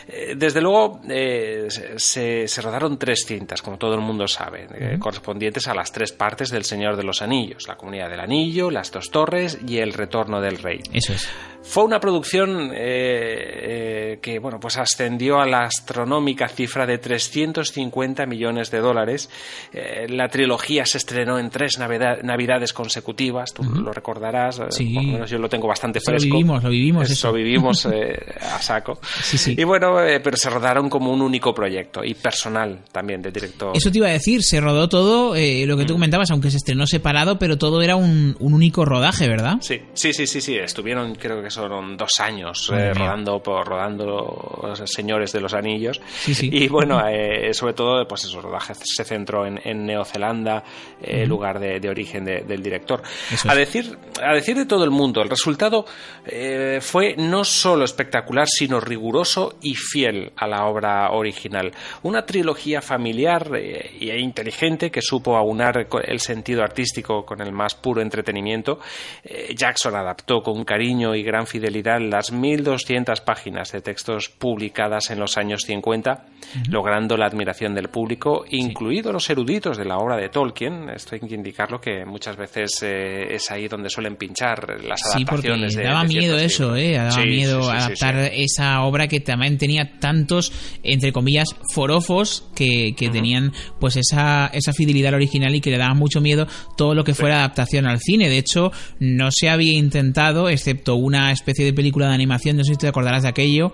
Eh, 0.06 0.34
Desde 0.36 0.60
luego, 0.60 1.00
eh, 1.08 1.66
se, 1.96 2.46
se 2.46 2.62
rodaron 2.62 2.98
tres 2.98 3.24
cintas, 3.26 3.62
como 3.62 3.78
todo 3.78 3.94
el 3.94 4.00
mundo 4.00 4.28
sabe, 4.28 4.66
eh, 4.74 4.98
correspondientes 4.98 5.66
a 5.66 5.74
las 5.74 5.90
tres 5.90 6.12
partes 6.12 6.50
del 6.50 6.64
Señor 6.64 6.96
de 6.96 7.04
los 7.04 7.22
Anillos, 7.22 7.66
la 7.66 7.76
Comunidad 7.76 8.10
del 8.10 8.20
Anillo, 8.20 8.70
las 8.70 8.92
dos 8.92 9.10
torres 9.10 9.58
y 9.66 9.78
el 9.78 9.92
Retorno 9.92 10.40
del 10.40 10.58
Rey. 10.58 10.80
Eso 10.92 11.14
es. 11.14 11.28
Fue 11.64 11.84
una 11.84 12.00
producción 12.00 12.70
eh, 12.74 12.74
eh, 12.74 14.18
que 14.20 14.38
bueno, 14.40 14.58
pues 14.60 14.76
ascendió 14.78 15.40
a 15.40 15.46
la 15.46 15.60
astronómica 15.64 16.48
cifra 16.48 16.86
de 16.86 16.98
350 16.98 18.26
millones 18.26 18.70
de 18.70 18.78
dólares. 18.80 19.30
Eh, 19.72 20.06
la 20.10 20.28
trilogía 20.28 20.84
se 20.84 20.98
estrenó 20.98 21.38
en 21.38 21.50
tres 21.50 21.78
navida- 21.78 22.18
navidades 22.22 22.72
consecutivas, 22.72 23.54
tú 23.54 23.62
lo 23.62 23.92
recordarás, 23.92 24.60
Sí. 24.70 24.92
por 24.92 25.02
lo 25.04 25.12
menos 25.12 25.30
yo 25.30 25.38
lo 25.38 25.48
tengo 25.48 25.68
bastante 25.68 25.98
Eso 26.00 26.10
lo 26.10 26.18
fresco. 26.18 26.36
vivimos, 26.36 26.62
lo 26.64 26.68
vivimos, 26.68 27.04
Eso, 27.04 27.28
eso. 27.28 27.32
vivimos 27.32 27.86
a 28.40 28.60
saco. 28.60 28.98
Sí, 29.22 29.38
sí. 29.38 29.54
Y 29.56 29.64
bueno, 29.64 30.02
eh, 30.02 30.20
pero 30.20 30.36
se 30.36 30.50
rodaron 30.50 30.90
como 30.90 31.12
un 31.12 31.22
único 31.22 31.54
proyecto 31.54 32.04
y 32.04 32.14
personal 32.14 32.80
también 32.90 33.22
del 33.22 33.32
director. 33.32 33.74
Eso 33.76 33.90
te 33.90 33.98
iba 33.98 34.08
a 34.08 34.12
decir, 34.12 34.42
se 34.42 34.60
rodó 34.60 34.88
todo, 34.88 35.36
eh, 35.36 35.64
lo 35.66 35.76
que 35.76 35.84
Mm. 35.84 35.86
tú 35.86 35.92
comentabas, 35.94 36.30
aunque 36.32 36.50
se 36.50 36.56
estrenó 36.58 36.86
separado, 36.86 37.38
pero 37.38 37.56
todo 37.56 37.80
era 37.82 37.94
un, 37.96 38.36
un 38.40 38.52
único 38.52 38.84
rodaje, 38.84 39.28
¿verdad? 39.28 39.58
Sí, 39.60 39.80
sí, 39.94 40.12
sí, 40.12 40.26
sí, 40.26 40.40
sí. 40.40 40.56
Estuvieron, 40.56 41.14
creo 41.14 41.40
que 41.40 41.51
son 41.52 41.96
dos 41.96 42.18
años 42.20 42.70
eh, 42.72 42.92
rodando 42.94 43.42
por 43.42 43.66
rodando 43.66 44.60
los 44.62 44.78
señores 44.90 45.32
de 45.32 45.40
los 45.40 45.54
anillos. 45.54 46.00
Sí, 46.08 46.34
sí. 46.34 46.48
Y 46.52 46.68
bueno, 46.68 47.00
eh, 47.08 47.52
sobre 47.54 47.74
todo, 47.74 48.06
pues 48.08 48.24
el 48.24 48.40
rodaje 48.42 48.74
se 48.74 49.04
centró 49.04 49.46
en, 49.46 49.60
en 49.64 49.84
Neozelanda, 49.86 50.62
eh, 51.00 51.20
Ujú. 51.20 51.28
lugar 51.28 51.58
de, 51.60 51.78
de 51.80 51.88
origen 51.88 52.24
de- 52.24 52.40
del 52.42 52.62
director. 52.62 53.02
Eso 53.32 53.50
A 53.50 53.54
decir, 53.54 53.96
a 54.22 54.32
decir 54.34 54.56
de 54.56 54.66
todo 54.66 54.84
el 54.84 54.90
mundo, 54.90 55.22
el 55.22 55.28
resultado 55.30 55.84
eh, 56.26 56.78
fue 56.80 57.14
no 57.16 57.44
solo 57.44 57.84
espectacular, 57.84 58.46
sino 58.48 58.80
riguroso 58.80 59.56
y 59.62 59.74
fiel 59.74 60.32
a 60.36 60.46
la 60.46 60.66
obra 60.66 61.10
original. 61.12 61.72
Una 62.02 62.24
trilogía 62.24 62.80
familiar 62.80 63.50
e 63.54 64.18
inteligente 64.20 64.90
que 64.90 65.02
supo 65.02 65.36
aunar 65.36 65.86
el 66.04 66.20
sentido 66.20 66.62
artístico 66.62 67.24
con 67.24 67.40
el 67.40 67.52
más 67.52 67.74
puro 67.74 68.00
entretenimiento. 68.00 68.78
Eh, 69.24 69.54
Jackson 69.56 69.94
adaptó 69.94 70.42
con 70.42 70.64
cariño 70.64 71.14
y 71.14 71.22
gran 71.22 71.41
fidelidad 71.46 72.00
las 72.00 72.32
1200 72.32 73.20
páginas 73.20 73.72
de 73.72 73.80
textos 73.80 74.28
publicadas 74.28 75.10
en 75.10 75.20
los 75.20 75.36
años 75.36 75.62
50, 75.62 76.26
logrando 76.70 77.16
la 77.16 77.26
admiración 77.26 77.74
del 77.74 77.88
público, 77.88 78.44
incluidos 78.50 79.12
los 79.12 79.28
eruditos 79.30 79.76
de 79.76 79.84
la 79.84 79.98
obra 79.98 80.16
de 80.16 80.28
Tolkien. 80.28 80.88
Esto 80.90 81.14
hay 81.14 81.20
que 81.20 81.34
indicarlo 81.34 81.80
que 81.80 82.04
muchas 82.04 82.36
veces 82.36 82.82
eh, 82.82 83.34
es 83.34 83.50
ahí 83.50 83.68
donde 83.68 83.88
suelen 83.90 84.16
pinchar 84.16 84.80
las 84.82 85.00
Sí, 85.14 85.24
porque 85.24 85.48
adaptaciones 85.48 85.74
de 85.74 85.84
daba 85.84 86.02
de 86.02 86.08
miedo 86.08 86.38
ciertos 86.38 86.52
eso. 86.52 86.76
¿eh? 86.76 86.92
Daba 86.92 87.10
Sí, 87.10 87.28
miedo 87.28 87.70
adaptar 87.70 88.16
esa 88.32 88.82
obra 88.82 89.08
que 89.08 89.20
también 89.20 89.58
tenía 89.58 89.98
tantos, 89.98 90.52
entre 90.82 91.12
comillas, 91.12 91.54
forofos 91.74 92.48
que, 92.54 92.94
que 92.96 93.08
tenían 93.08 93.52
pues 93.80 93.96
esa, 93.96 94.46
esa 94.52 94.72
fidelidad 94.72 95.08
al 95.08 95.14
original 95.16 95.54
y 95.54 95.60
que 95.60 95.70
le 95.70 95.78
daban 95.78 95.96
mucho 95.96 96.20
miedo 96.20 96.46
todo 96.76 96.94
lo 96.94 97.04
que 97.04 97.14
fuera 97.14 97.38
adaptación 97.38 97.86
al 97.86 97.98
cine. 98.00 98.28
De 98.28 98.38
hecho, 98.38 98.72
no 99.00 99.30
se 99.30 99.48
había 99.48 99.72
intentado, 99.72 100.48
excepto 100.48 100.94
una 100.96 101.31
especie 101.32 101.64
de 101.64 101.72
película 101.72 102.08
de 102.08 102.14
animación, 102.14 102.56
no 102.56 102.64
sé 102.64 102.72
si 102.72 102.78
te 102.78 102.88
acordarás 102.88 103.22
de 103.22 103.28
aquello, 103.28 103.72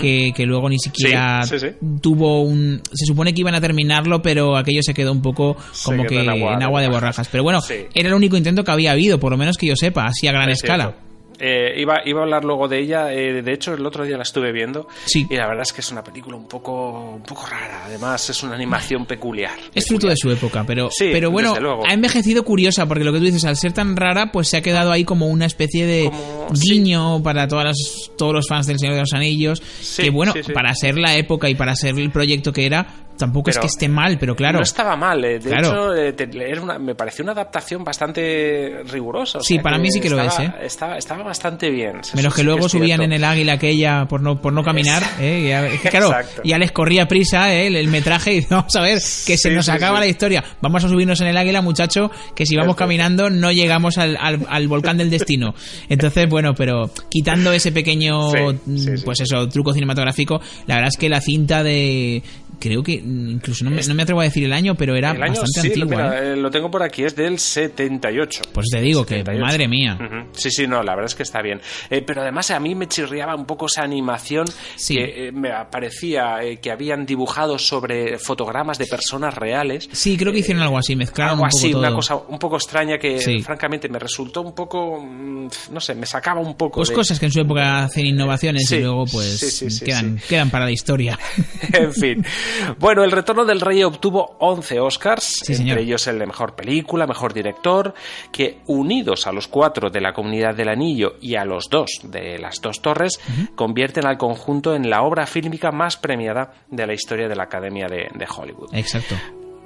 que, 0.00 0.32
que 0.34 0.46
luego 0.46 0.70
ni 0.70 0.78
siquiera 0.78 1.42
Sí, 1.42 1.58
sí, 1.58 1.66
sí. 1.68 1.76
tuvo 2.00 2.42
un... 2.42 2.80
Se 2.90 3.04
supone 3.04 3.34
que 3.34 3.40
iban 3.40 3.54
a 3.54 3.60
terminarlo, 3.60 4.22
pero 4.22 4.56
aquello 4.56 4.80
se 4.82 4.94
quedó 4.94 5.12
un 5.12 5.20
poco 5.20 5.56
como 5.84 6.04
que 6.04 6.22
en 6.22 6.30
agua 6.62 6.80
de 6.80 6.86
de 6.86 6.92
borrajas. 6.92 7.28
Pero 7.28 7.42
bueno, 7.42 7.60
era 7.92 8.08
el 8.08 8.14
único 8.14 8.36
intento 8.38 8.64
que 8.64 8.70
había 8.70 8.92
habido, 8.92 9.20
por 9.20 9.30
lo 9.32 9.36
menos 9.36 9.58
que 9.58 9.66
yo 9.66 9.74
sepa, 9.76 10.06
así 10.06 10.26
a 10.26 10.32
gran 10.32 10.48
Es 10.48 10.62
escala. 10.62 10.84
cierto. 10.84 11.13
Eh, 11.38 11.74
iba, 11.80 12.00
iba 12.04 12.20
a 12.20 12.22
hablar 12.24 12.44
luego 12.44 12.68
de 12.68 12.78
ella. 12.80 13.12
eh, 13.12 13.42
de 13.42 13.52
hecho, 13.52 13.74
el 13.74 13.84
otro 13.84 14.04
día 14.04 14.16
la 14.16 14.22
estuve 14.22 14.52
viendo. 14.52 14.86
Y 15.14 15.34
la 15.36 15.46
verdad 15.48 15.62
es 15.62 15.72
que 15.72 15.80
es 15.80 15.90
una 15.90 16.02
película 16.04 16.36
un 16.36 16.46
poco, 16.46 17.12
un 17.16 17.22
poco 17.22 17.46
rara. 17.46 17.82
Además, 17.86 18.28
es 18.30 18.42
una 18.42 18.54
animación 18.54 19.04
peculiar. 19.06 19.58
Es 19.74 19.86
fruto 19.86 20.06
de 20.08 20.16
su 20.16 20.30
época, 20.30 20.64
pero, 20.66 20.88
Sí, 20.90 21.08
pero 21.12 21.30
bueno, 21.30 21.54
ha 21.86 21.92
envejecido 21.92 22.44
curiosa, 22.44 22.86
porque 22.86 23.04
lo 23.04 23.12
que 23.12 23.18
tú 23.18 23.24
dices, 23.24 23.44
al 23.44 23.56
ser 23.56 23.72
tan 23.72 23.96
rara, 23.96 24.30
pues 24.32 24.48
se 24.48 24.56
ha 24.56 24.62
quedado 24.62 24.92
ahí 24.92 25.04
como 25.04 25.26
una 25.26 25.46
especie 25.46 25.86
de 25.86 26.10
guiño 26.52 27.22
para 27.22 27.48
todas 27.48 27.64
las- 27.66 28.10
todos 28.16 28.32
los 28.32 28.46
fans 28.48 28.66
del 28.66 28.78
Señor 28.78 28.94
de 28.94 29.00
los 29.00 29.12
Anillos. 29.12 29.62
que 29.96 30.10
bueno, 30.10 30.32
sí, 30.32 30.42
sí. 30.44 30.52
para 30.52 30.74
ser 30.74 30.96
la 30.98 31.16
época 31.16 31.48
y 31.48 31.54
para 31.54 31.74
ser 31.74 31.98
el 31.98 32.10
proyecto 32.10 32.52
que 32.52 32.66
era, 32.66 32.86
tampoco 33.16 33.50
es 33.50 33.58
que 33.58 33.66
esté 33.66 33.88
mal, 33.88 34.16
pero 34.18 34.34
claro. 34.34 34.58
No 34.58 34.62
estaba 34.62 34.96
mal. 34.96 35.24
eh, 35.24 35.38
De 35.38 35.50
Claro. 35.50 35.68
hecho, 35.68 35.94
eh, 35.94 36.12
te- 36.12 36.58
una- 36.60 36.78
me 36.78 36.94
pareció 36.94 37.22
una 37.22 37.32
adaptación 37.32 37.84
bastante 37.84 38.82
rigurosa. 38.90 39.38
o 39.38 39.42
Sí, 39.42 39.54
sea 39.54 39.62
para 39.62 39.78
mí 39.78 39.90
sí 39.90 40.00
que 40.00 40.10
lo 40.10 40.20
es, 40.20 40.38
¿eh? 40.38 40.52
Estaba, 40.62 40.96
estaba 40.96 41.22
bastante 41.24 41.70
bien. 41.70 42.00
Menos 42.14 42.34
que 42.34 42.40
sí 42.40 42.46
luego 42.46 42.68
subían 42.68 42.98
cierto. 42.98 43.04
en 43.04 43.12
el 43.12 43.24
águila 43.24 43.52
aquella 43.54 44.06
por 44.06 44.20
no, 44.20 44.40
por 44.40 44.52
no 44.52 44.62
caminar. 44.62 45.02
¿eh? 45.20 45.78
Que 45.82 45.88
claro, 45.90 46.06
Exacto. 46.08 46.42
ya 46.44 46.58
les 46.58 46.72
corría 46.72 47.06
prisa 47.06 47.52
¿eh? 47.54 47.66
el, 47.68 47.76
el 47.76 47.88
metraje 47.88 48.34
y 48.34 48.40
vamos 48.50 48.74
a 48.76 48.80
ver 48.80 48.94
que 48.94 49.36
se 49.36 49.48
Sí, 49.48 49.50
nos 49.50 49.68
acaba 49.68 50.00
la 50.00 50.06
historia. 50.06 50.42
Vamos 50.60 50.84
a 50.84 50.88
subirnos 50.88 51.20
en 51.20 51.28
el 51.28 51.36
águila, 51.36 51.60
muchacho, 51.62 52.10
que 52.34 52.46
si 52.46 52.56
vamos 52.56 52.76
caminando 52.76 53.30
no 53.30 53.52
llegamos 53.52 53.98
al, 53.98 54.16
al- 54.20 54.46
al 54.48 54.68
volcán 54.68 54.96
del 54.96 55.10
destino. 55.10 55.54
Entonces, 55.88 56.28
bueno, 56.28 56.54
pero 56.54 56.90
quitando 57.10 57.52
ese 57.52 57.72
pequeño, 57.72 58.30
mm, 58.30 59.02
pues 59.04 59.20
eso, 59.20 59.48
truco 59.48 59.72
cinematográfico, 59.72 60.40
la 60.66 60.76
verdad 60.76 60.88
es 60.92 60.98
que 60.98 61.08
la 61.08 61.20
cinta 61.20 61.62
de... 61.62 62.22
Creo 62.58 62.82
que 62.82 62.92
incluso 62.92 63.64
no 63.64 63.70
me, 63.70 63.82
no 63.82 63.94
me 63.94 64.02
atrevo 64.02 64.20
a 64.20 64.24
decir 64.24 64.44
el 64.44 64.52
año, 64.52 64.74
pero 64.74 64.94
era 64.96 65.10
El 65.12 65.22
año, 65.22 65.40
bastante 65.40 65.60
sí, 65.74 65.80
antigua. 65.80 66.04
mira, 66.10 66.18
¿eh? 66.22 66.32
eh, 66.32 66.36
lo 66.36 66.50
tengo 66.50 66.70
por 66.70 66.82
aquí, 66.82 67.04
es 67.04 67.14
del 67.16 67.38
78. 67.38 68.42
Pues 68.52 68.66
te 68.70 68.80
digo 68.80 69.04
que, 69.04 69.16
78. 69.18 69.44
madre 69.44 69.68
mía. 69.68 69.98
Sí, 70.32 70.50
sí, 70.50 70.66
no, 70.66 70.82
la 70.82 70.92
verdad 70.94 71.06
es 71.06 71.14
que 71.14 71.22
está 71.22 71.42
bien. 71.42 71.60
Eh, 71.90 72.02
pero 72.06 72.22
además 72.22 72.50
a 72.50 72.60
mí 72.60 72.74
me 72.74 72.86
chirriaba 72.88 73.34
un 73.34 73.46
poco 73.46 73.66
esa 73.66 73.82
animación 73.82 74.46
que 74.88 75.28
eh, 75.28 75.32
me 75.32 75.50
parecía 75.70 76.36
que 76.60 76.70
habían 76.70 77.06
dibujado 77.06 77.58
sobre 77.58 78.18
fotogramas 78.18 78.78
de 78.78 78.86
personas 78.86 79.34
reales. 79.34 79.88
Sí, 79.92 80.16
creo 80.16 80.32
que 80.32 80.38
hicieron 80.40 80.62
algo 80.62 80.78
así, 80.78 80.96
mezclaron 80.96 81.32
Algo 81.34 81.44
un 81.44 81.50
poco 81.50 81.58
así, 81.58 81.70
todo. 81.72 81.80
una 81.80 81.94
cosa 81.94 82.16
un 82.16 82.38
poco 82.38 82.56
extraña 82.56 82.98
que 82.98 83.18
Sí. 83.18 83.40
francamente 83.42 83.88
me 83.88 83.98
resultó 83.98 84.42
un 84.42 84.54
poco, 84.54 85.00
mm, 85.00 85.48
no 85.72 85.80
sé, 85.80 85.94
me 85.94 86.06
sacaba 86.06 86.40
un 86.40 86.54
poco 86.54 86.76
Pues 86.80 86.88
de... 86.90 86.94
cosas 86.94 87.18
que 87.18 87.26
en 87.26 87.32
su 87.32 87.40
época 87.40 87.84
hacen 87.84 88.06
innovaciones 88.06 88.70
y 88.72 88.80
luego 88.80 89.04
pues 89.06 89.82
quedan, 89.84 90.20
quedan 90.28 90.50
para 90.50 90.64
la 90.66 90.70
historia. 90.72 91.18
en 91.72 91.92
fin. 91.92 92.24
Bueno, 92.78 93.04
El 93.04 93.12
Retorno 93.12 93.44
del 93.44 93.60
Rey 93.60 93.82
obtuvo 93.82 94.36
11 94.40 94.80
Oscars, 94.80 95.42
entre 95.42 95.54
señor. 95.54 95.78
ellos 95.78 96.06
el 96.06 96.18
de 96.18 96.26
Mejor 96.26 96.54
Película, 96.54 97.06
Mejor 97.06 97.32
Director, 97.32 97.94
que 98.32 98.58
unidos 98.66 99.26
a 99.26 99.32
los 99.32 99.48
cuatro 99.48 99.90
de 99.90 100.00
la 100.00 100.12
Comunidad 100.12 100.54
del 100.54 100.68
Anillo 100.68 101.14
y 101.20 101.36
a 101.36 101.44
los 101.44 101.70
dos 101.70 102.00
de 102.02 102.38
Las 102.38 102.60
Dos 102.60 102.82
Torres, 102.82 103.20
convierten 103.54 104.06
al 104.06 104.18
conjunto 104.18 104.74
en 104.74 104.90
la 104.90 105.02
obra 105.02 105.26
fílmica 105.26 105.70
más 105.70 105.96
premiada 105.96 106.54
de 106.68 106.86
la 106.86 106.94
historia 106.94 107.28
de 107.28 107.36
la 107.36 107.44
Academia 107.44 107.86
de, 107.86 108.08
de 108.14 108.26
Hollywood. 108.26 108.74
Exacto. 108.74 109.14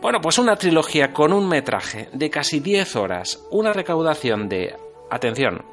Bueno, 0.00 0.20
pues 0.20 0.38
una 0.38 0.56
trilogía 0.56 1.12
con 1.12 1.32
un 1.32 1.48
metraje 1.48 2.08
de 2.12 2.30
casi 2.30 2.60
10 2.60 2.96
horas, 2.96 3.40
una 3.50 3.72
recaudación 3.72 4.48
de, 4.48 4.76
atención, 5.10 5.64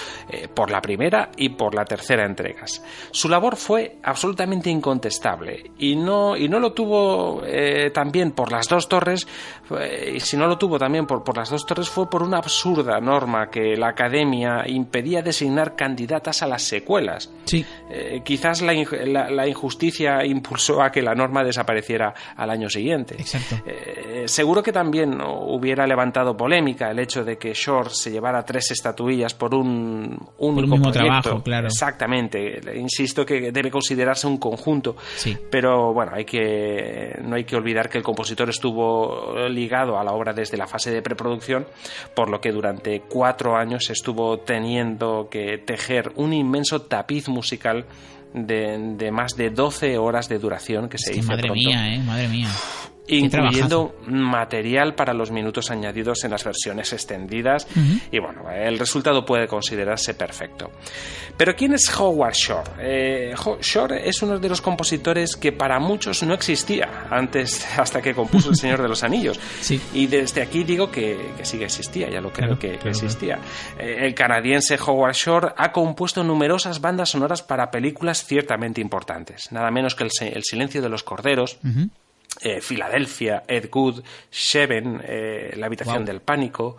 por 0.54 0.72
la 0.72 0.82
primera 0.82 1.32
y 1.36 1.50
por 1.50 1.76
la 1.76 1.84
tercera 1.84 2.26
entregas. 2.26 2.82
Su 3.12 3.28
labor 3.28 3.58
fue 3.58 3.98
absolutamente 4.04 4.70
incontestable 4.70 5.72
y 5.78 5.98
no, 5.98 6.38
y 6.38 6.48
no 6.48 6.60
lo 6.60 6.72
tuvo 6.72 7.42
también 7.94 8.32
por 8.32 8.52
las 8.52 8.68
dos 8.68 8.88
torres, 8.88 9.28
y 10.14 10.20
si 10.20 10.38
no 10.38 10.48
lo 10.48 10.58
tuvo 10.58 10.78
también 10.78 11.06
por, 11.06 11.24
por 11.24 11.36
las 11.36 11.50
dos 11.50 11.66
torres 11.66 11.90
fue 11.90 12.10
por 12.12 12.22
una 12.22 12.38
absurda 12.38 13.00
norma 13.02 13.50
que 13.50 13.76
la 13.76 13.88
academia 13.88 14.64
impedía 14.68 15.24
designar 15.24 15.76
candidatas 15.76 16.44
a 16.44 16.48
las 16.48 16.62
secuelas. 16.62 17.32
Sí. 17.46 17.66
Eh, 17.90 18.22
quizás 18.24 18.62
la, 18.62 18.74
inj- 18.76 19.04
la- 19.06 19.32
la 19.32 19.48
injusticia 19.48 20.24
impulsó 20.24 20.84
a 20.84 20.92
que 20.92 21.02
la 21.02 21.16
norma 21.16 21.44
desapareciera 21.44 22.14
al 22.36 22.52
año 22.52 22.70
siguiente. 22.70 23.16
Exacto. 23.18 23.56
Eh, 23.66 24.26
seguro 24.28 24.62
que 24.62 24.72
también 24.72 25.20
hubiera 25.22 25.88
levantado 25.88 26.38
polémica 26.38 26.92
el 26.92 27.00
hecho 27.00 27.24
de 27.24 27.38
que 27.40 27.54
Shore 27.54 27.90
se 27.92 28.12
llevara 28.12 28.44
tres 28.44 28.70
estatuillas 28.72 29.34
por 29.34 29.56
un 29.56 30.20
único 30.38 30.68
mismo 30.68 30.92
proyecto. 30.92 31.22
trabajo, 31.22 31.42
claro. 31.44 31.68
Exactamente. 31.68 32.60
Insisto 32.76 33.26
que 33.26 33.52
debe 33.52 33.72
considerarse 33.72 34.28
un 34.28 34.38
conjunto. 34.38 34.96
Sí. 35.16 35.38
Pero 35.50 35.94
bueno, 35.94 36.12
hay 36.14 36.26
que, 36.26 37.18
no 37.24 37.36
hay 37.38 37.46
que 37.46 37.56
olvidar 37.56 37.90
que 37.90 37.98
el 37.98 38.04
compositor 38.04 38.50
estuvo 38.50 39.48
ligado 39.50 39.98
a 39.98 40.04
la 40.04 40.12
obra 40.12 40.34
desde 40.34 40.58
la 40.58 40.68
fase 40.68 40.92
de 40.92 41.02
preproducción, 41.02 41.66
por 42.16 42.30
lo 42.30 42.42
que 42.42 42.52
durante 42.52 43.02
cuatro 43.02 43.56
años 43.56 43.90
estuvo 43.90 44.40
teniendo 44.40 45.28
que 45.30 45.58
tejer 45.58 46.12
un 46.16 46.34
inmenso 46.34 46.82
tapiz 46.82 47.28
musical 47.30 47.86
de, 48.34 48.96
de 48.98 49.12
más 49.12 49.36
de 49.36 49.50
12 49.50 49.98
horas 49.98 50.30
de 50.30 50.40
duración 50.40 50.90
que 50.90 50.98
se 50.98 51.16
hizo 51.18 51.28
madre 51.28 51.44
pronto. 51.44 51.56
mía, 51.56 51.94
eh, 51.94 52.00
madre 52.00 52.28
mía. 52.28 52.50
Incluyendo 53.08 53.96
material 54.08 54.96
para 54.96 55.14
los 55.14 55.32
minutos 55.32 55.72
añadidos 55.72 56.24
en 56.24 56.32
las 56.32 56.44
versiones 56.44 56.94
extendidas 56.94 57.68
y 58.12 58.20
bueno, 58.20 58.50
el 58.52 58.80
resultado 58.80 59.26
puede 59.26 59.48
considerarse 59.48 60.14
perfecto. 60.14 60.72
Pero 61.38 61.56
¿quién 61.56 61.74
es 61.74 61.92
Howard 61.98 62.34
Shore? 62.34 62.72
Eh, 62.80 63.34
Shore 63.62 64.08
es 64.08 64.22
uno 64.22 64.38
de 64.38 64.50
los 64.50 64.62
compositores 64.62 65.36
que 65.36 65.52
para 65.52 65.80
muchos 65.80 66.22
no 66.24 66.34
existía 66.34 67.08
antes 67.10 67.66
hasta 67.78 68.02
que 68.02 68.14
compuso 68.14 68.50
El 68.50 68.56
Señor 68.56 68.82
de 68.82 68.88
los 68.88 69.04
Anillos. 69.04 69.40
Y 69.94 70.08
desde 70.08 70.42
aquí 70.42 70.64
digo 70.64 70.92
que, 70.92 71.34
sí 71.44 71.58
que 71.58 71.66
existía, 71.66 72.10
ya 72.10 72.22
lo 72.22 72.32
creo 72.32 72.58
que, 72.58 72.76
existía. 72.86 73.40
Eh, 73.78 73.98
el 74.02 74.14
canadiense 74.14 74.78
Howard 74.78 75.14
Shore 75.14 75.54
ha 75.58 75.72
compuesto 75.72 76.24
numerosas 76.24 76.82
bandas 76.82 77.10
sonoras 77.10 77.42
para 77.42 77.72
películas 77.72 78.24
ciertamente 78.26 78.82
importantes, 78.82 79.52
nada 79.52 79.72
menos 79.72 79.96
que 79.96 80.04
El, 80.04 80.44
Silencio 80.44 80.82
de 80.82 80.90
los 80.90 81.04
Corderos, 81.04 81.58
Filadelfia, 82.62 83.44
Ed 83.48 83.70
Good, 83.70 84.04
Sheven, 84.32 85.02
eh, 85.04 85.54
La 85.58 85.68
habitación 85.68 86.06
del 86.06 86.22
pánico, 86.22 86.78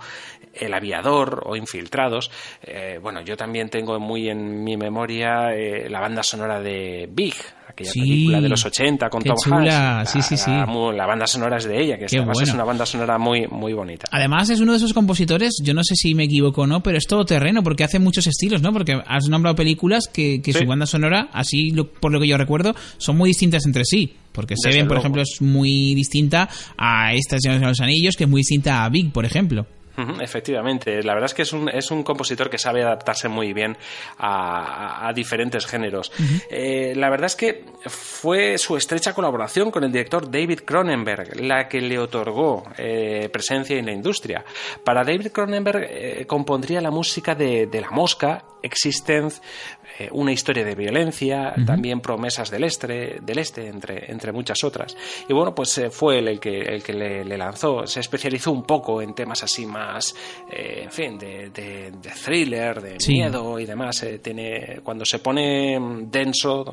El 0.52 0.74
aviador 0.74 1.42
o 1.46 1.56
Infiltrados. 1.56 2.30
Eh, 2.62 2.98
bueno, 3.02 3.22
yo 3.22 3.36
también 3.36 3.68
tengo 3.68 3.98
muy 3.98 4.28
en 4.28 4.62
mi 4.62 4.76
memoria 4.76 5.50
la 5.88 6.00
banda 6.00 6.22
sonora 6.22 6.60
de 6.60 7.08
Big, 7.10 7.34
aquella 7.72 7.92
película 7.92 8.40
de 8.40 8.48
los 8.48 8.64
80 8.64 9.10
con 9.10 9.22
Tom 9.22 9.36
Hanks. 9.50 10.10
Sí, 10.10 10.22
sí, 10.22 10.36
sí. 10.36 10.50
La, 10.50 11.06
banda 11.06 11.26
sonora 11.26 11.56
es 11.56 11.64
de 11.64 11.82
ella, 11.82 11.98
que 11.98 12.06
además 12.06 12.40
es 12.40 12.52
una 12.52 12.64
banda 12.64 12.86
sonora 12.86 13.18
muy, 13.18 13.46
muy 13.48 13.72
bonita. 13.72 14.06
Además 14.10 14.50
es 14.50 14.60
uno 14.60 14.72
de 14.72 14.78
esos 14.78 14.92
compositores, 14.92 15.54
yo 15.62 15.74
no 15.74 15.82
sé 15.84 15.94
si 15.96 16.14
me 16.14 16.24
equivoco 16.24 16.62
o 16.62 16.66
no, 16.66 16.82
pero 16.82 16.98
es 16.98 17.06
todo 17.06 17.24
terreno 17.24 17.62
porque 17.62 17.84
hace 17.84 17.98
muchos 17.98 18.26
estilos, 18.26 18.62
¿no? 18.62 18.72
Porque 18.72 19.00
has 19.06 19.28
nombrado 19.28 19.56
películas 19.56 20.08
que, 20.12 20.40
su 20.52 20.66
banda 20.66 20.86
sonora, 20.86 21.28
así 21.32 21.72
por 22.00 22.12
lo 22.12 22.20
que 22.20 22.28
yo 22.28 22.36
recuerdo, 22.36 22.74
son 22.98 23.16
muy 23.16 23.30
distintas 23.30 23.66
entre 23.66 23.84
sí. 23.84 24.14
Porque 24.32 24.54
Seven, 24.56 24.88
por 24.88 24.96
ejemplo, 24.96 25.20
es 25.20 25.42
muy 25.42 25.94
distinta 25.94 26.48
a 26.78 27.12
esta 27.12 27.36
de 27.38 27.58
los 27.58 27.80
Anillos, 27.80 28.16
que 28.16 28.24
es 28.24 28.30
muy 28.30 28.40
distinta 28.40 28.84
a 28.84 28.88
Big, 28.88 29.12
por 29.12 29.26
ejemplo. 29.26 29.66
Efectivamente, 30.20 31.02
la 31.02 31.14
verdad 31.14 31.26
es 31.26 31.34
que 31.34 31.42
es 31.42 31.52
un, 31.52 31.68
es 31.68 31.90
un 31.90 32.02
compositor 32.02 32.48
que 32.48 32.58
sabe 32.58 32.82
adaptarse 32.82 33.28
muy 33.28 33.52
bien 33.52 33.76
a, 34.18 35.12
diferentes 35.14 35.66
géneros. 35.66 36.10
Eh, 36.50 36.94
la 36.96 37.10
verdad 37.10 37.26
es 37.26 37.36
que 37.36 37.64
fue 37.86 38.56
su 38.56 38.76
estrecha 38.76 39.12
colaboración 39.12 39.70
con 39.70 39.84
el 39.84 39.92
director 39.92 40.30
David 40.30 40.60
Cronenberg 40.64 41.40
la 41.40 41.68
que 41.68 41.80
le 41.80 41.98
otorgó 41.98 42.64
eh, 42.78 43.28
presencia 43.32 43.76
en 43.76 43.86
la 43.86 43.92
industria. 43.92 44.44
Para 44.84 45.04
David 45.04 45.28
Cronenberg 45.32 45.86
eh, 45.88 46.26
compondría 46.26 46.80
la 46.80 46.90
música 46.90 47.34
de, 47.34 47.66
de 47.66 47.80
La 47.80 47.90
Mosca, 47.90 48.44
Existence, 48.62 49.40
eh, 49.98 50.08
una 50.12 50.32
historia 50.32 50.64
de 50.64 50.74
violencia, 50.74 51.54
también 51.66 52.00
promesas 52.00 52.50
del 52.50 52.64
este, 52.64 53.18
del 53.20 53.38
este 53.38 53.68
entre, 53.68 54.10
entre 54.10 54.32
muchas 54.32 54.64
otras. 54.64 54.96
Y 55.28 55.34
bueno, 55.34 55.54
pues 55.54 55.76
eh, 55.78 55.90
fue 55.90 56.18
él 56.18 56.28
el 56.28 56.40
que, 56.40 56.60
el 56.60 56.82
que 56.82 56.92
le, 56.92 57.36
lanzó. 57.36 57.86
Se 57.86 58.00
especializó 58.00 58.52
un 58.52 58.62
poco 58.62 59.02
en 59.02 59.14
temas 59.14 59.42
así 59.42 59.66
más, 59.66 59.81
eh, 60.50 60.82
en 60.84 60.90
fin, 60.90 61.18
de, 61.18 61.50
de, 61.50 61.92
thriller, 62.24 62.80
de 62.80 62.96
miedo 63.08 63.58
y 63.58 63.66
demás. 63.66 64.04
tiene, 64.22 64.80
cuando 64.82 65.04
se 65.04 65.18
pone 65.18 65.78
denso 66.10 66.64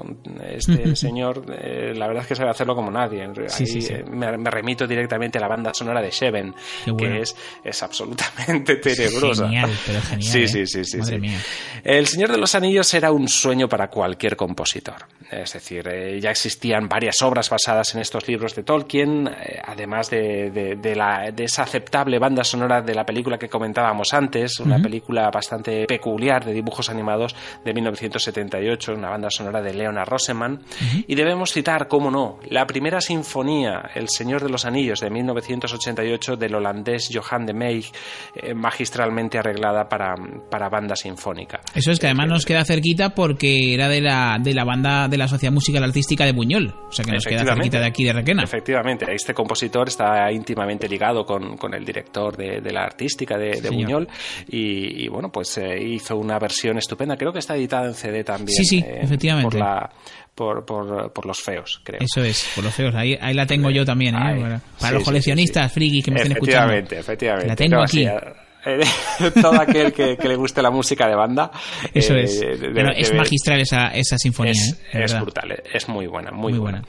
este 0.44 0.96
señor, 0.96 1.46
la 1.48 2.08
verdad 2.08 2.24
es 2.24 2.28
que 2.28 2.36
sabe 2.36 2.50
hacerlo 2.50 2.76
como 2.76 2.92
nadie. 2.92 3.24
Ahí 3.24 4.04
me, 4.12 4.50
remito 4.50 4.88
directamente 4.88 5.38
a 5.38 5.42
la 5.42 5.48
banda 5.48 5.74
sonora 5.74 6.02
de 6.02 6.12
Sheven, 6.12 6.54
que 6.98 7.22
es, 7.22 7.36
es 7.64 7.84
absolutamente 7.84 8.76
tenebrosa. 8.78 9.46
Genial, 9.46 9.72
pero 9.86 10.02
genial. 10.02 10.32
Sí, 10.32 10.48
sí, 10.48 10.66
sí, 10.66 10.84
sí. 10.84 11.00
El 11.84 12.08
Señor 12.08 12.32
de 12.32 12.38
los 12.38 12.56
Anillos 12.56 12.94
era 12.94 13.12
un 13.12 13.28
sueño 13.28 13.68
para 13.68 13.90
cualquier 13.90 14.36
compositor. 14.36 15.06
Es 15.32 15.54
decir, 15.54 15.88
eh, 15.88 16.20
ya 16.20 16.32
existían 16.32 16.88
varias 16.88 17.22
obras 17.22 17.50
basadas 17.50 17.94
en 17.94 18.02
estos 18.02 18.28
libros 18.28 18.56
de 18.56 18.64
Tolkien, 18.64 19.28
eh, 19.28 19.62
además 19.64 20.10
de, 20.10 20.80
la, 20.96 21.32
de, 21.32 21.44
esa 21.44 21.64
aceptable 21.64 22.18
banda 22.20 22.44
sonora 22.44 22.82
de 22.82 22.96
la 22.96 22.99
película 23.06 23.38
que 23.38 23.50
comentábamos 23.50 24.14
antes, 24.14 24.60
una 24.60 24.80
película 24.82 25.30
bastante 25.32 25.86
peculiar 25.86 26.46
de 26.46 26.54
dibujos 26.54 26.90
animados 26.90 27.36
de 27.64 27.74
1978, 27.74 28.94
una 28.94 29.10
banda 29.10 29.30
sonora 29.30 29.62
de 29.62 29.74
Leonard 29.74 30.10
Roseman. 30.10 30.60
Y 31.08 31.16
debemos 31.16 31.52
citar, 31.52 31.88
cómo 31.88 32.12
no, 32.12 32.40
la 32.50 32.66
primera 32.66 33.02
sinfonía, 33.02 33.90
El 33.94 34.10
Señor 34.10 34.44
de 34.44 34.50
los 34.50 34.66
Anillos, 34.66 35.00
de 35.00 35.10
1988, 35.10 36.36
del 36.36 36.56
holandés 36.56 37.10
Johan 37.14 37.46
de 37.46 37.54
Meij, 37.54 37.92
eh, 38.36 38.54
magistralmente 38.54 39.38
arreglada 39.38 39.88
para, 39.88 40.16
para 40.50 40.70
banda 40.70 40.96
sinfónica. 40.96 41.62
Eso 41.74 41.92
es 41.92 42.00
que 42.00 42.08
además 42.08 42.28
nos 42.28 42.46
queda 42.46 42.64
cerquita 42.66 43.10
porque 43.10 43.74
era 43.74 43.88
de 43.88 44.02
la, 44.02 44.38
de 44.40 44.54
la 44.54 44.64
banda 44.64 45.08
de 45.08 45.18
la 45.18 45.28
Sociedad 45.28 45.54
Musical 45.54 45.84
Artística 45.84 46.26
de 46.26 46.32
Buñol, 46.32 46.74
o 46.88 46.92
sea 46.92 47.06
que 47.06 47.12
nos 47.12 47.26
queda 47.26 47.44
cerquita 47.44 47.80
de 47.80 47.86
aquí 47.86 48.04
de 48.04 48.14
Requena. 48.14 48.44
Efectivamente, 48.44 49.06
este 49.14 49.34
compositor 49.34 49.88
está 49.88 50.32
íntimamente 50.32 50.88
ligado 50.88 51.26
con, 51.26 51.74
el 51.74 51.86
director 51.86 52.36
de, 52.36 52.72
la 52.72 52.89
artística 52.90 53.38
de, 53.38 53.70
Buñol 53.70 54.08
y, 54.48 55.08
bueno, 55.08 55.32
pues 55.32 55.58
eh, 55.58 55.82
hizo 55.82 56.18
una 56.18 56.38
versión 56.40 56.78
estupenda, 56.78 57.16
creo 57.16 57.32
que 57.32 57.40
está 57.40 57.56
editada 57.56 57.88
en 57.88 57.94
CD 57.94 58.24
también. 58.24 58.56
Sí, 58.56 58.66
sí, 58.66 58.80
eh, 58.80 59.00
efectivamente. 59.02 59.58
Por 59.58 59.60
la, 59.60 59.90
por, 60.36 60.66
por, 60.66 61.26
los 61.26 61.40
feos, 61.42 61.82
creo. 61.84 62.00
Eso 62.02 62.24
es, 62.24 62.50
por 62.56 62.64
los 62.64 62.74
feos. 62.74 62.96
Ahí, 62.96 63.18
ahí 63.20 63.34
la 63.34 63.46
tengo 63.46 63.70
yo 63.70 63.86
también, 63.86 64.16
¿eh? 64.16 64.60
para, 64.80 64.94
los 64.94 65.04
coleccionistas, 65.04 65.72
friki 65.72 66.02
que 66.02 66.12
me 66.12 66.18
estén 66.18 66.34
escuchando. 66.34 66.74
Efectivamente, 66.74 67.00
efectivamente. 67.00 67.48
La 67.48 67.56
tengo 67.56 67.82
aquí. 67.82 68.08
todo 69.42 69.60
aquel 69.60 69.94
que, 69.94 70.18
le 70.22 70.36
guste 70.36 70.62
la 70.62 70.70
música 70.70 71.08
de 71.08 71.16
banda. 71.16 71.52
Eso 71.94 72.14
eh, 72.14 72.24
es. 72.24 72.42
es 72.42 73.14
magistral 73.14 73.62
esa, 73.62 73.88
esa 73.88 74.18
sinfonía. 74.18 74.52
Es, 74.52 74.80
¿eh? 74.94 75.04
es 75.04 75.20
brutal, 75.20 75.62
es 75.74 75.88
muy 75.88 76.08
buena, 76.08 76.32
muy, 76.32 76.54
buena. 76.54 76.84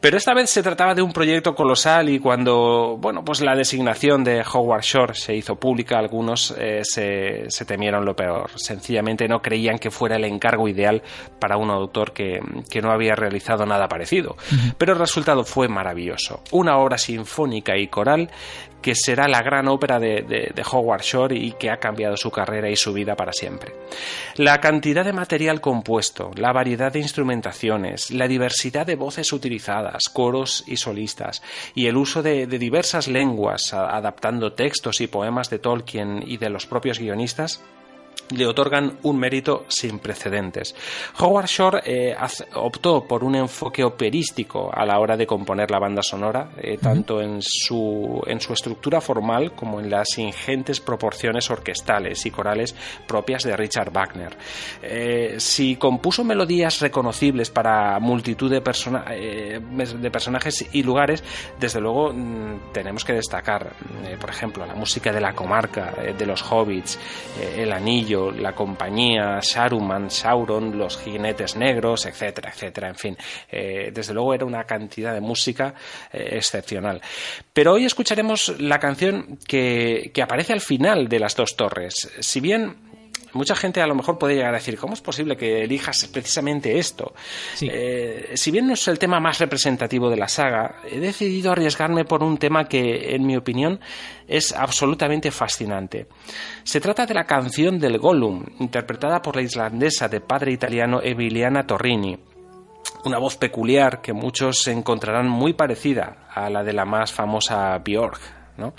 Pero 0.00 0.16
esta 0.16 0.34
vez 0.34 0.50
se 0.50 0.62
trataba 0.62 0.94
de 0.94 1.02
un 1.02 1.12
proyecto 1.12 1.54
colosal 1.54 2.08
y 2.08 2.18
cuando, 2.18 2.96
bueno, 3.00 3.24
pues 3.24 3.40
la 3.40 3.54
designación 3.54 4.24
de 4.24 4.42
Howard 4.42 4.82
Shore 4.82 5.14
se 5.14 5.34
hizo 5.34 5.56
pública, 5.56 5.98
algunos 5.98 6.54
se, 6.82 7.44
se, 7.48 7.64
temieron 7.64 8.04
lo 8.04 8.14
peor. 8.14 8.50
Sencillamente 8.56 9.26
no 9.26 9.40
creían 9.40 9.78
que 9.78 9.90
fuera 9.90 10.16
el 10.16 10.24
encargo 10.24 10.68
ideal 10.68 11.02
para 11.40 11.56
un 11.56 11.70
autor 11.70 12.12
que, 12.12 12.40
que 12.70 12.82
no 12.82 12.90
había 12.90 13.14
realizado 13.14 13.64
nada 13.64 13.88
parecido. 13.88 14.36
Pero 14.78 14.92
el 14.92 14.98
resultado 14.98 15.44
fue 15.44 15.68
maravilloso. 15.68 16.42
Una 16.50 16.78
obra 16.78 16.98
sinfónica 16.98 17.76
y 17.76 17.88
coral 17.88 18.30
que 18.86 18.94
será 18.94 19.26
la 19.26 19.42
gran 19.42 19.66
ópera 19.66 19.98
de, 19.98 20.54
Howard 20.70 21.02
Shore 21.02 21.36
y 21.36 21.50
que 21.54 21.70
ha 21.70 21.78
cambiado 21.78 22.16
su 22.16 22.30
carrera 22.30 22.70
y 22.70 22.76
su 22.76 22.92
vida 22.92 23.16
para 23.16 23.32
siempre. 23.32 23.74
La 24.36 24.60
cantidad 24.60 25.04
de 25.04 25.12
material 25.12 25.60
compuesto, 25.60 26.30
la 26.36 26.52
variedad 26.52 26.92
de 26.92 27.00
instrumentaciones, 27.00 28.12
la 28.12 28.28
diversidad 28.28 28.86
de 28.86 28.94
voces 28.94 29.32
utilizadas, 29.32 30.04
coros 30.12 30.62
y 30.68 30.76
solistas, 30.76 31.42
y 31.74 31.88
el 31.88 31.96
uso 31.96 32.22
de, 32.22 32.46
de 32.46 32.60
diversas 32.60 33.08
lenguas 33.08 33.74
adaptando 33.74 34.52
textos 34.52 35.00
y 35.00 35.08
poemas 35.08 35.50
de 35.50 35.58
Tolkien 35.58 36.22
y 36.24 36.36
de 36.36 36.48
los 36.48 36.66
propios 36.66 37.00
guionistas, 37.00 37.64
le 38.30 38.46
otorgan 38.46 38.98
un 39.02 39.18
mérito 39.18 39.64
sin 39.68 39.98
precedentes. 39.98 40.74
Howard 41.18 41.46
Shore 41.46 41.82
eh, 41.84 42.16
optó 42.54 43.04
por 43.06 43.22
un 43.22 43.36
enfoque 43.36 43.84
operístico 43.84 44.70
a 44.72 44.84
la 44.84 44.98
hora 44.98 45.16
de 45.16 45.26
componer 45.26 45.70
la 45.70 45.78
banda 45.78 46.02
sonora, 46.02 46.50
eh, 46.56 46.78
tanto 46.78 47.20
en 47.20 47.38
su, 47.40 48.20
en 48.26 48.40
su 48.40 48.52
estructura 48.52 49.00
formal 49.00 49.52
como 49.52 49.80
en 49.80 49.90
las 49.90 50.18
ingentes 50.18 50.80
proporciones 50.80 51.50
orquestales 51.50 52.24
y 52.26 52.30
corales 52.30 52.74
propias 53.06 53.44
de 53.44 53.56
Richard 53.56 53.92
Wagner. 53.92 54.36
Eh, 54.82 55.36
si 55.38 55.76
compuso 55.76 56.24
melodías 56.24 56.80
reconocibles 56.80 57.50
para 57.50 57.98
multitud 58.00 58.50
de, 58.50 58.60
de 58.60 60.10
personajes 60.10 60.66
y 60.72 60.82
lugares, 60.82 61.22
desde 61.60 61.80
luego 61.80 62.12
mm, 62.12 62.72
tenemos 62.72 63.04
que 63.04 63.12
destacar, 63.12 63.72
por 64.20 64.30
ejemplo, 64.30 64.66
la 64.66 64.74
música 64.74 65.12
de 65.12 65.20
la 65.20 65.34
comarca, 65.34 65.92
de 66.16 66.26
los 66.26 66.42
hobbits, 66.50 66.98
el 67.56 67.72
anillo, 67.72 68.05
la 68.06 68.54
compañía, 68.54 69.40
Saruman, 69.42 70.10
Sauron, 70.10 70.78
los 70.78 70.98
jinetes 70.98 71.56
negros, 71.56 72.06
etcétera, 72.06 72.50
etcétera. 72.50 72.88
En 72.88 72.94
fin, 72.94 73.16
eh, 73.50 73.90
desde 73.92 74.14
luego 74.14 74.34
era 74.34 74.44
una 74.44 74.64
cantidad 74.64 75.12
de 75.12 75.20
música 75.20 75.74
eh, 76.12 76.28
excepcional. 76.32 77.00
Pero 77.52 77.74
hoy 77.74 77.84
escucharemos 77.84 78.54
la 78.60 78.78
canción 78.78 79.38
que, 79.46 80.10
que 80.14 80.22
aparece 80.22 80.52
al 80.52 80.60
final 80.60 81.08
de 81.08 81.18
las 81.18 81.34
dos 81.34 81.56
torres. 81.56 82.12
Si 82.20 82.40
bien 82.40 82.85
mucha 83.36 83.54
gente 83.54 83.80
a 83.80 83.86
lo 83.86 83.94
mejor 83.94 84.18
puede 84.18 84.34
llegar 84.34 84.54
a 84.54 84.58
decir, 84.58 84.78
¿cómo 84.78 84.94
es 84.94 85.00
posible 85.00 85.36
que 85.36 85.62
elijas 85.62 86.08
precisamente 86.12 86.78
esto? 86.78 87.14
Eh, 87.60 88.32
si 88.34 88.50
bien 88.50 88.66
no 88.66 88.74
es 88.74 88.88
el 88.88 88.98
tema 88.98 89.20
más 89.20 89.38
representativo 89.38 90.10
de 90.10 90.16
la 90.16 90.28
saga, 90.28 90.76
he 90.90 90.98
decidido 90.98 91.52
arriesgarme 91.52 92.04
por 92.04 92.22
un 92.22 92.38
tema 92.38 92.64
que, 92.64 93.14
en 93.14 93.26
mi 93.26 93.36
opinión, 93.36 93.80
es 94.26 94.52
absolutamente 94.52 95.30
fascinante. 95.30 96.06
Se 96.64 96.80
trata 96.80 97.06
de 97.06 97.14
la 97.14 97.24
canción 97.24 97.78
del 97.78 97.98
Gollum, 97.98 98.44
interpretada 98.60 99.22
por 99.22 99.36
la 99.36 99.42
islandesa 99.42 100.08
de 100.08 100.20
padre 100.20 100.52
italiano 100.52 101.00
Emiliana 101.02 101.66
Torrini 101.66 102.18
una 103.04 103.18
voz 103.18 103.36
peculiar 103.36 104.00
que 104.00 104.12
muchos 104.12 104.66
encontrarán 104.66 105.28
muy 105.28 105.52
parecida 105.52 106.28
a 106.32 106.50
la 106.50 106.64
de 106.64 106.72
la 106.72 106.84
más 106.84 107.12
famosa 107.12 107.78
Björk 107.78 108.35
¿no? 108.58 108.74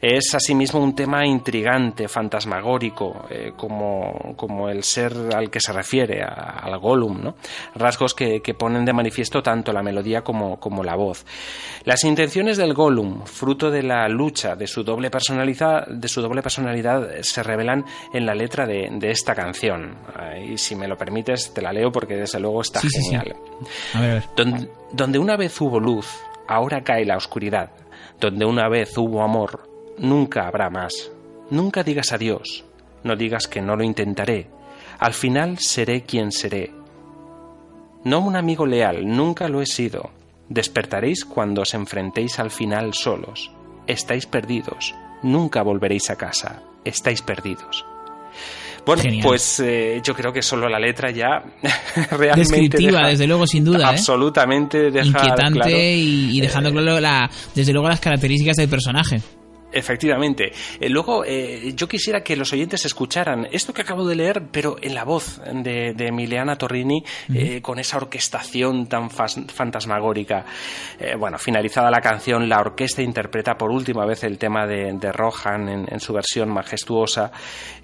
Es 0.00 0.34
asimismo 0.34 0.80
un 0.80 0.94
tema 0.94 1.26
intrigante, 1.26 2.08
fantasmagórico, 2.08 3.26
eh, 3.30 3.52
como, 3.56 4.34
como, 4.36 4.68
el 4.68 4.82
ser 4.82 5.12
al 5.34 5.50
que 5.50 5.60
se 5.60 5.72
refiere, 5.72 6.22
al 6.22 6.78
Gollum, 6.78 7.22
¿no? 7.22 7.34
rasgos 7.74 8.14
que, 8.14 8.40
que, 8.40 8.54
ponen 8.54 8.84
de 8.84 8.92
manifiesto 8.92 9.42
tanto 9.42 9.72
la 9.72 9.82
melodía 9.82 10.22
como, 10.22 10.58
como, 10.58 10.82
la 10.82 10.96
voz. 10.96 11.24
Las 11.84 12.04
intenciones 12.04 12.56
del 12.56 12.74
Gollum, 12.74 13.24
fruto 13.24 13.70
de 13.70 13.82
la 13.82 14.08
lucha 14.08 14.56
de 14.56 14.66
su 14.66 14.84
doble 14.84 15.10
personalidad, 15.10 15.86
de 15.86 16.08
su 16.08 16.20
doble 16.20 16.42
personalidad 16.42 17.08
se 17.22 17.42
revelan 17.42 17.84
en 18.12 18.26
la 18.26 18.34
letra 18.34 18.66
de, 18.66 18.88
de 18.92 19.10
esta 19.10 19.34
canción. 19.34 19.96
Y 20.46 20.58
si 20.58 20.74
me 20.74 20.88
lo 20.88 20.96
permites, 20.96 21.52
te 21.52 21.62
la 21.62 21.72
leo 21.72 21.90
porque 21.90 22.14
desde 22.16 22.40
luego 22.40 22.62
está 22.62 22.80
genial. 22.80 23.36
A 23.94 24.00
ver, 24.00 24.10
a 24.10 24.14
ver. 24.14 24.24
Donde, 24.36 24.68
donde 24.92 25.18
una 25.18 25.36
vez 25.36 25.60
hubo 25.60 25.80
luz, 25.80 26.06
ahora 26.46 26.82
cae 26.82 27.04
la 27.04 27.16
oscuridad. 27.16 27.70
Donde 28.20 28.44
una 28.44 28.68
vez 28.68 28.96
hubo 28.96 29.22
amor, 29.22 29.68
nunca 29.98 30.46
habrá 30.46 30.70
más. 30.70 31.10
Nunca 31.50 31.82
digas 31.82 32.12
adiós, 32.12 32.64
no 33.02 33.16
digas 33.16 33.46
que 33.48 33.60
no 33.60 33.76
lo 33.76 33.84
intentaré. 33.84 34.48
Al 34.98 35.12
final 35.12 35.58
seré 35.58 36.02
quien 36.02 36.32
seré. 36.32 36.72
No 38.04 38.20
un 38.20 38.36
amigo 38.36 38.66
leal, 38.66 39.06
nunca 39.06 39.48
lo 39.48 39.60
he 39.60 39.66
sido. 39.66 40.10
Despertaréis 40.48 41.24
cuando 41.24 41.62
os 41.62 41.74
enfrentéis 41.74 42.38
al 42.38 42.50
final 42.50 42.94
solos. 42.94 43.50
Estáis 43.86 44.26
perdidos, 44.26 44.94
nunca 45.22 45.62
volveréis 45.62 46.10
a 46.10 46.16
casa. 46.16 46.62
Estáis 46.84 47.22
perdidos. 47.22 47.84
Bueno, 48.86 49.02
Genial. 49.02 49.22
pues 49.24 49.60
eh, 49.60 50.00
yo 50.04 50.14
creo 50.14 50.32
que 50.32 50.42
solo 50.42 50.68
la 50.68 50.78
letra 50.78 51.10
ya 51.10 51.42
realmente 52.10 52.40
Descriptiva, 52.56 52.98
deja- 52.98 53.08
desde 53.08 53.26
luego, 53.26 53.46
sin 53.46 53.64
duda. 53.64 53.78
¿eh? 53.84 53.94
absolutamente 53.94 54.90
deja 54.90 55.06
Inquietante 55.06 55.52
claro- 55.60 55.70
y, 55.70 56.36
y 56.36 56.40
dejando 56.40 56.70
claro, 56.70 57.00
la, 57.00 57.30
desde 57.54 57.72
luego, 57.72 57.88
las 57.88 58.00
características 58.00 58.56
del 58.56 58.68
personaje. 58.68 59.20
Efectivamente. 59.74 60.52
Eh, 60.80 60.88
luego, 60.88 61.24
eh, 61.24 61.72
yo 61.74 61.88
quisiera 61.88 62.22
que 62.22 62.36
los 62.36 62.52
oyentes 62.52 62.84
escucharan 62.84 63.48
esto 63.50 63.72
que 63.74 63.82
acabo 63.82 64.06
de 64.06 64.14
leer, 64.14 64.44
pero 64.52 64.76
en 64.80 64.94
la 64.94 65.04
voz 65.04 65.40
de, 65.52 65.94
de 65.94 66.06
Emiliana 66.06 66.56
Torrini, 66.56 67.04
eh, 67.34 67.60
con 67.60 67.78
esa 67.78 67.96
orquestación 67.96 68.86
tan 68.86 69.10
fantasmagórica. 69.10 70.44
Eh, 70.98 71.16
bueno, 71.18 71.38
finalizada 71.38 71.90
la 71.90 72.00
canción, 72.00 72.48
la 72.48 72.60
orquesta 72.60 73.02
interpreta 73.02 73.56
por 73.56 73.70
última 73.70 74.06
vez 74.06 74.22
el 74.24 74.38
tema 74.38 74.66
de, 74.66 74.92
de 74.92 75.12
Rohan 75.12 75.68
en, 75.68 75.86
en 75.90 76.00
su 76.00 76.12
versión 76.12 76.50
majestuosa. 76.50 77.32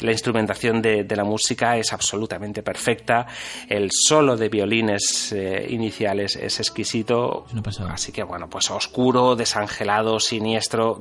La 0.01 0.13
instrumentación 0.13 0.81
de, 0.81 1.05
de 1.05 1.17
la 1.17 1.25
música 1.25 1.77
es 1.77 1.93
absolutamente 1.93 2.63
perfecta. 2.63 3.27
El 3.69 3.91
solo 3.91 4.37
de 4.37 4.49
violines 4.49 5.33
eh, 5.33 5.67
iniciales 5.69 6.37
es 6.37 6.61
exquisito. 6.61 7.47
Así 7.91 8.13
que, 8.13 8.23
bueno, 8.23 8.49
pues 8.49 8.71
oscuro, 8.71 9.35
desangelado, 9.35 10.21
siniestro, 10.21 10.99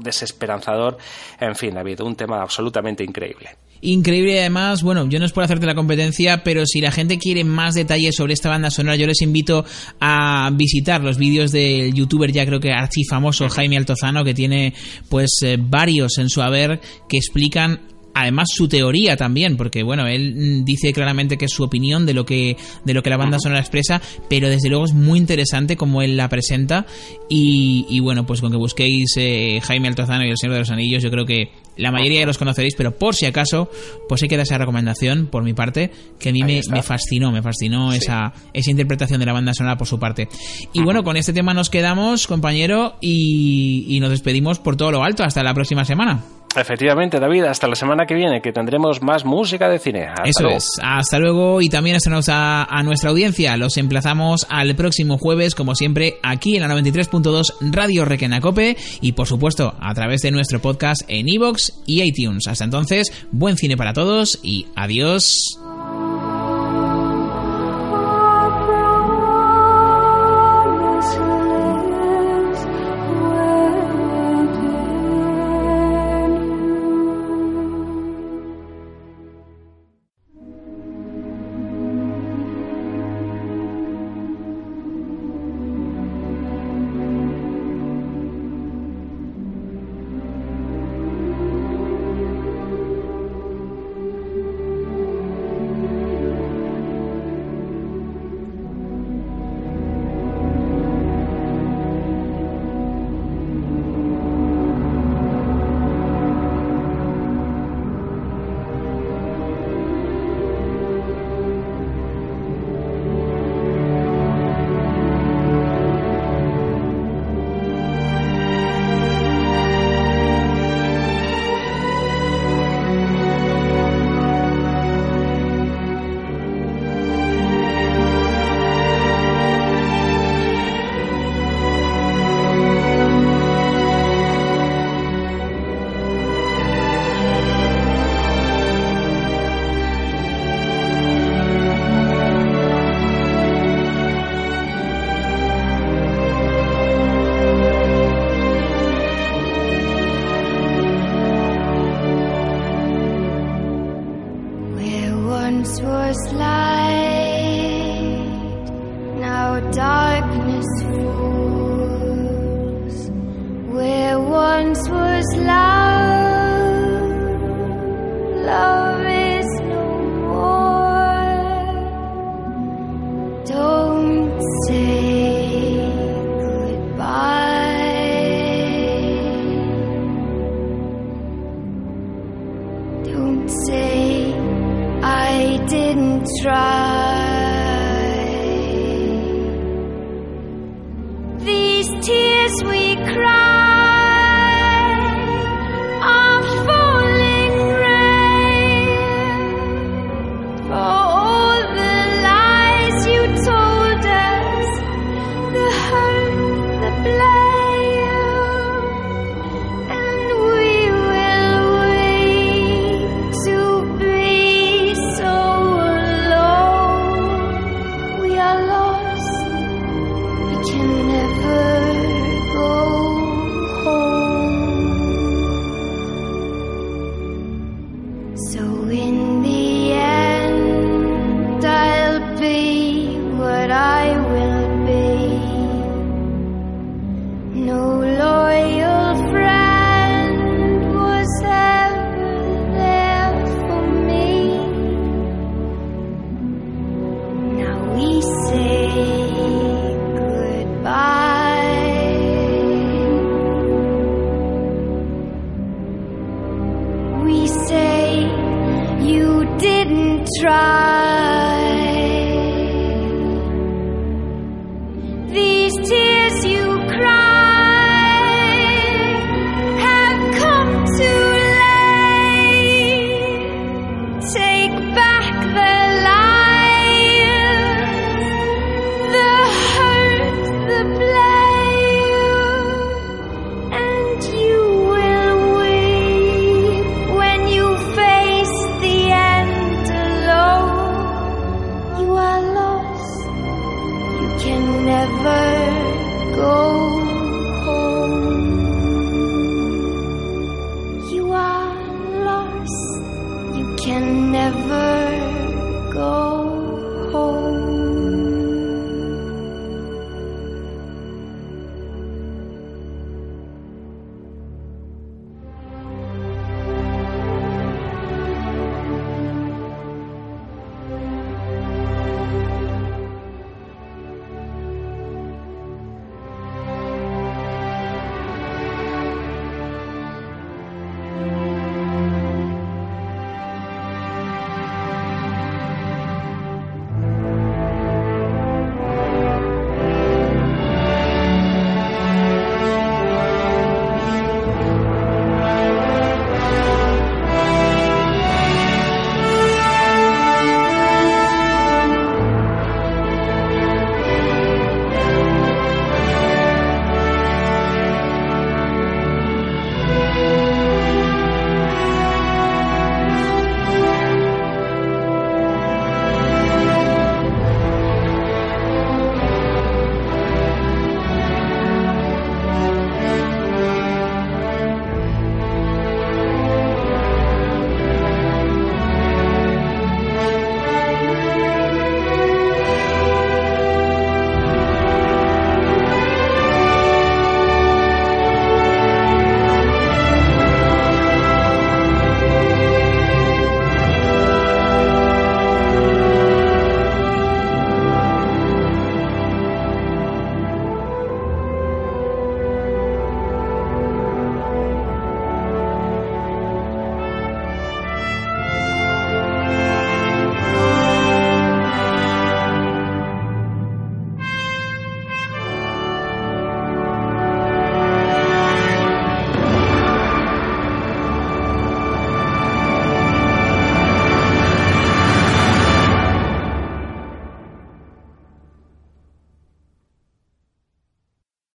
En 1.39 1.55
fin, 1.55 1.73
David, 1.73 2.01
un 2.01 2.15
tema 2.15 2.41
absolutamente 2.41 3.03
increíble. 3.03 3.49
Increíble 3.81 4.39
además, 4.39 4.83
bueno, 4.83 5.07
yo 5.07 5.19
no 5.19 5.25
es 5.25 5.31
por 5.31 5.43
hacerte 5.43 5.65
la 5.65 5.75
competencia, 5.75 6.43
pero 6.43 6.65
si 6.65 6.81
la 6.81 6.91
gente 6.91 7.17
quiere 7.17 7.45
más 7.45 7.75
detalles 7.75 8.15
sobre 8.15 8.33
esta 8.33 8.49
banda 8.49 8.69
sonora, 8.69 8.97
yo 8.97 9.07
les 9.07 9.21
invito 9.21 9.63
a 10.01 10.49
visitar 10.53 11.01
los 11.01 11.17
vídeos 11.17 11.51
del 11.51 11.93
youtuber 11.93 12.31
ya 12.31 12.45
creo 12.45 12.59
que 12.59 12.73
archifamoso 12.73 13.47
Jaime 13.47 13.77
Altozano, 13.77 14.25
que 14.25 14.33
tiene 14.33 14.73
pues 15.07 15.29
eh, 15.43 15.57
varios 15.57 16.17
en 16.17 16.29
su 16.29 16.41
haber 16.41 16.81
que 17.07 17.17
explican 17.17 17.79
además 18.21 18.49
su 18.51 18.67
teoría 18.67 19.15
también 19.15 19.57
porque 19.57 19.83
bueno 19.83 20.07
él 20.07 20.35
mm, 20.35 20.65
dice 20.65 20.93
claramente 20.93 21.37
que 21.37 21.45
es 21.45 21.51
su 21.51 21.63
opinión 21.63 22.05
de 22.05 22.13
lo 22.13 22.25
que 22.25 22.57
de 22.83 22.93
lo 22.93 23.03
que 23.03 23.09
la 23.09 23.17
banda 23.17 23.39
sonora 23.39 23.61
expresa 23.61 24.01
pero 24.29 24.49
desde 24.49 24.69
luego 24.69 24.85
es 24.85 24.93
muy 24.93 25.19
interesante 25.19 25.75
como 25.75 26.01
él 26.01 26.17
la 26.17 26.29
presenta. 26.29 26.85
Y, 27.29 27.85
y 27.89 27.99
bueno 27.99 28.25
pues 28.25 28.41
con 28.41 28.51
que 28.51 28.57
busquéis 28.57 29.13
eh, 29.17 29.59
Jaime 29.63 29.87
Altozano 29.87 30.25
y 30.25 30.29
el 30.29 30.37
Señor 30.37 30.55
de 30.55 30.59
los 30.59 30.71
Anillos 30.71 31.03
yo 31.03 31.11
creo 31.11 31.25
que 31.25 31.51
la 31.77 31.91
mayoría 31.91 32.21
ya 32.21 32.25
los 32.25 32.37
conoceréis 32.37 32.75
pero 32.75 32.97
por 32.97 33.15
si 33.15 33.25
acaso 33.25 33.69
pues 34.07 34.21
hay 34.23 34.29
que 34.29 34.35
dar 34.35 34.43
esa 34.43 34.57
recomendación 34.57 35.27
por 35.27 35.43
mi 35.43 35.53
parte 35.53 35.91
que 36.19 36.29
a 36.29 36.31
mí 36.31 36.41
me, 36.43 36.61
me 36.69 36.81
fascinó 36.81 37.31
me 37.31 37.41
fascinó 37.41 37.93
esa 37.93 38.33
esa 38.53 38.71
interpretación 38.71 39.19
de 39.19 39.25
la 39.25 39.33
banda 39.33 39.53
sonora 39.53 39.77
por 39.77 39.87
su 39.87 39.99
parte. 39.99 40.27
Y 40.73 40.81
bueno 40.81 41.03
con 41.03 41.17
este 41.17 41.33
tema 41.33 41.53
nos 41.53 41.69
quedamos 41.69 42.27
compañero 42.27 42.95
y, 43.01 43.85
y 43.87 43.99
nos 43.99 44.09
despedimos 44.09 44.59
por 44.59 44.75
todo 44.75 44.91
lo 44.91 45.03
alto. 45.03 45.23
Hasta 45.23 45.43
la 45.43 45.53
próxima 45.53 45.85
semana 45.85 46.23
Efectivamente, 46.55 47.19
David, 47.19 47.43
hasta 47.43 47.67
la 47.67 47.75
semana 47.75 48.05
que 48.05 48.15
viene, 48.15 48.41
que 48.41 48.51
tendremos 48.51 49.01
más 49.01 49.23
música 49.23 49.69
de 49.69 49.79
cine. 49.79 50.07
Hasta 50.07 50.23
Eso 50.23 50.43
luego. 50.43 50.57
es. 50.57 50.69
Hasta 50.81 51.19
luego 51.19 51.61
y 51.61 51.69
también 51.69 51.95
hasta 51.95 52.63
a, 52.63 52.83
nuestra 52.83 53.11
audiencia. 53.11 53.55
Los 53.55 53.77
emplazamos 53.77 54.47
al 54.49 54.75
próximo 54.75 55.17
jueves, 55.17 55.53
como 55.53 55.75
siempre, 55.75 56.17
aquí 56.23 56.55
en 56.55 56.67
la 56.67 56.75
93.2 56.75 57.71
Radio 57.71 58.05
Requenacope 58.05 58.77
y, 59.01 59.11
por 59.11 59.27
supuesto, 59.27 59.75
a 59.79 59.93
través 59.93 60.21
de 60.21 60.31
nuestro 60.31 60.59
podcast 60.59 61.01
en 61.07 61.29
iVoox 61.29 61.71
y 61.85 62.01
iTunes. 62.01 62.47
Hasta 62.47 62.63
entonces, 62.65 63.11
buen 63.31 63.55
cine 63.55 63.77
para 63.77 63.93
todos 63.93 64.39
y 64.41 64.65
adiós. 64.75 65.59